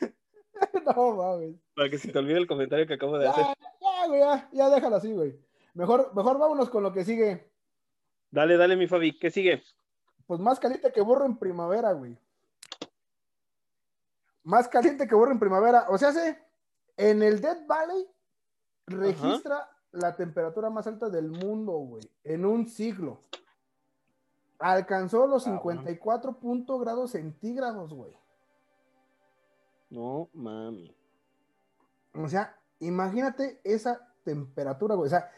No, 0.84 1.16
mames. 1.16 1.56
Para 1.74 1.90
que 1.90 1.98
se 1.98 2.12
te 2.12 2.18
olvide 2.18 2.38
el 2.38 2.46
comentario 2.46 2.86
que 2.86 2.94
acabo 2.94 3.18
de 3.18 3.26
hacer. 3.28 3.44
Ya, 3.92 4.02
ya, 4.02 4.08
güey, 4.08 4.20
ya, 4.20 4.48
ya 4.52 4.70
déjalo 4.70 4.96
así, 4.96 5.12
güey. 5.12 5.38
Mejor, 5.74 6.14
mejor 6.14 6.38
vámonos 6.38 6.70
con 6.70 6.82
lo 6.82 6.92
que 6.92 7.04
sigue. 7.04 7.50
Dale, 8.30 8.56
dale, 8.56 8.76
mi 8.76 8.86
Fabi. 8.86 9.18
¿Qué 9.18 9.30
sigue? 9.30 9.62
Pues 10.26 10.40
más 10.40 10.58
caliente 10.58 10.92
que 10.92 11.00
burro 11.00 11.26
en 11.26 11.36
primavera, 11.36 11.92
güey. 11.92 12.18
Más 14.44 14.68
caliente 14.68 15.06
que 15.06 15.14
burro 15.14 15.32
en 15.32 15.38
primavera. 15.38 15.86
O 15.88 15.98
sea, 15.98 16.12
se, 16.12 16.42
en 16.96 17.22
el 17.22 17.40
Death 17.40 17.66
Valley 17.66 18.06
registra 18.86 19.68
la 19.92 20.16
temperatura 20.16 20.70
más 20.70 20.86
alta 20.86 21.08
del 21.08 21.30
mundo, 21.30 21.72
güey. 21.72 22.02
En 22.24 22.44
un 22.44 22.66
siglo. 22.68 23.20
Alcanzó 24.58 25.26
los 25.26 25.44
Cabrón. 25.44 25.60
54 25.60 26.38
punto 26.38 26.78
grados 26.78 27.12
centígrados, 27.12 27.92
güey. 27.92 28.16
No, 29.90 30.28
mami. 30.32 30.94
O 32.14 32.28
sea, 32.28 32.56
imagínate 32.86 33.60
esa 33.64 34.00
temperatura, 34.24 34.94
güey. 34.94 35.06
O 35.06 35.10
sea, 35.10 35.30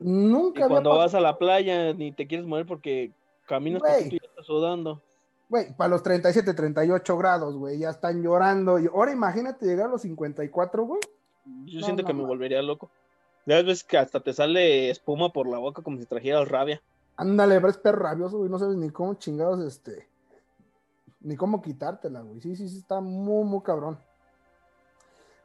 Y 0.00 0.08
nunca 0.08 0.64
había 0.64 0.74
cuando 0.74 0.96
vas 0.96 1.14
a 1.14 1.20
la 1.20 1.38
playa 1.38 1.92
ni 1.92 2.12
te 2.12 2.26
quieres 2.26 2.46
mover 2.46 2.66
porque 2.66 3.12
caminas 3.46 3.82
y 4.06 4.10
ya 4.10 4.18
estás 4.22 4.46
sudando. 4.46 5.02
Güey, 5.48 5.74
para 5.76 5.88
los 5.88 6.02
37, 6.02 6.54
38 6.54 7.18
grados, 7.18 7.56
güey, 7.56 7.78
ya 7.78 7.90
están 7.90 8.22
llorando. 8.22 8.78
Y 8.78 8.86
ahora 8.86 9.12
imagínate 9.12 9.66
llegar 9.66 9.86
a 9.86 9.90
los 9.92 10.02
54, 10.02 10.84
güey. 10.84 11.00
Yo 11.66 11.80
No, 11.80 11.84
siento 11.84 12.02
no, 12.02 12.08
que 12.08 12.14
me 12.14 12.24
volvería 12.24 12.62
loco. 12.62 12.90
Ya 13.46 13.62
ves 13.62 13.84
que 13.84 13.98
hasta 13.98 14.20
te 14.20 14.32
sale 14.32 14.90
espuma 14.90 15.30
por 15.30 15.46
la 15.46 15.58
boca 15.58 15.82
como 15.82 15.98
si 15.98 16.06
trajeras 16.06 16.48
rabia. 16.48 16.80
Ándale, 17.16 17.56
pero 17.56 17.68
es 17.68 17.76
perro 17.76 17.98
rabioso, 17.98 18.38
güey. 18.38 18.50
No 18.50 18.58
sabes 18.58 18.76
ni 18.76 18.90
cómo 18.90 19.14
chingados, 19.14 19.60
este. 19.60 20.08
Ni 21.20 21.36
cómo 21.36 21.60
quitártela, 21.60 22.22
güey. 22.22 22.40
Sí, 22.40 22.56
sí, 22.56 22.68
sí, 22.68 22.78
está 22.78 23.00
muy, 23.00 23.44
muy 23.44 23.60
cabrón. 23.62 23.98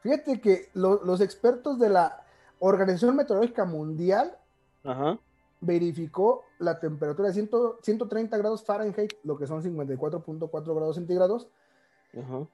Fíjate 0.01 0.39
que 0.41 0.69
lo- 0.73 1.03
los 1.03 1.21
expertos 1.21 1.79
de 1.79 1.89
la 1.89 2.23
Organización 2.59 3.15
Meteorológica 3.15 3.65
Mundial 3.65 4.37
Ajá. 4.83 5.17
verificó 5.61 6.43
la 6.57 6.79
temperatura 6.79 7.29
de 7.29 7.33
100 7.33 7.49
130 7.81 8.37
grados 8.37 8.63
Fahrenheit, 8.63 9.13
lo 9.23 9.37
que 9.37 9.47
son 9.47 9.61
54.4 9.63 10.75
grados 10.75 10.95
centígrados, 10.95 11.47
Ajá. 12.17 12.47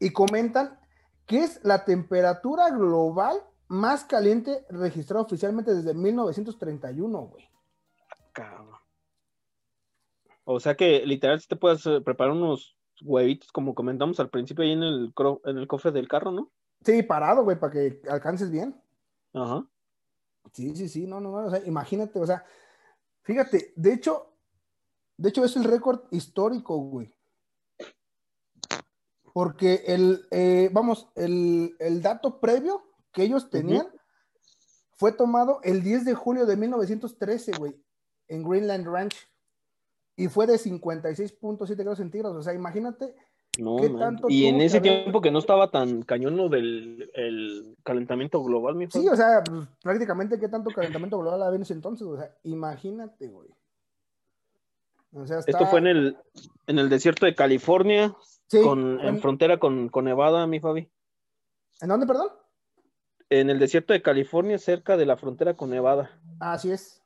y 0.00 0.10
comentan 0.12 0.78
que 1.26 1.38
es 1.42 1.64
la 1.64 1.84
temperatura 1.84 2.70
global 2.70 3.40
más 3.68 4.04
caliente 4.04 4.64
registrada 4.68 5.22
oficialmente 5.24 5.74
desde 5.74 5.94
1931, 5.94 7.18
güey. 7.22 7.48
Cabrón. 8.32 8.76
O 10.44 10.60
sea 10.60 10.74
que 10.76 11.06
literal 11.06 11.40
si 11.40 11.48
te 11.48 11.56
puedes 11.56 11.86
eh, 11.86 12.00
preparar 12.02 12.34
unos 12.34 12.76
huevitos 13.02 13.52
como 13.52 13.74
comentamos 13.74 14.20
al 14.20 14.30
principio 14.30 14.64
ahí 14.64 14.72
en 14.72 14.82
el, 14.82 15.14
en 15.44 15.58
el 15.58 15.66
cofre 15.66 15.92
del 15.92 16.08
carro, 16.08 16.30
¿no? 16.30 16.50
Sí, 16.84 17.02
parado, 17.02 17.44
güey, 17.44 17.58
para 17.58 17.72
que 17.72 18.00
alcances 18.08 18.50
bien. 18.50 18.80
Ajá. 19.32 19.66
Sí, 20.52 20.76
sí, 20.76 20.88
sí, 20.88 21.06
no, 21.06 21.20
no, 21.20 21.30
no, 21.30 21.46
o 21.46 21.50
sea, 21.50 21.64
imagínate, 21.66 22.18
o 22.20 22.26
sea, 22.26 22.44
fíjate, 23.22 23.72
de 23.76 23.92
hecho, 23.92 24.34
de 25.16 25.30
hecho 25.30 25.44
es 25.44 25.56
el 25.56 25.64
récord 25.64 26.02
histórico, 26.10 26.76
güey. 26.76 27.14
Porque 29.32 29.82
el, 29.86 30.26
eh, 30.30 30.70
vamos, 30.72 31.08
el, 31.16 31.74
el 31.80 32.02
dato 32.02 32.38
previo 32.38 32.84
que 33.12 33.24
ellos 33.24 33.50
tenían 33.50 33.88
fue 34.96 35.12
tomado 35.12 35.60
el 35.62 35.82
10 35.82 36.04
de 36.04 36.14
julio 36.14 36.46
de 36.46 36.56
1913, 36.56 37.52
güey, 37.58 37.74
en 38.28 38.44
Greenland 38.44 38.86
Ranch. 38.86 39.16
Y 40.16 40.28
fue 40.28 40.46
de 40.46 40.54
56.7 40.58 41.76
grados 41.76 41.98
centígrados. 41.98 42.36
O 42.36 42.42
sea, 42.42 42.54
imagínate. 42.54 43.14
No, 43.58 43.76
¿Qué 43.76 43.88
man. 43.88 44.00
tanto 44.00 44.26
Y 44.28 44.46
en 44.46 44.60
ese 44.60 44.82
que 44.82 44.88
haber- 44.90 45.02
tiempo 45.02 45.20
que 45.20 45.30
no 45.30 45.38
estaba 45.38 45.70
tan 45.70 46.02
cañón 46.02 46.36
lo 46.36 46.48
del 46.48 47.10
el 47.14 47.76
calentamiento 47.84 48.42
global, 48.42 48.74
mi 48.74 48.90
Sí, 48.90 49.08
o 49.08 49.14
sea, 49.16 49.42
pues, 49.44 49.66
prácticamente 49.82 50.40
qué 50.40 50.48
tanto 50.48 50.70
calentamiento 50.70 51.18
global 51.18 51.42
había 51.42 51.56
en 51.56 51.62
ese 51.62 51.72
entonces. 51.74 52.06
O 52.06 52.16
sea, 52.16 52.34
imagínate, 52.42 53.28
güey. 53.28 53.48
O 55.12 55.24
sea, 55.26 55.38
Esto 55.38 55.66
fue 55.66 55.78
en 55.78 55.86
el, 55.86 56.16
en 56.66 56.78
el 56.80 56.88
desierto 56.88 57.26
de 57.26 57.34
California, 57.36 58.16
Sí, 58.48 58.60
con, 58.62 58.98
en 59.00 59.06
en- 59.06 59.18
frontera 59.20 59.58
con, 59.58 59.88
con 59.88 60.04
Nevada, 60.04 60.46
mi 60.48 60.58
Fabi. 60.58 60.90
¿En 61.80 61.88
dónde, 61.88 62.06
perdón? 62.06 62.28
En 63.30 63.50
el 63.50 63.58
desierto 63.60 63.92
de 63.92 64.02
California, 64.02 64.58
cerca 64.58 64.96
de 64.96 65.06
la 65.06 65.16
frontera 65.16 65.56
con 65.56 65.70
Nevada. 65.70 66.10
Así 66.40 66.72
es. 66.72 67.00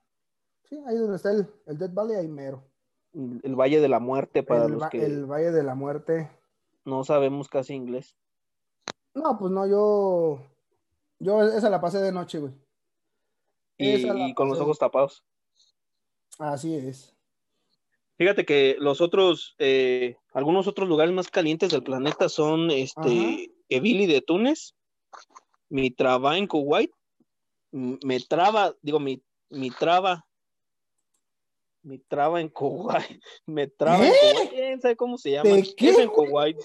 Sí, 0.64 0.78
ahí 0.86 0.96
donde 0.96 1.16
está 1.16 1.30
el, 1.30 1.46
el 1.66 1.76
Death 1.78 1.92
Valley, 1.94 2.16
ahí 2.16 2.28
mero. 2.28 2.64
El 3.42 3.56
Valle 3.56 3.80
de 3.80 3.88
la 3.88 3.98
Muerte 3.98 4.42
para 4.42 4.66
El, 4.66 4.72
los 4.72 4.88
que 4.90 5.04
el 5.04 5.26
Valle 5.26 5.50
de 5.50 5.64
la 5.64 5.74
Muerte. 5.74 6.30
no 6.84 7.02
sabemos 7.02 7.48
casi 7.48 7.74
inglés. 7.74 8.16
No, 9.14 9.36
pues 9.38 9.50
no, 9.50 9.66
yo. 9.66 10.40
Yo 11.18 11.42
esa 11.42 11.68
la 11.68 11.80
pasé 11.80 11.98
de 11.98 12.12
noche, 12.12 12.38
güey. 12.38 12.52
Y, 13.76 14.34
con 14.34 14.48
los 14.48 14.60
ojos 14.60 14.78
tapados. 14.78 15.24
Así 16.38 16.74
es. 16.74 17.14
Fíjate 18.16 18.44
que 18.44 18.76
los 18.78 19.00
otros, 19.00 19.54
eh, 19.58 20.16
algunos 20.32 20.66
otros 20.66 20.88
lugares 20.88 21.12
más 21.12 21.28
calientes 21.28 21.70
del 21.70 21.82
planeta 21.82 22.28
son 22.28 22.70
este. 22.70 23.52
Evili 23.68 24.06
de 24.06 24.22
Túnez, 24.22 24.74
Mitraba 25.68 26.38
en 26.38 26.46
Kuwait, 26.46 26.90
Metraba, 27.70 28.74
digo, 28.80 28.98
mi, 28.98 29.22
Mitraba, 29.50 30.26
Mitraba 31.88 32.40
en 32.40 32.48
Kuwait, 32.50 33.22
Metraba 33.46 34.04
en 34.06 34.12
¿Eh? 34.12 34.16
Kuwait, 34.20 34.50
quién 34.50 34.80
sabe 34.80 34.96
cómo 34.96 35.16
se 35.16 35.30
llama, 35.32 35.48
¿De 35.50 35.60
es 35.60 35.74
qué, 35.74 35.90
en? 36.02 36.10
Kuwait, 36.10 36.60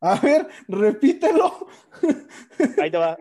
A 0.00 0.20
ver, 0.20 0.48
repítelo. 0.68 1.66
ahí 2.78 2.90
te 2.90 2.98
va, 2.98 3.16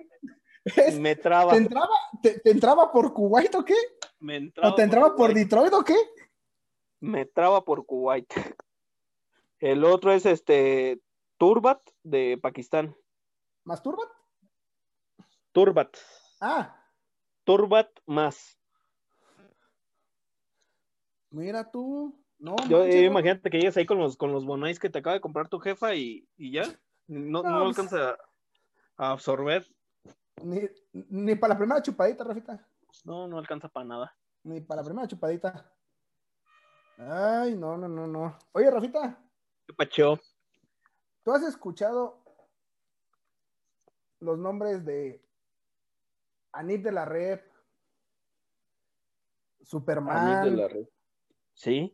Es- 0.66 1.00
Metraba, 1.00 1.52
¿Te 1.54 1.58
entraba, 1.58 1.96
te, 2.22 2.40
te 2.40 2.52
entraba 2.52 2.92
por 2.92 3.14
Kuwait 3.14 3.56
o 3.56 3.64
qué? 3.64 3.76
me 4.20 4.36
entraba 4.36 4.70
¿O 4.74 4.76
te 4.76 4.82
entraba 4.84 5.08
por 5.16 5.32
Kuwait. 5.32 5.36
Detroit 5.38 5.74
o 5.74 5.84
qué? 5.84 5.96
me 7.02 7.26
traba 7.26 7.64
por 7.64 7.86
Kuwait. 7.86 8.28
El 9.60 9.86
otro 9.86 10.12
es 10.12 10.26
este 10.26 11.00
Turbat 11.38 11.80
de 12.04 12.38
Pakistán. 12.42 12.94
¿Más 13.64 13.82
turbat? 13.82 14.10
Turbat. 15.54 15.96
Ah, 16.42 16.76
Turbat 17.46 17.88
más. 18.06 18.59
Mira 21.32 21.70
tú. 21.70 22.18
No, 22.38 22.56
Yo, 22.70 22.80
manches, 22.80 22.96
eh, 22.96 23.06
imagínate 23.06 23.50
que 23.50 23.58
llegues 23.58 23.76
ahí 23.78 23.86
con 23.86 23.98
los, 23.98 24.16
con 24.16 24.32
los 24.32 24.46
bonais 24.46 24.80
que 24.80 24.90
te 24.90 25.00
acaba 25.00 25.16
de 25.16 25.22
comprar 25.22 25.50
tu 25.50 25.60
jefa 25.60 25.94
y, 25.96 26.28
y 26.38 26.52
ya. 26.54 26.64
No, 27.08 27.44
No, 27.44 27.50
no 27.50 27.66
pues- 27.66 27.80
alcanza 27.80 28.12
a, 28.98 29.08
a 29.08 29.12
absorber. 29.12 29.68
Ni, 30.44 30.62
ni 30.94 31.36
para 31.36 31.54
la 31.54 31.58
primera 31.60 31.82
chupadita, 31.82 32.24
Rafita. 32.24 32.66
No, 33.04 33.28
no 33.28 33.38
alcanza 33.38 33.68
para 33.68 33.86
nada. 33.86 34.16
Ni 34.44 34.62
para 34.62 34.82
la 34.82 34.86
primera 34.86 35.08
chupadita. 35.08 35.70
Ay, 36.98 37.56
no, 37.56 37.78
no, 37.78 37.88
no, 37.90 38.08
no. 38.08 38.38
Oye, 38.54 38.72
Rafita, 38.72 39.18
¿Qué 39.68 39.74
pacho? 39.74 40.20
¿tú 41.24 41.32
has 41.34 41.44
escuchado 41.44 42.24
los 44.22 44.38
nombres 44.40 44.84
de 44.86 45.22
Anit 46.54 46.82
de 46.82 46.92
la 46.92 47.06
Red, 47.06 47.40
Superman, 49.62 50.58
Sí. 51.60 51.94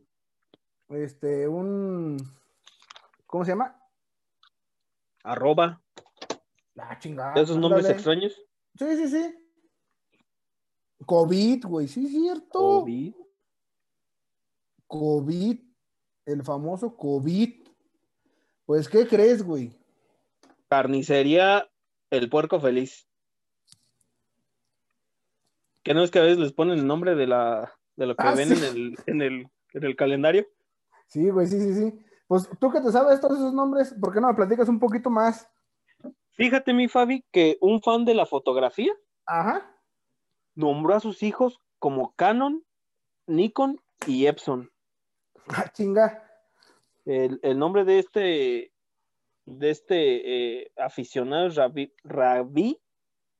este, 0.90 1.48
un, 1.48 2.16
¿cómo 3.26 3.44
se 3.44 3.50
llama? 3.50 3.76
Arroba. 5.24 5.82
La 6.74 6.96
chingada. 7.00 7.34
Esos 7.34 7.56
nombres 7.56 7.88
extraños. 7.90 8.40
Sí, 8.78 8.96
sí, 8.96 9.08
sí. 9.08 9.34
COVID, 11.04 11.66
güey, 11.66 11.88
sí 11.88 12.06
es 12.06 12.12
cierto. 12.12 12.60
COVID. 12.60 13.14
COVID, 14.86 15.60
el 16.26 16.44
famoso 16.44 16.96
COVID. 16.96 17.66
Pues, 18.66 18.88
¿qué 18.88 19.08
crees, 19.08 19.42
güey? 19.42 19.72
Carnicería 20.68 21.68
El 22.10 22.30
Puerco 22.30 22.60
Feliz. 22.60 23.08
¿Qué 25.82 25.92
no 25.92 26.04
es 26.04 26.12
que 26.12 26.20
a 26.20 26.22
veces 26.22 26.38
les 26.38 26.52
ponen 26.52 26.78
el 26.78 26.86
nombre 26.86 27.16
de 27.16 27.26
la 27.26 27.76
de 27.96 28.06
lo 28.06 28.14
que 28.14 28.22
Ah, 28.26 28.34
ven 28.34 28.48
sí. 28.48 28.54
en, 28.54 28.64
el, 28.64 28.98
en, 29.06 29.22
el, 29.22 29.48
en 29.76 29.84
el 29.84 29.96
calendario? 29.96 30.46
Sí, 31.06 31.28
güey, 31.30 31.46
sí, 31.46 31.60
sí, 31.60 31.74
sí. 31.74 31.98
Pues 32.26 32.48
tú 32.58 32.70
que 32.70 32.80
te 32.80 32.90
sabes 32.90 33.20
todos 33.20 33.38
esos 33.38 33.54
nombres, 33.54 33.94
¿por 34.00 34.12
qué 34.12 34.20
no 34.20 34.28
me 34.28 34.34
platicas 34.34 34.68
un 34.68 34.80
poquito 34.80 35.10
más? 35.10 35.48
Fíjate, 36.32 36.72
mi 36.72 36.88
Fabi, 36.88 37.24
que 37.30 37.56
un 37.60 37.80
fan 37.80 38.04
de 38.04 38.14
la 38.14 38.26
fotografía 38.26 38.92
Ajá. 39.26 39.74
nombró 40.54 40.94
a 40.94 41.00
sus 41.00 41.22
hijos 41.22 41.60
como 41.78 42.14
Canon, 42.14 42.64
Nikon 43.26 43.80
y 44.06 44.26
Epson. 44.26 44.70
Ah, 45.48 45.70
chinga. 45.72 46.22
El, 47.04 47.38
el 47.42 47.58
nombre 47.58 47.84
de 47.84 48.00
este 48.00 48.72
de 49.44 49.70
este 49.70 50.62
eh, 50.62 50.72
aficionado 50.76 51.46
es 51.46 51.54
Ravi, 51.54 51.94
Ravi 52.02 52.80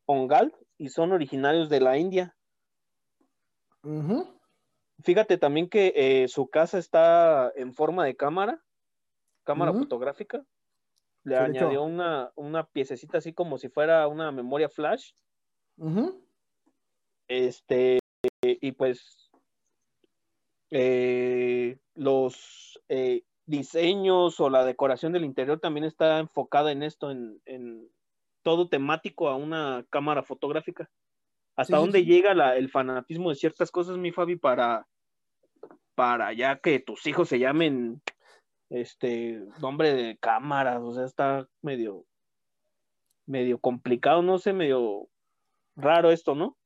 Ongal 0.06 0.54
y 0.78 0.88
son 0.88 1.10
originarios 1.10 1.68
de 1.68 1.80
la 1.80 1.98
India. 1.98 2.36
Ujú. 3.82 4.35
Fíjate 5.02 5.38
también 5.38 5.68
que 5.68 5.92
eh, 5.94 6.28
su 6.28 6.48
casa 6.48 6.78
está 6.78 7.52
en 7.54 7.74
forma 7.74 8.04
de 8.04 8.16
cámara, 8.16 8.64
cámara 9.44 9.72
fotográfica. 9.72 10.44
Le 11.24 11.36
Sí, 11.36 11.42
añadió 11.42 11.82
una, 11.82 12.32
una 12.36 12.66
piececita 12.66 13.18
así 13.18 13.32
como 13.32 13.58
si 13.58 13.68
fuera 13.68 14.06
una 14.08 14.32
memoria 14.32 14.68
flash. 14.68 15.12
Este, 17.28 17.98
y 18.42 18.72
pues 18.72 19.30
eh, 20.70 21.78
los 21.94 22.80
eh, 22.88 23.24
diseños 23.44 24.40
o 24.40 24.50
la 24.50 24.64
decoración 24.64 25.12
del 25.12 25.24
interior 25.24 25.60
también 25.60 25.84
está 25.84 26.18
enfocada 26.18 26.72
en 26.72 26.82
esto, 26.82 27.10
en, 27.10 27.40
en 27.44 27.90
todo 28.42 28.68
temático 28.68 29.28
a 29.28 29.36
una 29.36 29.84
cámara 29.90 30.22
fotográfica. 30.22 30.90
¿Hasta 31.56 31.76
Sí, 31.76 31.82
dónde 31.82 31.98
sí. 32.00 32.04
llega 32.04 32.34
la- 32.34 32.56
el 32.56 32.70
fanatismo 32.70 33.30
de 33.30 33.36
ciertas 33.36 33.70
cosas, 33.70 33.96
mi 33.96 34.12
Fabi, 34.12 34.36
para, 34.36 34.86
para 35.94 36.32
ya 36.34 36.58
que 36.58 36.78
tus 36.80 37.06
hijos 37.06 37.28
se 37.28 37.38
llamen 37.38 38.02
este 38.68 39.42
nombre 39.60 39.94
de 39.94 40.18
cámaras? 40.18 40.80
O 40.82 40.92
sea, 40.92 41.04
está 41.04 41.48
medio, 41.62 42.04
medio 43.24 43.58
complicado, 43.58 44.20
no 44.22 44.38
sé, 44.38 44.52
medio 44.52 45.08
raro 45.76 46.10
esto, 46.10 46.34
¿no? 46.34 46.56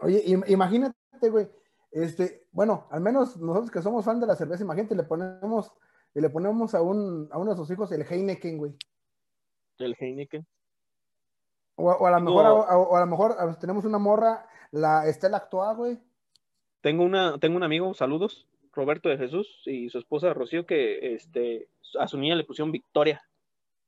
Oye, 0.00 0.22
im- 0.26 0.44
imagínate, 0.48 0.96
güey. 1.30 1.48
Este, 1.90 2.46
bueno, 2.52 2.86
al 2.90 3.00
menos 3.00 3.36
nosotros 3.38 3.70
que 3.70 3.82
somos 3.82 4.04
fan 4.04 4.20
de 4.20 4.26
la 4.26 4.36
cerveza, 4.36 4.62
imagínate, 4.62 4.94
le 4.94 5.04
ponemos, 5.04 5.72
le 6.14 6.30
ponemos 6.30 6.74
a 6.74 6.82
un, 6.82 7.28
a 7.32 7.38
uno 7.38 7.52
de 7.52 7.56
sus 7.56 7.70
hijos 7.70 7.90
el 7.92 8.02
Heineken, 8.02 8.58
güey. 8.58 8.72
El 9.78 9.96
Heineken. 9.98 10.46
O, 11.80 11.90
o 11.92 12.06
a 12.06 12.10
lo 12.10 12.20
mejor, 12.20 12.44
a- 12.46 12.76
o 12.76 12.96
a 12.96 13.00
lo 13.00 13.06
mejor 13.06 13.36
a- 13.38 13.58
tenemos 13.58 13.84
una 13.84 13.98
morra, 13.98 14.46
la 14.72 15.06
Estela 15.06 15.36
Actua, 15.38 15.72
güey. 15.74 15.98
Tengo 16.80 17.04
una, 17.04 17.38
tengo 17.38 17.56
un 17.56 17.62
amigo, 17.62 17.94
saludos, 17.94 18.46
Roberto 18.72 19.08
de 19.08 19.16
Jesús 19.16 19.62
y 19.64 19.88
su 19.88 19.98
esposa 19.98 20.34
Rocío, 20.34 20.66
que 20.66 21.14
este, 21.14 21.68
a 21.98 22.08
su 22.08 22.18
niña 22.18 22.34
le 22.34 22.44
pusieron 22.44 22.72
Victoria. 22.72 23.22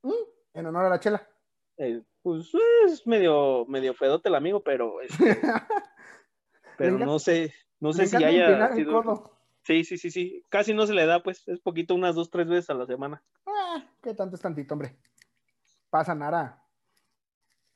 ¿Mm? 0.03 0.13
En 0.55 0.67
honor 0.67 0.87
a 0.87 0.89
la 0.91 1.01
chela. 1.01 1.27
Eh, 1.77 2.03
pues 2.23 2.53
es 2.87 3.07
medio, 3.07 3.65
medio 3.67 3.93
fedote 3.95 4.29
el 4.29 4.35
amigo, 4.37 4.61
pero, 4.61 5.01
este, 5.01 5.17
pero 6.79 6.99
no 6.99 7.19
sé, 7.19 7.53
no 7.81 7.93
sé 7.93 8.07
si 8.07 8.17
haya 8.25 8.69
sido. 8.75 9.03
Sí, 9.63 9.85
sí, 9.85 9.99
sí, 9.99 10.11
sí. 10.11 10.45
Casi 10.49 10.73
no 10.75 10.87
se 10.87 10.95
le 10.95 11.07
da, 11.07 11.23
pues, 11.23 11.47
es 11.49 11.61
poquito, 11.61 11.95
unas 11.95 12.15
dos, 12.15 12.31
tres 12.31 12.49
veces 12.49 12.71
a 12.71 12.75
la 12.75 12.87
semana. 12.87 13.23
Ah, 13.47 13.85
¿Qué 14.03 14.15
tanto 14.15 14.37
es 14.37 14.43
tantito, 14.43 14.75
hombre? 14.75 14.97
Pasa 15.91 16.15
nada. 16.15 16.63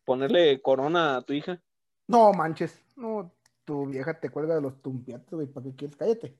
Ponerle 0.05 0.61
corona 0.61 1.17
a 1.17 1.23
tu 1.23 1.33
hija. 1.33 1.61
No 2.07 2.33
manches. 2.33 2.83
No, 2.97 3.33
tu 3.65 3.87
vieja 3.87 4.19
te 4.21 4.31
cuelga 4.31 4.55
de 4.55 4.61
los 4.61 4.81
tumpiates, 4.83 5.31
güey. 5.31 5.47
¿Para 5.47 5.65
qué 5.67 5.75
quieres? 5.75 5.97
Cállate. 5.97 6.37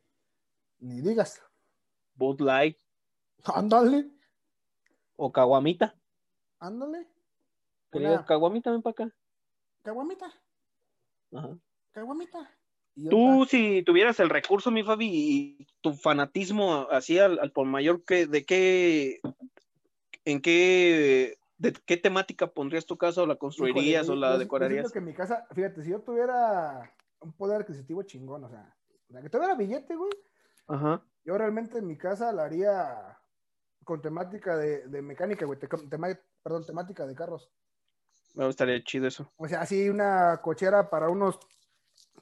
Ni 0.81 1.01
digas. 1.01 1.43
Bud 2.15 2.41
Light 2.41 2.79
Ándale, 3.45 4.09
o 5.17 5.31
Caguamita. 5.33 5.95
ándale. 6.59 7.07
Una- 7.93 8.25
Caguamita, 8.25 8.71
ven 8.71 8.83
para 8.83 8.93
acá. 8.93 9.15
Caguamita, 9.83 10.33
Ajá. 11.33 11.59
caguamita. 11.93 12.51
Tú, 13.11 13.43
otra, 13.43 13.51
si 13.51 13.83
tuvieras 13.83 14.19
el 14.21 14.31
recurso, 14.31 14.71
mi 14.71 14.83
Fabi, 14.83 15.09
y 15.13 15.67
tu 15.81 15.93
fanatismo 15.93 16.87
así 16.91 17.19
al, 17.19 17.39
al 17.39 17.53
por 17.53 17.67
mayor, 17.67 18.03
que, 18.05 18.27
¿de 18.27 18.45
qué, 18.47 19.21
en 20.25 20.41
qué, 20.41 21.37
de 21.73 21.81
qué 21.85 21.97
temática 21.97 22.47
pondrías 22.47 22.87
tu 22.87 22.97
casa 22.97 23.23
o 23.23 23.27
la 23.27 23.37
construirías 23.37 24.05
híjole, 24.05 24.19
o 24.19 24.21
la 24.21 24.29
yo- 24.29 24.33
yo 24.35 24.39
decorarías? 24.39 24.81
siento 24.83 24.93
que 24.93 25.01
mi 25.01 25.15
casa, 25.15 25.47
fíjate, 25.53 25.83
si 25.83 25.91
yo 25.91 26.01
tuviera 26.01 26.95
un 27.21 27.33
poder 27.33 27.63
adquisitivo 27.63 28.03
chingón, 28.03 28.45
o 28.45 28.49
sea, 28.49 28.75
que 29.23 29.29
tuviera 29.31 29.55
billete, 29.55 29.97
güey, 29.97 30.13
Ajá. 30.69 31.03
yo 31.25 31.37
realmente 31.39 31.79
en 31.79 31.87
mi 31.87 31.97
casa 31.97 32.33
la 32.33 32.45
haría 32.45 33.19
con 33.85 34.01
temática 34.01 34.57
de, 34.57 34.87
de 34.89 35.03
mecánica, 35.03 35.45
güey, 35.47 35.59
te- 35.59 35.69
tema- 35.69 36.19
perdón, 36.43 36.65
temática 36.67 37.07
de 37.07 37.15
carros. 37.15 37.51
Me 38.35 38.47
gustaría 38.47 38.83
chido 38.83 39.07
eso. 39.07 39.31
O 39.37 39.47
sea, 39.47 39.61
así 39.61 39.89
una 39.89 40.41
cochera 40.43 40.91
para 40.91 41.09
unos 41.09 41.39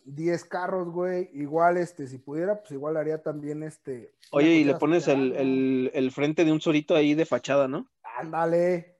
10 0.04 0.44
carros, 0.44 0.90
güey. 0.90 1.30
Igual, 1.32 1.76
este, 1.78 2.06
si 2.06 2.18
pudiera, 2.18 2.58
pues 2.60 2.72
igual 2.72 2.96
haría 2.98 3.22
también 3.22 3.62
este. 3.62 4.14
Oye, 4.30 4.56
y 4.56 4.64
le 4.64 4.74
pones 4.74 5.08
el, 5.08 5.32
el, 5.32 5.90
el 5.94 6.10
frente 6.10 6.44
de 6.44 6.52
un 6.52 6.60
surito 6.60 6.94
ahí 6.94 7.14
de 7.14 7.24
fachada, 7.24 7.66
¿no? 7.68 7.88
Ándale. 8.18 8.91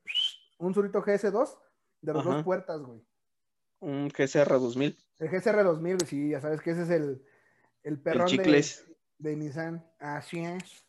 Un 0.62 0.74
Surito 0.74 1.02
GS2 1.02 1.58
de 2.02 2.12
las 2.14 2.24
Ajá. 2.24 2.34
dos 2.36 2.44
puertas, 2.44 2.80
güey. 2.82 3.00
Un 3.80 4.08
GSR 4.08 4.48
2000. 4.60 4.96
El 5.18 5.28
GSR 5.28 5.64
2000, 5.64 5.96
güey, 5.96 6.06
sí, 6.08 6.30
ya 6.30 6.40
sabes 6.40 6.60
que 6.62 6.70
ese 6.70 6.82
es 6.82 6.90
el, 6.90 7.24
el 7.82 8.00
perrón 8.00 8.28
el 8.30 8.36
de, 9.18 9.36
Nissan. 9.36 9.84
Así 9.98 10.38
es. 10.44 10.84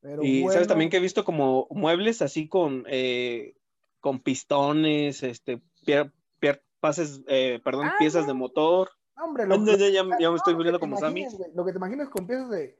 Pero 0.00 0.22
Y 0.22 0.42
bueno, 0.42 0.52
sabes 0.54 0.68
también 0.68 0.90
que 0.90 0.96
he 0.96 1.00
visto 1.00 1.24
como 1.24 1.66
muebles 1.70 2.22
así 2.22 2.48
con, 2.48 2.84
eh, 2.88 3.56
con 4.00 4.20
pistones, 4.20 5.22
este, 5.22 5.60
pier- 5.84 6.12
pier- 6.40 6.62
pases, 6.80 7.20
eh, 7.26 7.60
perdón, 7.62 7.86
Ah, 7.88 7.96
piezas 7.98 8.22
no. 8.22 8.28
de 8.28 8.34
motor. 8.34 8.90
Hombre, 9.16 9.42
Ah, 9.42 9.46
lo, 9.46 9.56
ya, 9.66 9.72
lo- 9.76 10.10
ya- 10.10 10.18
ya 10.20 10.30
me 10.30 10.36
estoy 10.36 10.54
volviendo 10.54 10.80
como 10.80 10.96
Sammy. 10.98 11.26
Lo 11.54 11.64
que 11.64 11.72
te 11.72 11.78
imaginas 11.78 12.08
con 12.08 12.26
piezas 12.26 12.48
de 12.48 12.78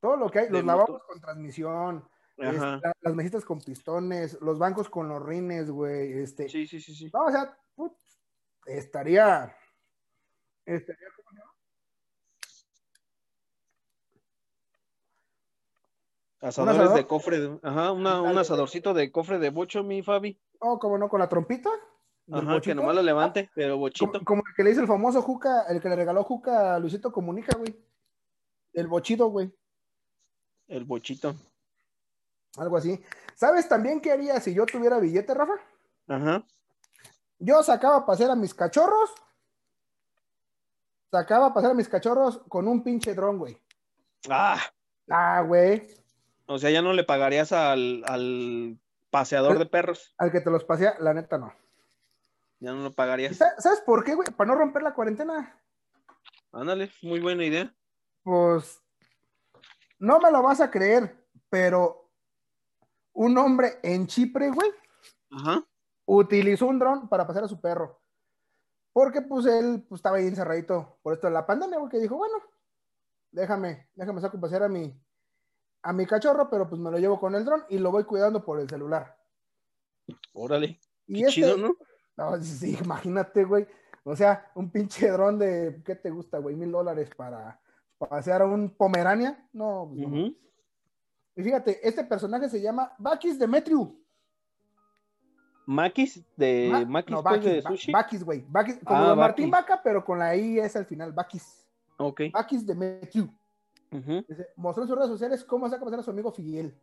todo 0.00 0.16
lo 0.16 0.28
que 0.30 0.40
hay, 0.40 0.46
De 0.46 0.52
los 0.52 0.64
motor. 0.64 0.78
lavabos 0.80 1.02
con 1.06 1.20
transmisión, 1.20 2.08
Ajá. 2.40 2.80
las 3.00 3.14
mesitas 3.14 3.44
con 3.44 3.60
pistones, 3.60 4.38
los 4.40 4.58
bancos 4.58 4.88
con 4.88 5.08
los 5.08 5.24
rines, 5.24 5.70
güey, 5.70 6.12
este, 6.20 6.48
Sí, 6.48 6.66
sí, 6.66 6.80
sí, 6.80 6.94
sí. 6.94 7.10
no, 7.12 7.24
o 7.26 7.30
sea, 7.30 7.56
put, 7.74 7.92
estaría, 8.66 9.54
estaría, 10.64 11.06
¿cómo 11.16 11.30
se 11.30 11.36
llama? 11.38 11.52
Asadores 16.40 16.80
asador? 16.80 16.96
de 16.96 17.06
cofre, 17.06 17.38
de- 17.40 17.58
ajá, 17.62 17.92
una, 17.92 18.22
un 18.22 18.38
asadorcito 18.38 18.94
de 18.94 19.12
cofre 19.12 19.38
de 19.38 19.50
bocho, 19.50 19.82
mi 19.82 20.02
Fabi. 20.02 20.40
Oh, 20.60 20.78
como 20.78 20.96
no, 20.96 21.08
con 21.08 21.20
la 21.20 21.28
trompita, 21.28 21.68
Ajá, 22.32 22.40
que 22.40 22.46
bochito. 22.52 22.74
nomás 22.76 22.94
lo 22.94 23.02
levante, 23.02 23.50
pero 23.54 23.76
bochito. 23.76 24.12
Como, 24.12 24.24
como 24.24 24.42
el 24.48 24.54
que 24.56 24.64
le 24.64 24.70
hizo 24.70 24.80
el 24.80 24.86
famoso 24.86 25.20
Juca, 25.20 25.64
el 25.68 25.80
que 25.82 25.88
le 25.90 25.96
regaló 25.96 26.22
Juca 26.24 26.74
a 26.74 26.78
Luisito 26.78 27.12
Comunica, 27.12 27.56
güey. 27.58 27.76
El 28.72 28.86
bochito, 28.86 29.26
güey. 29.28 29.52
El 30.68 30.84
bochito. 30.84 31.34
Algo 32.58 32.76
así. 32.76 33.02
¿Sabes 33.34 33.68
también 33.68 34.00
qué 34.00 34.12
haría 34.12 34.40
si 34.40 34.52
yo 34.54 34.66
tuviera 34.66 34.98
billete, 34.98 35.34
Rafa? 35.34 35.54
Ajá. 36.08 36.44
Yo 37.38 37.62
sacaba 37.62 37.96
a 37.98 38.06
pasear 38.06 38.30
a 38.30 38.36
mis 38.36 38.52
cachorros. 38.54 39.10
Sacaba 41.10 41.46
a 41.46 41.54
pasear 41.54 41.72
a 41.72 41.76
mis 41.76 41.88
cachorros 41.88 42.38
con 42.48 42.68
un 42.68 42.82
pinche 42.82 43.14
dron, 43.14 43.38
güey. 43.38 43.58
Ah, 44.28 44.60
Ah, 45.12 45.42
güey. 45.42 45.88
o 46.46 46.58
sea, 46.58 46.70
ya 46.70 46.82
no 46.82 46.92
le 46.92 47.02
pagarías 47.04 47.50
al, 47.52 48.04
al 48.06 48.78
paseador 49.10 49.58
de 49.58 49.66
perros. 49.66 50.14
Al 50.18 50.30
que 50.30 50.40
te 50.40 50.50
los 50.50 50.62
pasea, 50.64 50.94
la 51.00 51.14
neta 51.14 51.36
no. 51.38 51.52
Ya 52.60 52.72
no 52.72 52.82
lo 52.82 52.88
¿Y 52.90 52.92
pagarías. 52.92 53.36
sa- 53.36 53.58
¿Sabes 53.58 53.80
por 53.80 54.04
qué, 54.04 54.14
güey? 54.14 54.28
Para 54.36 54.48
no 54.52 54.56
romper 54.58 54.82
la 54.82 54.94
cuarentena. 54.94 55.58
Ándale, 56.52 56.92
muy 57.02 57.18
buena 57.20 57.44
idea. 57.44 57.74
Pues 58.22 58.80
no 59.98 60.20
me 60.20 60.30
lo 60.30 60.42
vas 60.42 60.60
a 60.60 60.70
creer, 60.70 61.16
pero 61.48 62.09
un 63.12 63.36
hombre 63.38 63.78
en 63.82 64.06
Chipre, 64.06 64.50
güey, 64.50 64.70
Ajá. 65.30 65.64
utilizó 66.06 66.66
un 66.66 66.78
dron 66.78 67.08
para 67.08 67.26
pasear 67.26 67.44
a 67.44 67.48
su 67.48 67.60
perro. 67.60 68.00
Porque 68.92 69.22
pues 69.22 69.46
él 69.46 69.84
pues, 69.88 70.00
estaba 70.00 70.16
ahí 70.16 70.26
encerradito 70.26 70.98
por 71.02 71.14
esto 71.14 71.26
de 71.28 71.32
la 71.32 71.46
pandemia, 71.46 71.78
güey, 71.78 71.90
que 71.90 71.98
dijo, 71.98 72.16
bueno, 72.16 72.36
déjame, 73.30 73.88
déjame 73.94 74.20
saco 74.20 74.40
pasear 74.40 74.64
a 74.64 74.68
mi, 74.68 74.92
a 75.82 75.92
mi 75.92 76.06
cachorro, 76.06 76.48
pero 76.50 76.68
pues 76.68 76.80
me 76.80 76.90
lo 76.90 76.98
llevo 76.98 77.18
con 77.20 77.34
el 77.34 77.44
dron 77.44 77.64
y 77.68 77.78
lo 77.78 77.90
voy 77.90 78.04
cuidando 78.04 78.44
por 78.44 78.58
el 78.60 78.68
celular. 78.68 79.16
Órale. 80.32 80.80
Y 81.06 81.14
Qué 81.14 81.28
este, 81.28 81.32
chido, 81.32 81.56
¿no? 81.56 81.76
no, 82.16 82.36
sí, 82.42 82.76
imagínate, 82.82 83.44
güey. 83.44 83.66
O 84.04 84.16
sea, 84.16 84.50
un 84.54 84.70
pinche 84.70 85.08
dron 85.08 85.38
de, 85.38 85.82
¿qué 85.84 85.94
te 85.94 86.10
gusta, 86.10 86.38
güey? 86.38 86.56
Mil 86.56 86.72
dólares 86.72 87.10
para, 87.16 87.60
para 87.98 88.10
pasear 88.10 88.42
a 88.42 88.46
un 88.46 88.70
Pomerania. 88.70 89.46
No, 89.52 89.90
pues, 89.94 90.08
no. 90.08 90.34
Y 91.40 91.42
fíjate, 91.42 91.86
este 91.88 92.04
personaje 92.04 92.48
se 92.50 92.60
llama 92.60 92.92
Bakis 92.98 93.38
Demetriu. 93.38 93.98
Maquis 95.66 96.22
de 96.36 96.68
Ma- 96.70 96.84
Maquis 96.84 97.16
no, 97.16 97.22
pues, 97.22 97.34
Bakis, 97.36 97.52
de 97.52 97.62
sushi. 97.62 97.92
Bakis, 97.92 98.24
güey. 98.24 98.44
Bakis, 98.48 98.78
como 98.84 98.98
Ah, 99.00 99.14
Martín. 99.14 99.50
Vaca, 99.50 99.80
pero 99.82 100.04
con 100.04 100.18
la 100.18 100.34
I 100.36 100.58
es 100.58 100.74
al 100.76 100.84
final, 100.84 101.12
Bakis. 101.12 101.66
Ok. 101.96 102.22
Bakis 102.32 102.66
Demetriu. 102.66 103.32
Ujú. 103.92 104.24
Dice, 104.28 104.48
mostró 104.56 104.82
en 104.82 104.88
sus 104.88 104.96
redes 104.96 105.10
sociales 105.10 105.44
cómo 105.44 105.68
saca 105.68 105.84
pasar 105.84 106.00
a 106.00 106.02
su 106.02 106.10
amigo 106.10 106.30
Figuel. 106.32 106.76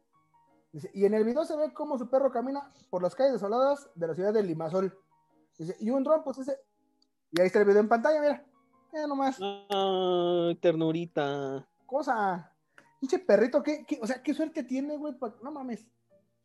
Dice, 0.71 0.89
y 0.93 1.05
en 1.05 1.13
el 1.13 1.23
video 1.23 1.43
se 1.45 1.55
ve 1.55 1.73
cómo 1.73 1.97
su 1.97 2.09
perro 2.09 2.31
camina 2.31 2.71
por 2.89 3.01
las 3.01 3.13
calles 3.15 3.33
desoladas 3.33 3.89
de 3.95 4.07
la 4.07 4.15
ciudad 4.15 4.33
de 4.33 4.43
Limasol. 4.43 4.97
Dice, 5.57 5.75
y 5.79 5.89
un 5.89 6.03
dron, 6.03 6.23
pues 6.23 6.37
ese. 6.39 6.57
Y 7.31 7.41
ahí 7.41 7.47
está 7.47 7.59
el 7.59 7.65
video 7.65 7.81
en 7.81 7.89
pantalla, 7.89 8.21
mira. 8.21 8.43
Eh, 8.93 9.07
nomás. 9.07 9.37
Ay, 9.41 10.55
ternurita. 10.61 11.67
Cosa. 11.85 12.51
Pinche 12.99 13.19
perrito, 13.19 13.61
¿qué, 13.63 13.85
qué- 13.87 13.99
o 14.01 14.07
sea, 14.07 14.21
qué 14.23 14.33
suerte 14.33 14.63
tiene, 14.63 14.97
güey. 14.97 15.13
No 15.43 15.51
mames. 15.51 15.85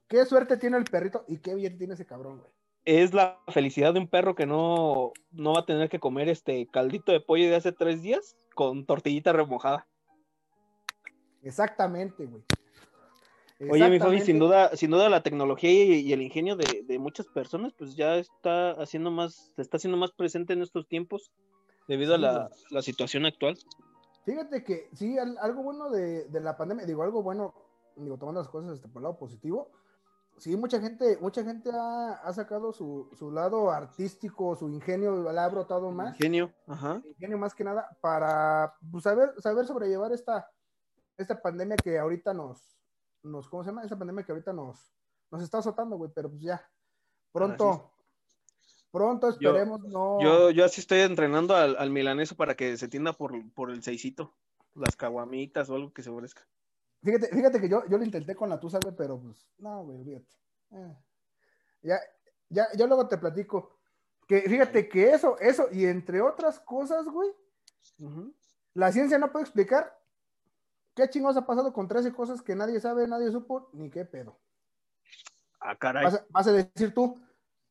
Qué 0.09 0.25
suerte 0.27 0.57
tiene 0.59 0.77
el 0.77 0.85
perrito 0.85 1.25
y 1.29 1.39
qué 1.39 1.55
bien 1.55 1.79
tiene 1.79 1.95
ese 1.95 2.05
cabrón, 2.07 2.39
güey. 2.41 2.51
Es 2.85 3.15
la 3.15 3.41
felicidad 3.49 3.95
de 3.95 4.01
un 4.01 4.09
perro 4.09 4.35
que 4.35 4.45
no, 4.45 5.13
no 5.31 5.53
va 5.55 5.61
a 5.61 5.67
tener 5.67 5.89
que 5.89 6.01
comer 6.01 6.29
este 6.29 6.67
caldito 6.67 7.13
de 7.13 7.21
pollo 7.21 7.49
de 7.49 7.55
hace 7.57 7.71
tres 7.73 8.03
días 8.03 8.37
con 8.55 8.85
tortillita 8.85 9.33
remojada. 9.33 9.87
Exactamente, 11.43 12.27
güey. 12.27 12.43
Oye, 13.71 13.89
mi 13.89 14.01
Fabi, 14.01 14.21
sin 14.21 14.41
duda, 14.41 14.77
sin 14.77 14.91
duda 14.91 15.09
la 15.09 15.23
tecnología 15.23 15.71
y, 15.71 16.01
y 16.01 16.13
el 16.13 16.21
ingenio 16.23 16.57
de, 16.57 16.83
de 16.85 16.99
muchas 16.99 17.27
personas, 17.29 17.73
pues 17.79 17.95
ya 17.95 18.17
está 18.17 18.73
haciendo 18.73 19.13
más, 19.13 19.53
se 19.55 19.63
está 19.63 19.77
haciendo 19.77 19.97
más 19.97 20.11
presente 20.11 20.53
en 20.53 20.63
estos 20.63 20.89
tiempos 20.89 21.31
debido 21.87 22.17
a 22.17 22.19
la, 22.19 22.51
la 22.71 22.83
situación 22.83 23.25
actual. 23.25 23.57
Fíjate 24.25 24.63
que 24.65 24.89
sí, 24.95 25.19
al- 25.19 25.39
algo 25.39 25.63
bueno 25.63 25.91
de, 25.91 26.29
de 26.29 26.41
la 26.41 26.57
pandemia, 26.57 26.87
digo, 26.87 27.03
algo 27.03 27.23
bueno, 27.23 27.55
digo, 27.97 28.17
tomando 28.19 28.41
las 28.41 28.49
cosas 28.49 28.73
este, 28.75 28.89
por 28.89 29.01
el 29.01 29.05
lado 29.05 29.19
positivo, 29.19 29.71
sí, 30.39 30.57
mucha 30.57 30.81
gente, 30.81 31.19
mucha 31.21 31.43
gente 31.43 31.71
ha, 31.73 32.13
ha 32.15 32.33
sacado 32.33 32.73
su, 32.73 33.09
su 33.15 33.31
lado 33.33 33.71
artístico, 33.71 34.55
su 34.57 34.69
ingenio, 34.69 35.31
le 35.33 35.41
ha 35.41 35.49
brotado 35.49 35.91
más, 35.91 36.15
Ingenio, 36.15 36.53
ajá. 36.67 37.03
ingenio 37.05 37.37
más 37.39 37.55
que 37.55 37.65
nada, 37.65 37.97
para 38.01 38.75
pues, 38.91 39.05
saber, 39.05 39.35
saber 39.41 39.67
sobrellevar 39.67 40.13
esta, 40.13 40.49
esta 41.17 41.41
pandemia 41.43 41.77
que 41.77 41.99
ahorita 41.99 42.33
nos, 42.33 42.79
nos, 43.23 43.49
¿cómo 43.49 43.63
se 43.65 43.71
llama? 43.71 43.83
Esta 43.83 43.99
pandemia 43.99 44.25
que 44.25 44.33
ahorita 44.33 44.53
nos, 44.53 44.95
nos 45.31 45.43
está 45.43 45.59
azotando, 45.59 45.97
güey, 45.97 46.11
pero 46.15 46.29
pues 46.31 46.43
ya, 46.43 46.65
pronto, 47.33 47.92
pronto 48.93 49.37
Yo- 49.41 49.51
esperemos 49.51 49.81
no... 49.89 50.21
Yo, 50.23 50.51
yo 50.51 50.65
así 50.65 50.81
estoy 50.81 51.01
entrenando 51.01 51.57
al, 51.57 51.77
al 51.77 51.91
milaneso 51.91 52.37
para 52.37 52.55
que 52.55 52.77
se 52.77 52.87
tienda 52.87 53.13
por, 53.13 53.33
por 53.53 53.71
el 53.71 53.83
seisito, 53.83 54.33
las 54.75 54.95
caguamitas 54.95 55.69
o 55.69 55.75
algo 55.75 55.93
que 55.93 56.03
se 56.03 56.11
ofrezca. 56.11 56.47
Fíjate, 57.03 57.29
fíjate 57.29 57.61
que 57.61 57.69
yo, 57.69 57.85
yo 57.89 57.99
lo 57.99 58.05
intenté 58.05 58.37
con 58.37 58.49
la 58.49 58.61
tusa, 58.61 58.79
güey, 58.81 58.95
pero 58.95 59.19
pues, 59.21 59.51
no, 59.59 59.83
güey, 59.85 60.05
fíjate. 60.05 60.31
Eh. 60.71 60.97
Ya, 61.83 61.99
ya, 62.49 62.69
yo 62.77 62.87
luego 62.87 63.09
te 63.09 63.19
platico. 63.19 63.77
Que 64.29 64.43
fíjate 64.43 64.89
que 64.89 65.11
eso, 65.11 65.37
eso, 65.41 65.67
y 65.73 65.85
entre 65.87 66.21
otras 66.23 66.61
cosas, 66.61 67.05
güey, 67.07 67.31
la 68.75 68.93
ciencia 68.93 69.19
no 69.19 69.33
puede 69.33 69.45
explicar 69.45 69.99
qué 70.95 71.11
chingados 71.11 71.37
ha 71.37 71.45
pasado 71.47 71.73
con 71.73 71.89
13 71.89 72.13
cosas 72.13 72.41
que 72.41 72.55
nadie 72.55 72.79
sabe, 72.79 73.09
nadie 73.09 73.33
supo, 73.33 73.69
ni 73.73 73.91
qué 73.91 74.05
pedo. 74.05 74.39
Ah, 75.59 75.77
caray. 75.77 76.05
Vas 76.05 76.15
a, 76.15 76.27
vas 76.31 76.47
a 76.47 76.53
decir 76.53 76.95
tú, 76.95 77.21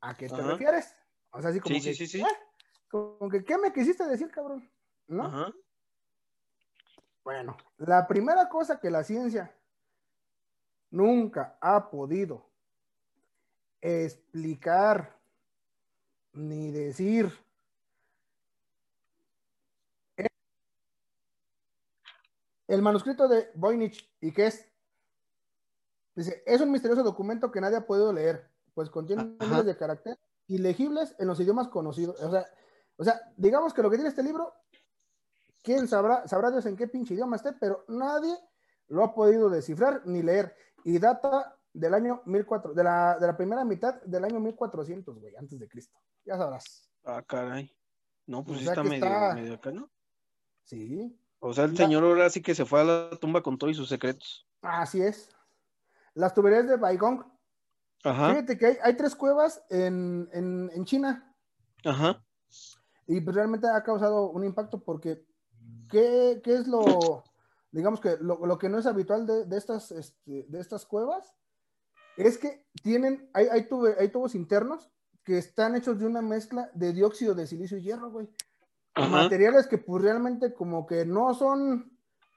¿a 0.01 0.13
qué 0.15 0.28
te 0.28 0.41
refieres? 0.41 0.93
O 1.32 1.42
sea, 1.42 1.50
así 1.50 1.60
como 1.60 1.76
Sí, 1.76 1.82
que, 1.82 1.94
sí, 1.94 2.08
sí. 2.08 2.22
¿eh? 2.22 2.26
Como 2.90 3.30
que, 3.30 3.44
¿qué 3.44 3.58
me 3.58 3.72
quisiste 3.72 4.06
decir, 4.06 4.30
cabrón? 4.32 4.70
¿No? 5.08 5.26
Ajá. 5.26 5.54
Bueno, 7.24 7.56
la 7.78 8.08
primera 8.08 8.50
cosa 8.50 8.80
que 8.80 8.90
la 8.90 9.04
ciencia 9.04 9.56
nunca 10.90 11.58
ha 11.62 11.90
podido 11.90 12.50
explicar 13.80 15.18
ni 16.34 16.72
decir 16.72 17.32
es 20.18 20.28
el 22.68 22.82
manuscrito 22.82 23.28
de 23.28 23.52
Voynich 23.56 24.10
y 24.22 24.32
que 24.32 24.48
es 24.48 24.72
dice 26.16 26.44
es 26.46 26.62
un 26.62 26.72
misterioso 26.72 27.04
documento 27.04 27.52
que 27.52 27.62
nadie 27.62 27.78
ha 27.78 27.86
podido 27.86 28.14
leer 28.14 28.50
pues 28.74 28.90
contiene 28.90 29.36
Ajá. 29.40 29.50
miles 29.50 29.66
de 29.66 29.78
caracteres 29.78 30.20
ilegibles 30.56 31.16
en 31.20 31.28
los 31.28 31.39
idiomas 31.39 31.68
conocidos 31.70 32.20
o 32.22 32.30
sea 32.32 32.45
o 32.97 33.04
sea 33.04 33.20
digamos 33.38 33.74
que 33.74 33.82
lo 33.82 33.89
que 33.89 33.97
tiene 33.97 34.10
este 34.10 34.24
libro 34.24 34.54
quién 35.64 35.88
sabrá, 35.88 36.28
sabrá 36.28 36.49
Dios 36.52 36.66
en 36.66 36.76
qué 36.76 36.88
pinche 36.88 37.14
idioma 37.14 37.36
esté, 37.36 37.54
pero 37.54 37.86
nadie 37.88 38.36
lo 38.88 39.04
ha 39.04 39.14
podido 39.14 39.47
descifrar 39.49 40.02
ni 40.06 40.24
leer. 40.24 40.56
Y 40.84 40.97
data 40.97 41.56
del 41.72 41.93
año 41.93 42.22
1400, 42.26 42.76
de 42.76 42.84
la, 42.84 43.18
de 43.20 43.28
la 43.28 43.38
primera 43.38 43.64
mitad 43.64 44.02
del 44.02 44.26
año 44.26 44.39
1400, 44.39 45.20
güey, 45.20 45.36
antes 45.36 45.60
de 45.60 45.70
Cristo. 45.70 45.99
Ya 46.26 46.36
sabrás. 46.36 46.89
Ah, 47.06 47.22
caray. 47.22 47.72
No, 48.26 48.43
pues 48.43 48.58
O 48.58 48.60
sí 48.60 48.66
sea 48.66 48.74
está 48.74 48.84
medio, 48.84 49.06
está- 49.06 49.36
medio 49.36 49.54
acá, 49.54 49.72
¿no? 49.72 49.89
Sí, 50.64 51.16
O 51.39 51.54
sea, 51.54 51.66
el 51.66 51.74
Ya. 51.74 51.86
señor 51.86 52.04
ahora 52.06 52.30
sí 52.32 52.41
que 52.41 52.56
se 52.56 52.66
fue 52.66 52.82
a 52.82 52.84
la 52.84 53.10
tumba 53.20 53.43
con 53.43 53.58
todos 53.60 53.76
sus 53.78 53.88
secretos. 53.89 54.47
así 54.64 55.02
es. 55.04 55.30
Las 56.16 56.34
tuberías 56.34 56.68
de 56.68 56.76
Baigong. 56.78 57.24
Ajá, 58.04 58.30
Fíjate 58.32 58.58
que 58.58 58.66
hay, 58.66 58.78
hay 58.84 58.97
tres 58.97 59.16
cuevas 59.16 59.64
en, 59.70 60.28
en, 60.34 60.72
en 60.74 60.86
China 60.86 61.36
ajá. 61.86 62.24
y 63.08 63.22
pues 63.22 63.36
realmente 63.36 63.68
ha 63.68 63.84
causado 63.84 64.30
un 64.32 64.43
impacto 64.43 64.84
porque 64.84 65.26
¿qué, 65.89 66.41
qué 66.43 66.56
es 66.56 66.68
lo, 66.68 67.24
digamos 67.72 67.99
que 68.02 68.18
lo, 68.20 68.45
lo 68.45 68.58
que 68.58 68.70
no 68.70 68.80
es 68.80 68.86
habitual 68.88 69.28
de, 69.28 69.45
de 69.45 69.58
estas, 69.58 69.91
este, 69.91 70.45
de 70.49 70.60
estas 70.60 70.86
cuevas? 70.86 71.34
Es 72.18 72.38
que 72.38 72.66
tienen, 72.84 73.30
hay, 73.34 73.47
hay, 73.47 73.68
tube- 73.70 73.95
hay 73.99 74.10
tubos 74.10 74.36
internos 74.36 74.89
que 75.24 75.38
están 75.38 75.76
hechos 75.76 75.99
de 75.99 76.06
una 76.08 76.22
mezcla 76.22 76.70
de 76.74 76.93
dióxido 76.93 77.36
de 77.36 77.45
silicio 77.47 77.78
y 77.78 77.84
hierro, 77.84 78.12
güey. 78.12 78.28
Ajá. 78.95 79.08
Materiales 79.08 79.68
que 79.68 79.78
pues 79.78 80.02
realmente 80.04 80.54
como 80.54 80.86
que 80.86 81.06
no 81.06 81.34
son 81.34 81.91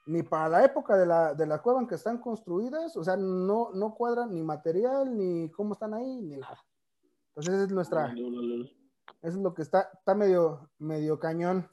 ni 0.07 0.23
para 0.23 0.49
la 0.49 0.65
época 0.65 0.97
de 0.97 1.07
la, 1.07 1.35
de 1.35 1.47
la 1.47 1.61
cueva 1.63 1.81
en 1.81 1.87
que 1.87 1.95
están 1.95 2.19
construidas, 2.19 2.97
o 2.97 3.05
sea, 3.05 3.17
no, 3.17 3.71
no 3.73 3.95
cuadran 3.95 4.35
ni 4.35 4.43
material, 4.43 5.17
ni 5.17 5.51
cómo 5.51 5.73
están 5.75 5.95
ahí, 5.95 6.21
ni 6.23 6.37
nada. 6.37 6.63
Entonces 7.29 7.55
esa 7.55 7.65
es 7.65 7.73
nuestra, 7.73 8.13
eso 8.13 8.69
es 9.23 9.35
lo 9.37 9.55
que 9.55 9.63
está, 9.63 9.91
está 9.93 10.15
medio, 10.15 10.71
medio 10.79 11.19
cañón. 11.19 11.69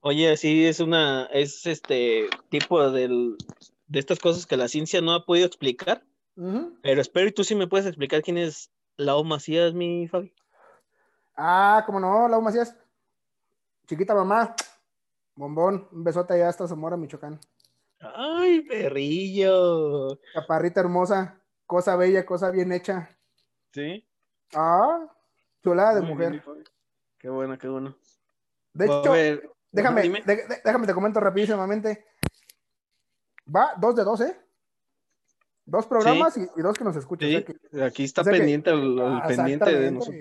Oye, 0.00 0.36
sí, 0.36 0.66
es 0.66 0.78
una, 0.78 1.24
es 1.26 1.66
este 1.66 2.28
tipo 2.48 2.90
del, 2.90 3.36
de 3.88 3.98
estas 3.98 4.18
cosas 4.18 4.46
que 4.46 4.56
la 4.56 4.68
ciencia 4.68 5.00
no 5.00 5.12
ha 5.12 5.24
podido 5.24 5.46
explicar, 5.46 6.04
pero 6.82 7.00
espero 7.00 7.28
y 7.28 7.32
tú 7.32 7.42
sí 7.42 7.54
me 7.54 7.66
puedes 7.66 7.86
explicar 7.86 8.22
quién 8.22 8.36
es 8.36 8.70
Lau 8.96 9.24
Macías, 9.24 9.72
mi 9.72 10.06
Fabi. 10.06 10.32
Ah, 11.34 11.82
como 11.86 11.98
no, 11.98 12.28
Lau 12.28 12.42
Macías. 12.42 12.76
Chiquita 13.86 14.14
mamá. 14.14 14.54
Bombón. 15.36 15.88
Un 15.92 16.02
besote 16.04 16.34
allá 16.34 16.48
hasta 16.48 16.66
Zamora, 16.66 16.96
Michoacán. 16.96 17.38
Ay, 18.00 18.62
perrillo. 18.62 20.18
Chaparrita 20.34 20.80
hermosa. 20.80 21.40
Cosa 21.66 21.96
bella, 21.96 22.24
cosa 22.26 22.50
bien 22.50 22.72
hecha. 22.72 23.08
Sí. 23.72 24.06
Ah, 24.54 25.06
Chulada 25.62 25.96
de 25.96 26.00
Muy 26.02 26.10
mujer. 26.10 26.42
Qué 27.18 27.28
bueno, 27.28 27.58
qué 27.58 27.68
bueno. 27.68 27.96
De 28.72 28.84
hecho, 28.84 29.12
ver, 29.12 29.50
déjame, 29.72 30.02
de- 30.02 30.60
déjame 30.64 30.86
te 30.86 30.94
comento 30.94 31.18
rapidísimamente. 31.18 32.04
Va 33.54 33.72
dos 33.78 33.96
de 33.96 34.04
dos, 34.04 34.20
¿eh? 34.20 34.36
Dos 35.64 35.86
programas 35.86 36.36
y, 36.36 36.42
y 36.42 36.62
dos 36.62 36.78
que 36.78 36.84
nos 36.84 36.94
escuchan. 36.96 37.28
Sí, 37.28 37.36
o 37.36 37.38
sea 37.38 37.46
que- 37.72 37.82
aquí 37.84 38.04
está 38.04 38.20
o 38.20 38.24
sea 38.24 38.32
que- 38.32 38.38
pendiente 38.38 38.70
el, 38.70 38.98
el 38.98 39.00
Ah, 39.00 39.24
pendiente 39.26 39.72
de 39.78 39.90
nosotros. 39.90 40.20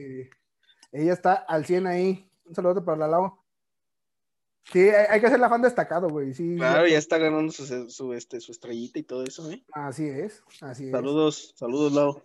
Ella 0.91 1.13
está 1.13 1.33
al 1.33 1.65
100 1.65 1.85
ahí. 1.87 2.31
Un 2.45 2.55
saludo 2.55 2.83
para 2.83 2.97
la 2.97 3.07
Lau. 3.07 3.37
Sí, 4.71 4.79
hay, 4.89 5.19
que 5.19 5.27
hacer 5.27 5.39
la 5.39 5.49
fan 5.49 5.61
destacado, 5.61 6.09
güey. 6.09 6.33
Sí, 6.33 6.55
Claro, 6.57 6.87
ya 6.87 6.97
está 6.97 7.17
ganando 7.17 7.51
su, 7.51 7.89
su, 7.89 8.13
este, 8.13 8.39
su 8.41 8.51
estrellita 8.51 8.97
y 8.99 9.03
todo 9.03 9.23
eso, 9.23 9.49
¿eh? 9.51 9.63
Así 9.71 10.07
es, 10.07 10.43
así 10.61 10.85
es. 10.85 10.91
Saludos, 10.91 11.53
saludos, 11.55 11.93
Lau. 11.93 12.21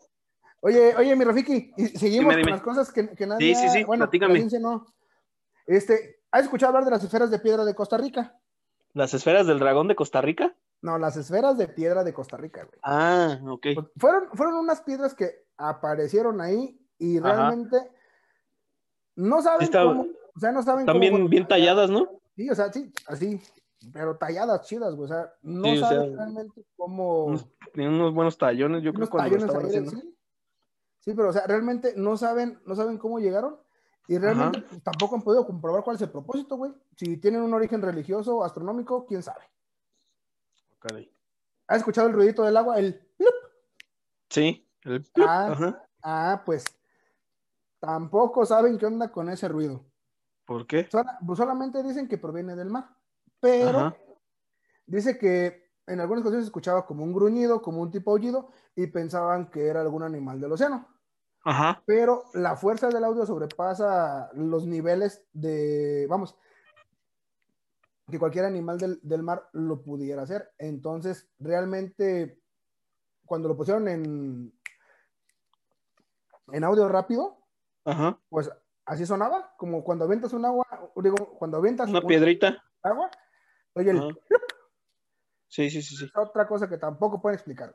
Oye, 0.61 0.95
oye, 0.97 1.17
mi 1.17 1.25
Rafiki, 1.25 1.73
seguimos 1.97 2.35
Dime, 2.35 2.37
dime. 2.37 2.43
con 2.45 2.51
las 2.53 2.63
cosas 2.63 2.93
que, 2.93 3.09
que 3.15 3.27
nadie. 3.27 3.55
Sí, 3.55 3.63
sí, 3.63 3.69
sí, 3.79 3.85
bueno, 3.85 4.05
platícame. 4.05 4.47
no. 4.61 4.87
Este, 5.67 6.21
¿has 6.31 6.45
escuchado 6.45 6.69
hablar 6.71 6.85
de 6.85 6.91
las 6.91 7.05
esferas 7.05 7.31
de 7.31 7.39
piedra 7.39 7.65
de 7.65 7.75
Costa 7.75 7.97
Rica? 7.97 8.37
¿Las 8.95 9.15
esferas 9.15 9.47
del 9.47 9.59
dragón 9.59 9.89
de 9.89 9.95
Costa 9.95 10.21
Rica? 10.21 10.55
No, 10.83 10.99
las 10.99 11.17
esferas 11.17 11.57
de 11.59 11.69
piedra 11.69 12.05
de 12.05 12.13
Costa 12.15 12.37
Rica, 12.39 12.65
güey. 12.65 12.79
Ah, 12.83 13.39
ok. 13.47 13.67
Pues, 13.75 13.87
fueron, 13.99 14.29
fueron 14.33 14.55
unas 14.57 14.81
piedras 14.81 15.15
que 15.15 15.45
aparecieron 15.59 16.41
ahí 16.41 16.79
y 16.99 17.19
Ajá. 17.19 17.33
realmente 17.35 17.77
no 19.17 19.43
saben 19.43 19.63
Está- 19.63 19.85
cómo, 19.85 20.07
o 20.35 20.41
sea, 20.41 20.53
no 20.53 20.63
saben 20.63 20.81
Están 20.81 20.95
cómo 20.95 21.01
bien, 21.01 21.13
fueron 21.13 21.31
bien 21.31 21.47
talladas, 21.49 21.91
¿no? 21.91 22.20
Sí, 22.41 22.49
o 22.49 22.55
sea, 22.55 22.73
sí, 22.73 22.91
así, 23.07 23.39
pero 23.93 24.17
talladas 24.17 24.63
chidas, 24.67 24.95
güey, 24.95 25.05
o 25.05 25.09
sea, 25.15 25.31
no 25.43 25.65
Sí, 25.65 25.83
o 25.83 25.87
sea, 25.87 26.07
realmente 26.07 26.65
cómo 26.75 27.35
tienen 27.75 27.93
unos 27.93 28.15
buenos 28.15 28.39
tallones, 28.39 28.83
yo 28.83 28.95
creo, 28.95 29.11
cuando 29.11 29.37
estaban 29.37 29.67
haciendo. 29.67 29.91
sí. 29.91 30.17
Sí, 31.01 31.13
pero 31.15 31.29
o 31.29 31.33
sea, 31.35 31.47
realmente 31.47 31.93
no 31.97 32.17
saben, 32.17 32.59
no 32.65 32.75
saben 32.75 32.97
cómo 32.97 33.19
llegaron 33.19 33.59
y 34.09 34.17
realmente 34.17 34.61
Ajá. 34.61 34.69
pues, 34.71 34.83
tampoco 34.83 35.17
han 35.17 35.23
podido 35.23 35.45
comprobar 35.47 35.85
cuál 35.85 35.97
es 35.97 36.03
el 36.03 36.09
propósito, 36.11 36.57
güey. 36.57 36.73
Si 36.97 37.19
tienen 37.19 37.43
un 37.43 37.53
origen 37.53 37.83
religioso, 37.83 38.43
astronómico, 38.43 39.05
quién 39.05 39.23
sabe. 39.23 39.45
Caray. 40.79 41.15
¿Has 41.67 41.79
escuchado 41.79 42.09
el 42.09 42.15
ruidito 42.15 42.43
del 42.43 42.57
agua? 42.57 42.79
El 42.79 42.95
plup? 43.19 43.35
Sí. 44.31 44.67
el- 44.85 45.07
Ah. 45.27 45.49
Ajá. 45.53 45.85
Ah, 46.03 46.43
pues 46.47 46.65
tampoco 47.79 48.47
saben 48.47 48.79
qué 48.79 48.87
onda 48.87 49.13
con 49.13 49.29
ese 49.29 49.47
ruido. 49.47 49.90
¿Por 50.51 50.67
qué? 50.67 50.89
Sola- 50.91 51.17
pues, 51.25 51.37
solamente 51.39 51.81
dicen 51.81 52.09
que 52.09 52.19
proviene 52.19 52.57
del 52.57 52.71
mar, 52.71 52.97
pero 53.39 53.79
Ajá. 53.79 53.97
dice 54.85 55.17
que 55.17 55.71
en 55.87 56.01
algunas 56.01 56.23
ocasiones 56.23 56.47
se 56.47 56.49
escuchaba 56.49 56.87
como 56.87 57.05
un 57.05 57.13
gruñido, 57.13 57.63
como 57.63 57.81
un 57.81 57.93
tipo 57.93 58.11
aullido, 58.11 58.51
y 58.75 58.89
pensaban 58.89 59.49
que 59.49 59.69
era 59.69 59.81
algún 59.81 60.03
animal 60.03 60.41
del 60.41 60.51
océano. 60.51 60.89
Ajá. 61.45 61.85
Pero 61.87 62.25
la 62.35 62.57
fuerza 62.57 62.89
del 62.89 63.05
audio 63.05 63.25
sobrepasa 63.27 64.33
los 64.35 64.67
niveles 64.67 65.25
de, 65.33 66.09
vamos, 66.11 66.37
que 68.11 68.19
cualquier 68.19 68.45
animal 68.45 68.77
del, 68.77 68.99
del 69.05 69.23
mar 69.23 69.49
lo 69.53 69.85
pudiera 69.85 70.23
hacer. 70.23 70.51
Entonces, 70.59 71.31
realmente, 71.39 72.43
cuando 73.25 73.47
lo 73.47 73.57
pusieron 73.57 73.87
en, 73.87 74.53
en 76.51 76.65
audio 76.65 76.89
rápido, 76.89 77.39
Ajá. 77.85 78.19
pues 78.29 78.51
así 78.91 79.07
sonaba, 79.07 79.55
como 79.57 79.85
cuando 79.85 80.05
aventas 80.05 80.33
un 80.33 80.45
agua, 80.45 80.67
digo, 80.97 81.37
cuando 81.39 81.59
aventas 81.59 81.89
Una 81.89 82.01
un 82.01 82.07
piedrita. 82.07 82.63
agua, 82.83 83.11
oye, 83.75 83.91
el- 83.91 83.99
Ajá. 83.99 84.09
Sí, 85.49 85.69
sí, 85.71 85.83
sí, 85.83 85.97
sí. 85.97 86.05
es 86.05 86.17
otra 86.17 86.47
cosa 86.47 86.69
que 86.69 86.79
tampoco 86.79 87.21
pueden 87.21 87.37
explicar. 87.37 87.75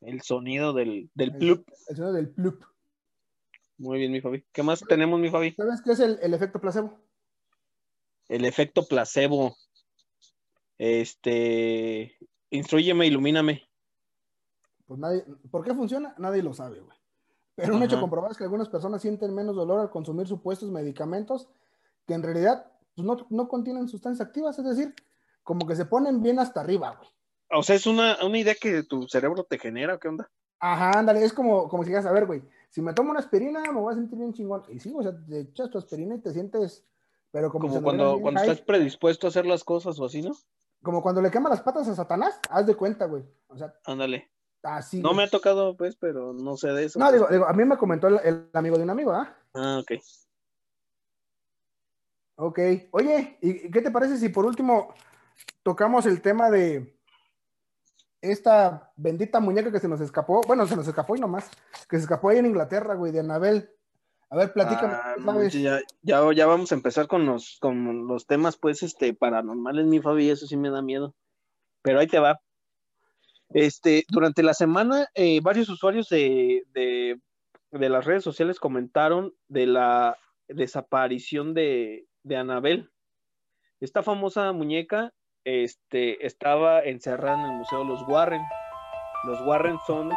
El 0.00 0.20
sonido 0.22 0.72
del, 0.72 1.10
del 1.14 1.30
El- 1.32 1.38
plup. 1.38 1.68
El 1.88 1.96
sonido 1.96 2.12
del 2.12 2.30
plup. 2.30 2.64
Muy 3.78 3.98
bien, 3.98 4.12
mi 4.12 4.20
Fabi. 4.20 4.44
¿Qué 4.52 4.62
más 4.62 4.80
tenemos, 4.80 5.18
mi 5.18 5.30
Fabi? 5.30 5.52
¿Sabes 5.52 5.80
qué 5.82 5.92
es 5.92 6.00
el, 6.00 6.18
el 6.22 6.34
efecto 6.34 6.60
placebo? 6.60 7.00
El 8.28 8.44
efecto 8.44 8.84
placebo. 8.86 9.56
Este. 10.78 12.16
Instruyeme, 12.50 13.06
ilumíname. 13.06 13.68
Pues 14.86 14.98
nadie, 15.00 15.24
¿por 15.50 15.64
qué 15.64 15.74
funciona? 15.74 16.14
Nadie 16.18 16.42
lo 16.42 16.52
sabe, 16.52 16.80
güey. 16.80 16.96
Pero 17.60 17.76
un 17.76 17.82
hecho 17.82 18.00
comprobado 18.00 18.32
es 18.32 18.38
que 18.38 18.44
algunas 18.44 18.68
personas 18.68 19.02
sienten 19.02 19.34
menos 19.34 19.56
dolor 19.56 19.80
al 19.80 19.90
consumir 19.90 20.26
supuestos 20.26 20.70
medicamentos 20.70 21.48
que 22.06 22.14
en 22.14 22.22
realidad 22.22 22.72
pues, 22.94 23.06
no, 23.06 23.26
no 23.30 23.48
contienen 23.48 23.88
sustancias 23.88 24.26
activas, 24.26 24.58
es 24.58 24.64
decir, 24.64 24.94
como 25.42 25.66
que 25.66 25.76
se 25.76 25.86
ponen 25.86 26.22
bien 26.22 26.38
hasta 26.38 26.60
arriba, 26.60 26.96
güey. 26.96 27.08
O 27.52 27.62
sea, 27.62 27.76
es 27.76 27.86
una, 27.86 28.16
una 28.24 28.38
idea 28.38 28.54
que 28.54 28.82
tu 28.84 29.08
cerebro 29.08 29.44
te 29.44 29.58
genera, 29.58 29.94
¿o 29.94 29.98
¿qué 29.98 30.08
onda? 30.08 30.30
Ajá, 30.58 30.98
ándale, 30.98 31.24
es 31.24 31.32
como, 31.32 31.68
como 31.68 31.82
si 31.82 31.90
digas, 31.90 32.06
a 32.06 32.12
ver, 32.12 32.26
güey, 32.26 32.42
si 32.68 32.80
me 32.80 32.92
tomo 32.92 33.10
una 33.10 33.20
aspirina 33.20 33.60
me 33.72 33.80
voy 33.80 33.92
a 33.92 33.96
sentir 33.96 34.18
bien 34.18 34.32
chingón. 34.32 34.62
Y 34.68 34.78
sí, 34.78 34.92
o 34.96 35.02
sea, 35.02 35.12
te 35.26 35.40
echas 35.40 35.70
tu 35.70 35.78
aspirina 35.78 36.14
y 36.14 36.20
te 36.20 36.32
sientes, 36.32 36.84
pero 37.30 37.50
como, 37.50 37.68
Como 37.68 37.82
cuando, 37.82 38.20
cuando 38.20 38.40
high. 38.40 38.50
estás 38.50 38.64
predispuesto 38.64 39.26
a 39.26 39.30
hacer 39.30 39.46
las 39.46 39.64
cosas 39.64 39.98
o 39.98 40.04
así, 40.04 40.22
¿no? 40.22 40.32
como 40.82 41.02
cuando 41.02 41.20
le 41.20 41.30
quema 41.30 41.48
las 41.48 41.60
patas 41.60 41.88
a 41.88 41.94
Satanás, 41.94 42.38
haz 42.48 42.66
de 42.66 42.74
cuenta, 42.74 43.06
güey. 43.06 43.22
O 43.48 43.56
sea, 43.56 43.74
Ándale. 43.84 44.30
Así. 44.62 45.00
No 45.00 45.14
me 45.14 45.24
ha 45.24 45.28
tocado, 45.28 45.76
pues, 45.76 45.96
pero 45.96 46.32
no 46.32 46.56
sé 46.56 46.68
de 46.68 46.84
eso. 46.84 46.98
No, 46.98 47.10
digo, 47.12 47.26
digo, 47.30 47.46
a 47.46 47.52
mí 47.52 47.64
me 47.64 47.76
comentó 47.76 48.08
el, 48.08 48.20
el 48.24 48.50
amigo 48.52 48.76
de 48.76 48.84
un 48.84 48.90
amigo, 48.90 49.12
¿ah? 49.12 49.36
Ah, 49.54 49.78
ok. 49.82 49.92
Ok. 52.36 52.58
Oye, 52.92 53.38
¿y 53.42 53.70
qué 53.70 53.82
te 53.82 53.90
parece 53.90 54.16
si 54.16 54.28
por 54.30 54.46
último 54.46 54.94
tocamos 55.62 56.06
el 56.06 56.22
tema 56.22 56.50
de 56.50 56.98
esta 58.22 58.92
bendita 58.96 59.40
muñeca 59.40 59.70
que 59.70 59.80
se 59.80 59.88
nos 59.88 60.00
escapó? 60.00 60.40
Bueno, 60.46 60.66
se 60.66 60.76
nos 60.76 60.88
escapó 60.88 61.16
y 61.16 61.20
nomás, 61.20 61.50
que 61.88 61.96
se 61.96 62.02
escapó 62.02 62.30
ahí 62.30 62.38
en 62.38 62.46
Inglaterra, 62.46 62.94
güey, 62.94 63.12
de 63.12 63.20
Anabel. 63.20 63.70
A 64.30 64.36
ver, 64.36 64.52
platícame, 64.52 64.94
Ah, 64.94 65.14
¿qué 65.16 65.22
no, 65.22 65.32
¿sabes? 65.32 65.52
ya, 65.54 65.80
ya, 66.02 66.20
ya 66.32 66.46
vamos 66.46 66.70
a 66.70 66.76
empezar 66.76 67.08
con 67.08 67.26
los, 67.26 67.58
con 67.60 68.06
los 68.06 68.26
temas, 68.26 68.56
pues, 68.56 68.82
este, 68.82 69.12
paranormales, 69.12 69.86
mi 69.86 70.00
Fabi, 70.00 70.30
eso 70.30 70.46
sí 70.46 70.56
me 70.56 70.70
da 70.70 70.82
miedo. 70.82 71.14
Pero 71.82 71.98
ahí 71.98 72.06
te 72.06 72.20
va. 72.20 72.40
Este, 73.52 74.04
durante 74.08 74.42
la 74.42 74.54
semana, 74.54 75.08
eh, 75.14 75.40
varios 75.42 75.68
usuarios 75.68 76.08
de, 76.08 76.62
de, 76.72 77.20
de 77.72 77.88
las 77.88 78.04
redes 78.04 78.22
sociales 78.22 78.60
comentaron 78.60 79.34
de 79.48 79.66
la 79.66 80.16
desaparición 80.48 81.52
de, 81.54 82.06
de 82.22 82.36
Anabel. 82.36 82.90
Esta 83.80 84.02
famosa 84.02 84.52
muñeca, 84.52 85.12
este, 85.44 86.24
estaba 86.24 86.80
encerrada 86.80 87.38
en 87.40 87.52
el 87.52 87.58
Museo 87.58 87.80
de 87.80 87.86
los 87.86 88.02
Warren. 88.06 88.42
Los 89.24 89.40
Warren 89.42 89.78
son. 89.86 90.12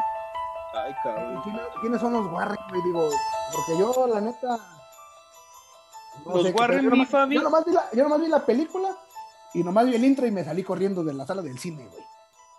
Ay, 0.75 0.93
cabrón. 1.03 1.41
¿Quiénes, 1.43 1.61
quiénes 1.81 2.01
son 2.01 2.13
los 2.13 2.31
Warren, 2.31 2.57
güey? 2.69 2.81
Digo, 2.83 3.09
porque 3.51 3.79
yo, 3.79 4.07
la 4.07 4.21
neta. 4.21 4.57
no 6.25 6.33
Los 6.35 6.43
sé, 6.43 6.51
Warren, 6.51 6.83
yo 6.83 6.91
mi 6.91 6.99
nomás-. 6.99 7.29
Yo 7.29 7.41
nomás, 7.41 7.65
vi 7.65 7.71
la, 7.71 7.89
yo 7.93 8.03
nomás 8.03 8.21
vi 8.21 8.27
la 8.27 8.45
película 8.45 8.97
y 9.53 9.63
nomás 9.63 9.85
vi 9.85 9.95
el 9.95 10.03
intro 10.03 10.27
y 10.27 10.31
me 10.31 10.43
salí 10.43 10.63
corriendo 10.63 11.03
de 11.03 11.13
la 11.13 11.25
sala 11.25 11.41
del 11.41 11.57
cine, 11.57 11.87
güey. 11.87 12.03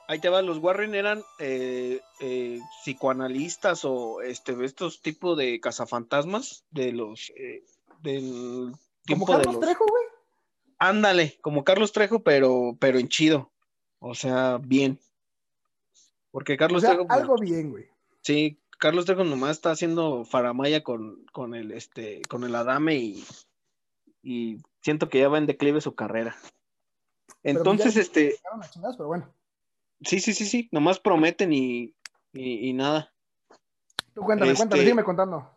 Ahí 0.07 0.19
te 0.21 0.29
va, 0.29 0.43
los 0.43 0.59
Warren 0.59 0.95
eran 0.95 1.23
eh, 1.39 2.01
eh, 2.21 2.61
psicoanalistas 2.83 3.85
o 3.85 4.21
este, 4.21 4.53
estos 4.65 5.01
tipos 5.01 5.37
de 5.39 5.61
cazafantasmas 5.61 6.65
de 6.71 6.93
los 6.93 7.31
eh, 7.37 7.65
del 8.03 8.73
Como 8.73 8.77
tiempo 9.07 9.27
de 9.27 9.33
Carlos 9.39 9.55
los. 9.55 9.65
Trejo, 9.65 9.87
güey. 9.89 10.05
Ándale, 10.79 11.39
como 11.41 11.65
Carlos 11.65 11.93
Trejo, 11.93 12.23
pero, 12.23 12.77
pero 12.79 12.99
en 12.99 13.09
chido. 13.09 13.51
O 13.99 14.15
sea, 14.15 14.59
bien. 14.63 14.99
Porque 16.31 16.55
O 16.55 16.57
Carlos 16.59 16.83
sea, 16.83 16.91
Trejo, 16.91 17.07
pues, 17.07 17.21
algo 17.21 17.37
bien, 17.39 17.71
güey. 17.71 17.87
sí, 18.21 18.59
Carlos 18.79 19.07
Trejo 19.07 19.25
nomás 19.25 19.53
está 19.53 19.71
haciendo 19.71 20.25
faramaya 20.27 20.83
con, 20.83 21.25
con 21.33 21.55
el 21.55 21.71
este, 21.73 22.21
con 22.29 22.45
el 22.45 22.55
Adame 22.57 22.97
y, 22.97 23.25
y 24.23 24.59
siento 24.83 25.09
que 25.09 25.21
ya 25.21 25.29
va 25.29 25.39
en 25.39 25.47
declive 25.47 25.81
su 25.81 25.95
carrera. 25.95 26.37
Pero 27.43 27.59
Entonces, 27.61 27.95
ya- 27.95 28.01
este, 28.03 28.37
pero 28.99 29.07
bueno. 29.07 29.33
Sí, 30.07 30.21
sí, 30.21 30.33
sí, 30.35 30.45
sí, 30.47 30.69
nomás 30.73 31.01
prometen 31.01 31.53
y, 31.53 31.95
y, 32.33 32.69
y 32.69 32.73
nada. 32.73 33.13
Tú 34.15 34.23
cuéntame, 34.23 34.53
Este- 34.53 34.59
cuéntame, 34.61 34.83
sígueme 34.83 35.05
contando. 35.05 35.51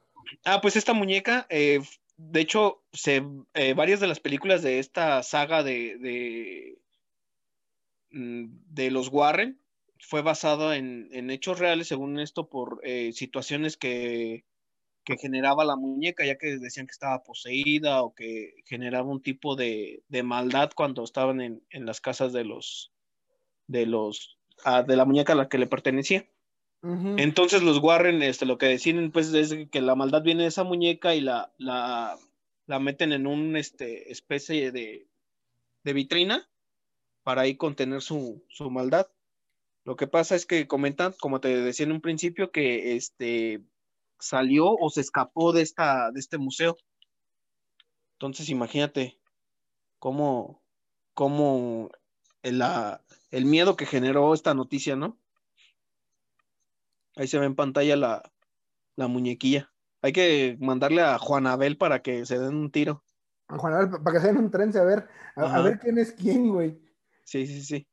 Ah, 0.43 0.59
pues 0.61 0.75
esta 0.75 0.93
muñeca, 0.93 1.45
eh, 1.49 1.79
de 2.17 2.39
hecho, 2.41 2.83
se, 2.91 3.23
eh, 3.53 3.73
varias 3.73 3.99
de 3.99 4.07
las 4.07 4.19
películas 4.19 4.61
de 4.61 4.79
esta 4.79 5.21
saga 5.23 5.63
de, 5.63 5.97
de, 5.99 6.79
mm, 8.11 8.45
de 8.73 8.91
los 8.91 9.09
Warren 9.09 9.61
fue 9.99 10.21
basado 10.21 10.73
en, 10.73 11.09
en 11.11 11.29
hechos 11.29 11.59
reales, 11.59 11.87
según 11.87 12.19
esto, 12.19 12.49
por 12.49 12.79
eh, 12.83 13.11
situaciones 13.13 13.77
que, 13.77 14.45
que 15.03 15.17
generaba 15.17 15.63
la 15.65 15.75
muñeca, 15.75 16.25
ya 16.25 16.37
que 16.37 16.57
decían 16.57 16.85
que 16.87 16.91
estaba 16.91 17.23
poseída 17.23 18.03
o 18.03 18.13
que 18.13 18.53
generaba 18.65 19.07
un 19.09 19.21
tipo 19.21 19.55
de, 19.55 20.03
de 20.07 20.23
maldad 20.23 20.71
cuando 20.75 21.03
estaban 21.03 21.41
en, 21.41 21.63
en 21.69 21.85
las 21.85 22.01
casas 22.01 22.33
de 22.33 22.43
los, 22.43 22.91
de 23.67 23.85
los, 23.85 24.36
ah, 24.63 24.83
de 24.83 24.95
la 24.95 25.05
muñeca 25.05 25.33
a 25.33 25.35
la 25.35 25.49
que 25.49 25.57
le 25.57 25.67
pertenecía. 25.67 26.27
Ujú. 26.83 27.15
Entonces 27.17 27.63
los 27.63 27.79
Warren, 27.79 28.21
este, 28.21 28.45
lo 28.45 28.57
que 28.57 28.67
deciden, 28.67 29.11
pues, 29.11 29.33
es 29.33 29.55
que 29.71 29.81
la 29.81 29.95
maldad 29.95 30.21
viene 30.21 30.43
de 30.43 30.49
esa 30.49 30.63
muñeca 30.63 31.15
y 31.15 31.21
la, 31.21 31.51
la, 31.57 32.17
la 32.67 32.79
meten 32.79 33.11
en 33.13 33.27
un 33.27 33.55
este, 33.57 34.11
especie 34.11 34.71
de, 34.71 35.07
de 35.83 35.93
vitrina 35.93 36.47
para 37.23 37.41
ahí 37.41 37.55
contener 37.55 38.01
su, 38.01 38.43
su 38.49 38.69
maldad. 38.69 39.07
Lo 39.85 39.95
que 39.95 40.07
pasa 40.07 40.35
es 40.35 40.45
que 40.45 40.67
comentan, 40.67 41.13
como 41.19 41.39
te 41.39 41.49
decía 41.61 41.85
en 41.85 41.93
un 41.93 42.01
principio, 42.01 42.51
que 42.51 42.95
este, 42.95 43.61
salió 44.19 44.69
o 44.69 44.89
se 44.89 45.01
escapó 45.01 45.53
de, 45.53 45.61
esta, 45.61 46.11
de 46.11 46.19
este 46.19 46.37
museo. 46.37 46.77
Entonces, 48.13 48.49
imagínate 48.49 49.17
cómo, 49.99 50.61
cómo 51.13 51.89
el, 52.43 52.59
la- 52.59 53.01
el 53.31 53.45
miedo 53.45 53.75
que 53.75 53.85
generó 53.85 54.33
esta 54.33 54.53
noticia, 54.53 54.95
¿no? 54.95 55.19
Ahí 57.15 57.27
se 57.27 57.39
ve 57.39 57.45
en 57.45 57.55
pantalla 57.55 57.95
la, 57.95 58.31
la 58.95 59.07
muñequilla. 59.07 59.71
Hay 60.01 60.13
que 60.13 60.57
mandarle 60.59 61.01
a 61.01 61.17
Juanabel 61.17 61.77
para 61.77 62.01
que 62.01 62.25
se 62.25 62.37
den 62.37 62.55
un 62.55 62.71
tiro. 62.71 63.03
A 63.47 63.57
Juan 63.57 63.73
Abel, 63.73 63.89
para 64.03 64.13
que 64.13 64.19
se 64.19 64.27
den 64.27 64.37
un 64.37 64.51
tren, 64.51 64.75
a 64.77 64.83
ver, 64.83 65.07
a, 65.35 65.61
ver 65.61 65.79
quién 65.79 65.97
es 65.97 66.11
quién, 66.11 66.49
güey. 66.49 66.77
Sí, 67.23 67.47
sí, 67.47 67.63
sí. 67.63 67.87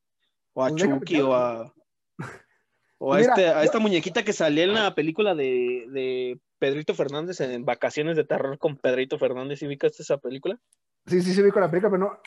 O 0.52 0.64
a 0.64 0.68
Pues 0.68 0.82
Chucky 0.82 1.20
o 1.20 1.34
a. 1.34 1.74
O 2.98 3.12
a, 3.12 3.18
Mira, 3.18 3.34
este, 3.34 3.48
a 3.48 3.54
yo- 3.56 3.62
esta 3.62 3.80
muñequita 3.80 4.24
que 4.24 4.32
salía 4.32 4.64
en 4.64 4.72
la 4.72 4.94
película 4.94 5.34
de, 5.34 5.86
de 5.90 6.40
Pedrito 6.58 6.94
Fernández 6.94 7.40
en 7.40 7.64
Vacaciones 7.64 8.16
de 8.16 8.24
Terror 8.24 8.56
con 8.56 8.76
Pedrito 8.76 9.18
Fernández. 9.18 9.58
¿Sí 9.58 9.66
ubicaste 9.66 10.02
esa 10.02 10.16
película? 10.16 10.58
Sí, 11.06 11.20
sí, 11.20 11.34
sí, 11.34 11.42
vi 11.42 11.50
con 11.50 11.60
la 11.60 11.70
película, 11.70 11.90
pero 11.90 12.04
no, 12.04 12.20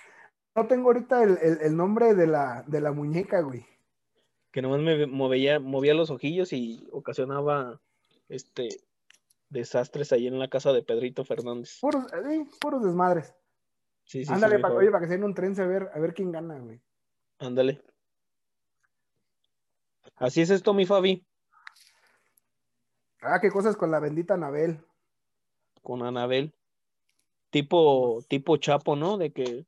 no 0.57 0.67
tengo 0.67 0.89
ahorita 0.89 1.23
el, 1.23 1.37
el- 1.41 1.61
el 1.61 1.77
nombre 1.77 2.15
de 2.15 2.25
la, 2.27 2.63
de 2.67 2.81
la 2.81 2.91
muñeca, 2.91 3.41
güey. 3.41 3.65
Que 4.51 4.61
nomás 4.61 4.81
me 4.81 5.05
movía, 5.05 5.59
movía 5.59 5.93
los 5.93 6.09
ojillos 6.09 6.51
y 6.51 6.87
ocasionaba 6.91 7.79
este 8.27 8.69
desastres 9.49 10.11
ahí 10.11 10.25
en 10.27 10.39
la 10.39 10.49
casa 10.49 10.73
de 10.73 10.81
Pedrito 10.81 11.23
Fernández. 11.23 11.77
Puros, 11.79 12.11
eh, 12.11 12.45
puros 12.59 12.83
desmadres. 12.83 13.33
Sí, 14.03 14.19
sí, 14.19 14.25
sí, 14.25 14.33
Ándale, 14.33 14.55
mi 14.55 14.61
pa- 14.61 14.69
Fabi. 14.69 14.79
oye, 14.79 14.91
para 14.91 15.01
que 15.01 15.07
se 15.07 15.13
den 15.13 15.23
un 15.25 15.33
tren, 15.35 15.59
a 15.61 15.65
ver, 15.67 15.89
a 15.93 15.99
ver 15.99 16.13
quién 16.13 16.31
gana, 16.31 16.57
güey. 16.59 16.81
Ándale. 17.39 17.81
Así 20.15 20.41
es 20.41 20.49
esto, 20.49 20.73
mi 20.73 20.85
Fabi, 20.85 21.23
Ah, 23.21 23.39
qué 23.41 23.51
cosas 23.51 23.75
con 23.75 23.89
la 23.91 23.99
bendita 23.99 24.35
Anabel. 24.35 24.79
con 25.83 26.03
Anabel. 26.03 26.53
Tipo, 27.49 28.23
tipo 28.27 28.57
Chapo, 28.57 28.95
¿no? 28.95 29.17
De 29.17 29.31
que 29.31 29.65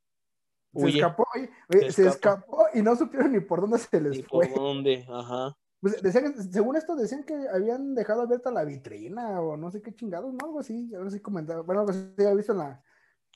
Se 0.74 0.88
escapó, 0.88 1.26
oye, 1.34 1.50
Se 1.68 1.92
se 1.92 2.06
escapa. 2.08 2.40
escapó 2.40 2.66
y 2.74 2.82
no 2.82 2.94
supieron 2.96 3.32
ni 3.32 3.40
por 3.40 3.60
dónde 3.60 3.78
se 3.78 4.00
les 4.00 4.18
¿Y 4.18 4.22
por 4.22 4.46
fue. 4.46 4.54
dónde? 4.54 5.04
Ajá. 5.08 5.56
Pues 5.80 6.02
decían, 6.02 6.34
según 6.52 6.76
esto, 6.76 6.94
decían 6.94 7.24
que 7.24 7.34
habían 7.52 7.94
dejado 7.94 8.22
abierta 8.22 8.50
la 8.50 8.64
vitrina 8.64 9.40
o 9.40 9.56
no 9.56 9.70
sé 9.70 9.80
qué 9.82 9.94
chingados, 9.94 10.32
¿no? 10.34 10.44
Algo 10.44 10.60
así, 10.60 10.94
algo 10.94 11.08
así 11.08 11.20
comentaba. 11.20 11.62
Bueno, 11.62 11.80
algo 11.80 11.90
así 11.92 12.06
había 12.18 12.34
visto 12.34 12.52
en 12.52 12.58
la, 12.58 12.82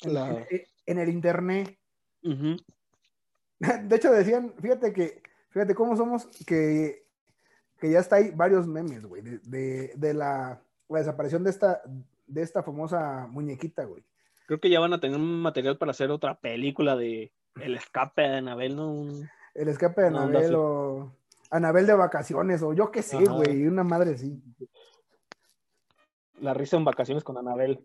en, 0.02 0.14
La- 0.14 0.30
en- 0.50 0.62
en 0.86 0.98
el 0.98 1.08
internet. 1.08 1.76
De 3.88 3.96
hecho, 3.96 4.12
decían, 4.12 4.52
fíjate 4.60 4.92
que, 4.92 5.22
fíjate 5.50 5.74
cómo 5.74 5.96
somos, 5.96 6.26
que, 6.46 7.06
que 7.78 7.90
ya 7.90 8.00
está 8.00 8.16
ahí 8.16 8.30
varios 8.30 8.66
memes, 8.66 9.06
güey, 9.06 9.22
de, 9.22 9.38
de, 9.38 9.92
de 9.96 10.14
la, 10.14 10.60
la 10.88 10.98
desaparición 10.98 11.42
de 11.44 11.50
esta, 11.50 11.80
de 12.26 12.42
esta 12.42 12.62
famosa 12.62 13.26
muñequita, 13.30 13.84
güey. 13.84 14.04
Creo 14.46 14.60
que 14.60 14.68
ya 14.70 14.80
van 14.80 14.92
a 14.92 15.00
tener 15.00 15.16
un 15.18 15.40
material 15.42 15.78
para 15.78 15.92
hacer 15.92 16.10
otra 16.10 16.38
película 16.38 16.96
de 16.96 17.32
El 17.60 17.76
escape 17.76 18.22
de 18.22 18.36
Anabel, 18.38 18.76
¿no? 18.76 18.92
Un- 18.92 19.28
El 19.54 19.68
escape 19.68 20.02
de 20.02 20.06
Anabel 20.08 20.54
o 20.56 21.12
Anabel 21.50 21.86
de 21.86 21.94
vacaciones 21.94 22.62
o 22.62 22.72
yo 22.74 22.90
qué 22.90 23.02
sé, 23.02 23.18
güey, 23.36 23.66
una 23.66 23.84
madre 23.84 24.14
así. 24.14 24.42
La 26.40 26.52
risa 26.52 26.76
en 26.76 26.84
vacaciones 26.84 27.22
con 27.24 27.38
Anabel. 27.38 27.82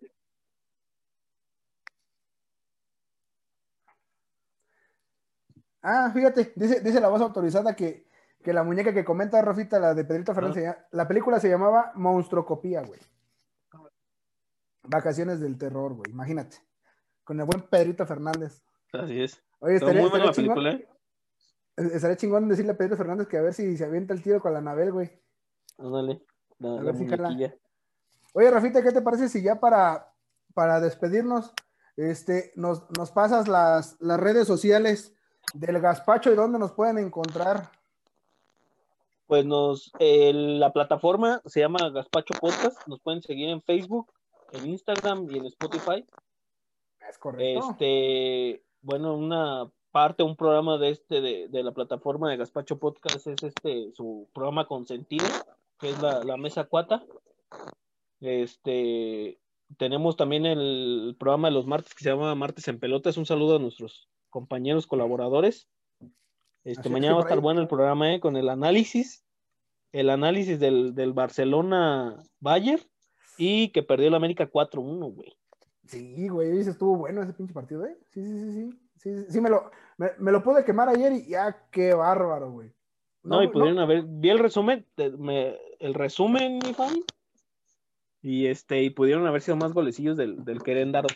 Ah, 5.81 6.11
fíjate, 6.13 6.51
dice, 6.55 6.81
dice 6.81 6.99
la 6.99 7.07
voz 7.07 7.21
autorizada 7.21 7.75
que, 7.75 8.05
que 8.43 8.51
la 8.53 8.63
muñeca 8.63 8.93
que 8.93 9.05
comenta 9.05 9.41
Rafita, 9.41 9.79
la 9.79 9.93
de 9.93 10.03
Pedrito 10.03 10.33
Fernández, 10.33 10.75
la 10.91 11.07
película 11.07 11.39
se 11.39 11.49
llamaba 11.49 11.91
Monstrocopía, 11.95 12.81
güey. 12.81 12.99
Vacaciones 14.89 15.39
del 15.39 15.57
terror, 15.57 15.93
güey, 15.93 16.11
imagínate. 16.11 16.57
Con 17.23 17.39
el 17.39 17.45
buen 17.45 17.61
Pedrito 17.61 18.05
Fernández. 18.05 18.63
Así 18.93 19.21
es. 19.21 19.41
Oye, 19.59 19.75
estaría, 19.75 20.01
muy 20.01 20.09
buena 20.09 20.31
chingón, 20.31 20.55
película, 20.55 20.71
¿eh? 20.71 20.89
estaría 21.93 22.17
chingón 22.17 22.49
decirle 22.49 22.71
a 22.71 22.77
Pedrito 22.77 22.97
Fernández 22.97 23.27
que 23.27 23.37
a 23.37 23.41
ver 23.41 23.53
si 23.53 23.77
se 23.77 23.85
avienta 23.85 24.13
el 24.13 24.21
tiro 24.21 24.41
con 24.41 24.53
la 24.53 24.59
Anabel, 24.59 24.91
güey. 24.91 25.11
Ándale. 25.77 26.23
La, 26.57 26.79
A 26.79 26.83
ver 26.83 26.95
si. 26.95 27.07
Oye, 28.33 28.51
Rafita, 28.51 28.83
¿qué 28.83 28.91
te 28.91 29.01
parece 29.01 29.29
si 29.29 29.41
ya 29.41 29.59
para, 29.59 30.13
para 30.53 30.79
despedirnos, 30.79 31.53
este, 31.95 32.51
nos, 32.55 32.89
nos 32.97 33.11
pasas 33.11 33.47
las, 33.47 33.97
las 33.99 34.19
redes 34.19 34.47
sociales 34.47 35.13
del 35.53 35.79
Gaspacho 35.79 36.31
y 36.31 36.35
dónde 36.35 36.59
nos 36.59 36.73
pueden 36.73 36.97
encontrar? 36.97 37.71
Pues 39.25 39.45
nos, 39.45 39.91
la 39.99 40.73
plataforma 40.73 41.41
se 41.45 41.59
llama 41.59 41.89
Gaspacho 41.91 42.33
Podcast. 42.39 42.87
Nos 42.87 42.99
pueden 42.99 43.21
seguir 43.21 43.49
en 43.49 43.61
Facebook, 43.61 44.11
en 44.53 44.69
Instagram 44.69 45.27
y 45.29 45.37
en 45.37 45.45
Spotify. 45.45 46.05
Es 47.09 47.17
correcto. 47.17 47.71
Este, 47.71 48.63
bueno, 48.81 49.15
una 49.15 49.69
parte, 49.91 50.23
un 50.23 50.35
programa 50.35 50.77
de 50.77 50.89
este, 50.89 51.21
de, 51.21 51.47
de 51.47 51.63
la 51.63 51.71
plataforma 51.71 52.29
de 52.29 52.37
Gaspacho 52.37 52.77
Podcast 52.77 53.27
es 53.27 53.43
este, 53.43 53.91
su 53.93 54.27
programa 54.33 54.67
consentido, 54.67 55.25
que 55.79 55.89
es 55.89 56.01
la, 56.01 56.23
la 56.23 56.37
mesa 56.37 56.65
cuata. 56.65 57.03
Este, 58.21 59.39
tenemos 59.77 60.17
también 60.17 60.45
el 60.45 61.15
programa 61.19 61.47
de 61.47 61.53
los 61.53 61.65
martes 61.65 61.93
que 61.93 62.03
se 62.03 62.09
llama 62.09 62.35
Martes 62.35 62.67
en 62.67 62.79
Pelotas. 62.79 63.17
Un 63.17 63.25
saludo 63.25 63.55
a 63.55 63.59
nuestros 63.59 64.07
compañeros 64.29 64.87
colaboradores. 64.87 65.67
Este, 66.63 66.81
Así 66.81 66.89
mañana 66.89 67.15
va 67.15 67.21
a 67.21 67.23
estar 67.23 67.39
bueno 67.39 67.61
el 67.61 67.67
programa 67.67 68.13
eh, 68.13 68.19
con 68.19 68.35
el 68.35 68.49
análisis, 68.49 69.23
el 69.91 70.09
análisis 70.09 70.59
del, 70.59 70.93
del 70.93 71.13
Barcelona 71.13 72.21
Bayer 72.39 72.85
y 73.39 73.69
que 73.69 73.81
perdió 73.81 74.09
el 74.09 74.15
América 74.15 74.47
4-1, 74.47 75.11
güey. 75.13 75.35
Sí, 75.85 76.27
güey, 76.27 76.59
ese 76.59 76.69
estuvo 76.71 76.97
bueno 76.97 77.23
ese 77.23 77.33
pinche 77.33 77.53
partido, 77.53 77.85
¿eh? 77.85 77.97
Sí, 78.11 78.21
sí, 78.23 78.39
sí, 78.39 78.51
sí. 78.53 78.79
Sí, 78.97 79.15
sí, 79.15 79.25
sí, 79.29 79.41
me 79.41 79.49
lo, 79.49 79.71
me, 79.97 80.09
me 80.19 80.31
lo 80.31 80.43
pude 80.43 80.63
quemar 80.65 80.89
ayer 80.89 81.13
y 81.13 81.29
ya, 81.29 81.65
qué 81.71 81.93
bárbaro, 81.93 82.51
güey. 82.51 82.71
No, 83.23 83.41
y 83.41 83.47
pudieron 83.47 83.79
haber, 83.79 84.03
vi 84.05 84.29
el 84.29 84.39
resumen, 84.39 84.85
me- 85.17 85.57
el 85.79 85.93
resumen, 85.93 86.59
mi 86.59 86.73
fan, 86.73 86.93
y 88.21 88.47
este, 88.47 88.83
y 88.83 88.89
pudieron 88.89 89.25
haber 89.25 89.41
sido 89.41 89.55
más 89.55 89.73
golecillos 89.73 90.17
del, 90.17 90.43
del 90.43 90.61
Querétaro. 90.61 91.07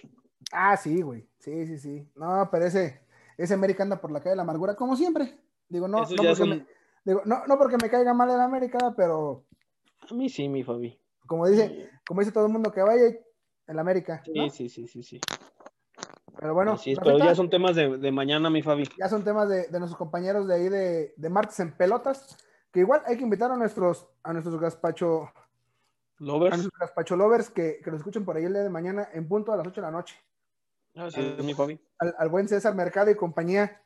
Ah, 0.52 0.78
sí, 0.78 1.02
güey. 1.02 1.28
Sí, 1.40 1.66
sí, 1.68 1.78
sí. 1.78 2.08
No, 2.16 2.48
pero 2.52 2.66
ese, 2.66 3.02
ese 3.38 3.54
América 3.54 3.84
anda 3.84 4.00
por 4.00 4.12
la 4.12 4.20
calle 4.20 4.32
de 4.32 4.36
la 4.38 4.44
amargura, 4.44 4.76
como 4.76 4.96
siempre. 4.96 5.38
Digo, 5.68 5.88
no, 5.88 6.00
no, 6.00 6.06
porque 6.24 6.46
me, 6.46 6.66
digo, 7.04 7.22
no, 7.26 7.46
no 7.48 7.58
porque 7.58 7.78
me 7.82 7.90
caiga 7.90 8.14
mal 8.14 8.30
el 8.30 8.40
América, 8.40 8.94
pero 8.96 9.44
A 10.10 10.14
mí 10.14 10.30
sí, 10.30 10.48
mi 10.48 10.64
Fabi. 10.64 10.98
Como 11.28 11.48
dice, 11.48 11.90
como 12.06 12.22
dice 12.22 12.32
todo 12.32 12.46
el 12.46 12.52
mundo 12.52 12.72
que 12.72 12.82
vaya 12.82 13.16
el 13.68 13.80
América. 13.80 14.22
Sí, 14.26 14.32
¿no? 14.36 14.50
sí, 14.50 14.70
sí, 14.70 14.88
sí, 14.88 15.04
sí. 15.04 15.20
Pero 16.40 16.54
bueno, 16.54 16.74
Así 16.74 16.92
es, 16.92 17.00
pero 17.00 17.18
ya 17.20 17.36
son 17.36 17.50
temas 17.50 17.76
de, 17.76 17.98
de 17.98 18.12
mañana, 18.12 18.50
mi 18.50 18.62
Fabi. 18.62 18.90
ya 18.98 19.08
son 19.08 19.24
temas 19.24 19.48
de, 19.48 19.68
de 19.68 19.80
nuestros 19.80 19.98
compañeros 19.98 20.48
de 20.48 20.56
ahí 20.56 20.68
de, 20.70 21.14
de 21.16 21.30
martes 21.30 21.60
en 21.62 21.72
pelotas, 21.78 22.38
que 22.72 22.82
igual 22.82 23.02
hay 23.06 23.18
que 23.18 23.24
invitar 23.24 23.52
a 23.52 23.56
nuestros, 23.56 24.10
a 24.24 24.34
nuestros 24.34 24.60
gazpacho, 24.60 25.24
a 25.24 25.34
Lovers. 26.18 26.58
nuestros 26.58 26.80
gazpacho 26.80 27.16
lovers 27.16 27.50
que, 27.50 27.80
que 27.84 27.92
nos 27.92 28.00
escuchen 28.00 28.26
por 28.26 28.36
ahí 28.36 28.44
el 28.46 28.54
día 28.54 28.64
de 28.64 28.70
mañana 28.70 29.08
en 29.14 29.28
punto 29.28 29.54
a 29.54 29.58
las 29.58 29.68
8 29.68 29.80
de 29.80 29.88
la 29.88 29.92
noche. 29.92 30.16
Así 30.96 31.22
es, 31.22 31.44
mi 31.46 31.54
Fabi. 31.54 31.80
Al, 32.00 32.14
al 32.18 32.30
buen 32.30 32.48
César 32.48 32.76
Mercado 32.76 33.10
y 33.12 33.16
compañía. 33.16 33.82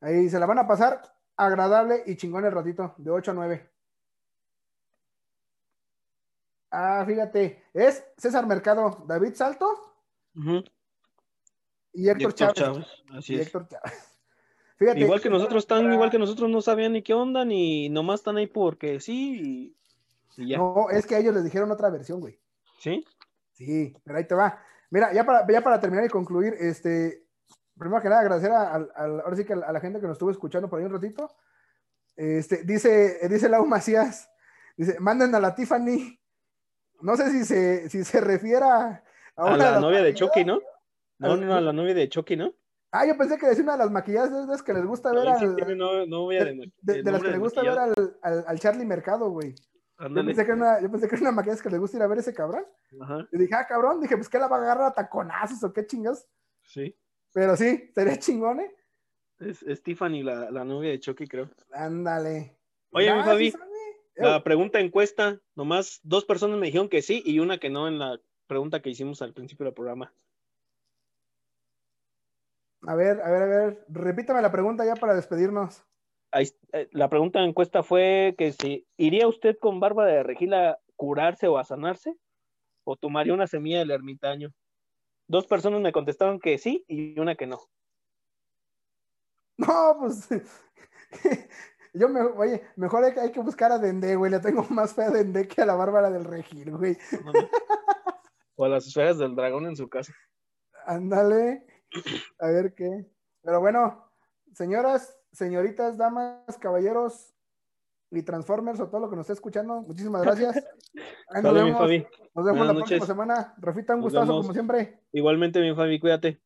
Ahí 0.00 0.28
se 0.28 0.38
la 0.38 0.46
van 0.46 0.58
a 0.58 0.68
pasar 0.68 1.02
agradable 1.36 2.02
y 2.06 2.16
chingón 2.16 2.44
el 2.44 2.52
ratito, 2.52 2.94
de 2.98 3.10
8 3.10 3.30
a 3.32 3.34
9. 3.34 3.70
Ah, 6.70 7.04
fíjate, 7.06 7.64
es 7.72 8.04
César 8.16 8.46
Mercado, 8.46 9.04
David 9.06 9.34
Salto 9.34 9.94
y 11.92 12.08
Héctor, 12.08 12.30
Héctor 12.30 12.34
Chávez. 12.34 12.54
Chávez, 12.54 12.86
Así 13.12 13.34
Y 13.34 13.40
es. 13.40 13.46
Héctor 13.46 13.68
Chávez. 13.68 13.92
Fíjate, 14.78 15.00
Igual 15.00 15.20
que 15.20 15.30
nosotros 15.30 15.64
están, 15.64 15.92
igual 15.92 16.08
que 16.10 16.20
nosotros 16.20 16.48
no 16.48 16.60
sabían 16.60 16.92
ni 16.92 17.02
qué 17.02 17.12
onda, 17.12 17.44
ni 17.44 17.88
nomás 17.88 18.20
están 18.20 18.36
ahí 18.36 18.46
porque 18.46 19.00
sí, 19.00 19.74
y, 20.36 20.42
y 20.42 20.48
ya. 20.50 20.58
No, 20.58 20.88
es 20.90 21.04
que 21.04 21.16
a 21.16 21.18
ellos 21.18 21.34
les 21.34 21.42
dijeron 21.42 21.70
otra 21.72 21.90
versión, 21.90 22.20
güey. 22.20 22.38
¿Sí? 22.78 23.04
Sí, 23.54 23.92
pero 24.04 24.18
ahí 24.18 24.24
te 24.24 24.36
va. 24.36 24.62
Mira, 24.90 25.12
ya 25.12 25.24
para, 25.26 25.44
ya 25.50 25.60
para 25.62 25.80
terminar 25.80 26.04
y 26.04 26.08
concluir, 26.08 26.54
este, 26.60 27.26
primero 27.76 28.00
que 28.00 28.08
nada, 28.08 28.20
agradecer 28.20 28.52
a, 28.52 28.72
al- 28.74 28.92
ahora 28.94 29.34
sí 29.34 29.44
que 29.44 29.54
a 29.54 29.72
la 29.72 29.80
gente 29.80 29.98
que 29.98 30.06
nos 30.06 30.14
estuvo 30.14 30.30
escuchando 30.30 30.70
por 30.70 30.78
ahí 30.78 30.84
un 30.84 30.92
ratito. 30.92 31.28
Este, 32.14 32.62
dice, 32.62 33.18
dice 33.28 33.48
Lau 33.48 33.66
Macías, 33.66 34.30
dice, 34.76 35.00
manden 35.00 35.34
a 35.34 35.40
la 35.40 35.56
Tiffany. 35.56 36.20
No 37.00 37.16
sé 37.16 37.30
si 37.30 37.44
se, 37.44 37.88
si 37.88 38.04
se 38.04 38.20
refiere 38.20 38.64
a, 38.64 39.02
a 39.36 39.52
A 39.54 39.56
de 39.56 39.58
la 39.58 39.70
las 39.72 39.80
novia 39.80 40.02
de 40.02 40.10
maquilladas. 40.12 40.14
Chucky, 40.14 40.44
¿no? 40.44 40.60
No, 41.18 41.36
no, 41.36 41.54
a 41.54 41.60
la 41.60 41.72
novia 41.72 41.94
de 41.94 42.08
Chucky, 42.08 42.36
¿no? 42.36 42.52
Ah, 42.90 43.06
yo 43.06 43.16
pensé 43.18 43.36
que 43.38 43.46
decía 43.46 43.62
una 43.64 43.72
de 43.72 43.78
las 43.78 43.90
maquilladas 43.90 44.32
de 44.32 44.42
esas 44.44 44.62
que 44.62 44.72
les 44.72 44.84
gusta 44.86 45.12
ver 45.12 45.28
al, 45.28 45.56
de, 45.56 47.02
las 47.12 47.22
que 47.22 47.30
les 47.30 47.38
gusta 47.38 47.62
ver 47.62 47.78
al, 47.78 47.94
al, 48.22 48.44
al 48.46 48.58
Charlie 48.58 48.86
Mercado, 48.86 49.30
güey. 49.30 49.54
Yo 50.00 50.14
pensé, 50.14 50.44
que 50.46 50.52
era 50.52 50.54
una, 50.54 50.80
yo 50.80 50.90
pensé 50.90 51.08
que 51.08 51.14
era 51.16 51.22
una 51.22 51.32
maquillada 51.32 51.60
que 51.62 51.70
les 51.70 51.80
gusta 51.80 51.96
ir 51.96 52.02
a 52.04 52.06
ver 52.06 52.18
ese 52.18 52.32
cabrón. 52.32 52.64
Ajá, 53.00 53.26
Y 53.32 53.38
dije, 53.38 53.54
ah, 53.54 53.66
cabrón, 53.66 54.00
dije, 54.00 54.16
pues 54.16 54.28
que 54.28 54.38
la 54.38 54.46
va 54.46 54.56
a 54.56 54.60
agarrar 54.60 54.86
a 54.86 54.94
taconazos 54.94 55.62
o 55.64 55.72
qué 55.72 55.86
chingas. 55.86 56.26
sí. 56.62 56.96
Pero 57.34 57.56
sí, 57.56 57.90
sería 57.94 58.16
chingón, 58.18 58.60
¿eh? 58.60 58.74
Es, 59.38 59.62
es 59.62 59.82
Tiffany, 59.82 60.22
la, 60.22 60.50
la 60.50 60.64
novia 60.64 60.90
de 60.90 60.98
Chucky, 60.98 61.28
creo. 61.28 61.50
Ándale. 61.72 62.58
Oye, 62.90 63.12
mi 63.12 63.20
Ah, 63.20 63.24
Fabi. 63.24 63.50
sí. 63.50 63.58
La 64.18 64.42
pregunta 64.42 64.80
encuesta, 64.80 65.40
nomás 65.54 66.00
dos 66.02 66.24
personas 66.24 66.58
me 66.58 66.66
dijeron 66.66 66.88
que 66.88 67.02
sí 67.02 67.22
y 67.24 67.38
una 67.38 67.58
que 67.58 67.70
no 67.70 67.86
en 67.88 67.98
la 67.98 68.20
pregunta 68.46 68.80
que 68.82 68.90
hicimos 68.90 69.22
al 69.22 69.32
principio 69.32 69.64
del 69.64 69.74
programa. 69.74 70.12
A 72.86 72.94
ver, 72.94 73.20
a 73.20 73.30
ver, 73.30 73.42
a 73.42 73.46
ver, 73.46 73.84
repítame 73.88 74.40
la 74.42 74.52
pregunta 74.52 74.84
ya 74.84 74.94
para 74.94 75.14
despedirnos. 75.14 75.82
Ahí- 76.30 76.52
eh, 76.72 76.88
la 76.92 77.08
pregunta 77.08 77.38
en 77.40 77.46
encuesta 77.46 77.82
fue 77.82 78.34
que 78.38 78.52
si 78.52 78.86
iría 78.96 79.26
usted 79.28 79.56
con 79.58 79.80
barba 79.80 80.06
de 80.06 80.22
regil 80.22 80.54
a 80.54 80.78
curarse 80.96 81.48
o 81.48 81.58
a 81.58 81.64
sanarse 81.64 82.14
o 82.84 82.96
tomaría 82.96 83.34
una 83.34 83.46
semilla 83.46 83.78
del 83.80 83.90
ermitaño. 83.90 84.52
Dos 85.26 85.46
personas 85.46 85.80
me 85.80 85.92
contestaron 85.92 86.38
que 86.40 86.58
sí 86.58 86.84
y 86.88 87.18
una 87.18 87.34
que 87.34 87.46
no. 87.46 87.60
No, 89.56 89.96
pues. 90.00 90.28
Yo 91.94 92.08
me, 92.08 92.20
oye, 92.20 92.62
mejor 92.76 93.04
hay, 93.04 93.12
que- 93.14 93.20
hay 93.20 93.32
que 93.32 93.40
buscar 93.40 93.72
a 93.72 93.78
Dende, 93.78 94.14
güey. 94.16 94.30
Le 94.30 94.40
tengo 94.40 94.62
más 94.70 94.92
fe 94.94 95.04
a 95.04 95.10
Dende 95.10 95.46
que 95.48 95.62
a 95.62 95.66
la 95.66 95.74
Bárbara 95.74 96.10
del 96.10 96.24
Regil, 96.24 96.76
güey. 96.76 96.96
O 98.56 98.64
a 98.64 98.68
las 98.68 98.86
esferas 98.86 99.18
del 99.18 99.34
dragón 99.36 99.66
en 99.66 99.76
su 99.76 99.88
casa. 99.88 100.12
Ándale. 100.86 101.64
A 102.40 102.48
ver 102.48 102.74
qué. 102.74 103.06
Pero 103.42 103.60
bueno, 103.60 104.10
señoras, 104.54 105.16
señoritas, 105.32 105.96
damas, 105.96 106.58
caballeros 106.60 107.34
y 108.10 108.22
Transformers 108.22 108.80
o 108.80 108.88
todo 108.88 109.02
lo 109.02 109.10
que 109.10 109.16
nos 109.16 109.24
esté 109.24 109.34
escuchando, 109.34 109.82
muchísimas 109.82 110.22
gracias. 110.22 110.56
Ahí 111.30 111.42
nos 111.42 111.54
vemos, 111.54 111.78
Fabi. 111.78 112.06
nos 112.34 112.44
vemos 112.44 112.58
Buenas 112.58 112.66
la 112.66 112.72
noches. 112.80 112.98
próxima 112.98 113.06
semana. 113.06 113.54
Rafita, 113.58 113.94
un 113.94 114.00
Nos 114.00 114.04
gustazo 114.06 114.26
vemos. 114.26 114.42
como 114.46 114.52
siempre. 114.54 115.00
Igualmente, 115.12 115.60
mi 115.60 115.74
Fabi, 115.74 116.00
cuídate. 116.00 116.40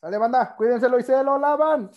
Sale, 0.00 0.18
banda, 0.18 0.54
cuídenselo 0.56 0.98
y 0.98 1.02
se 1.02 1.22
lo 1.24 1.38
lavan. 1.38 1.90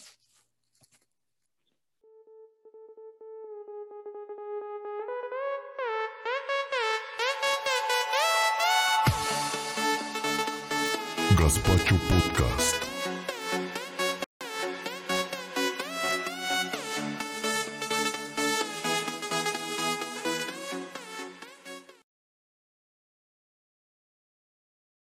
Gaspacho 11.39 11.95
Podcast. 12.09 12.88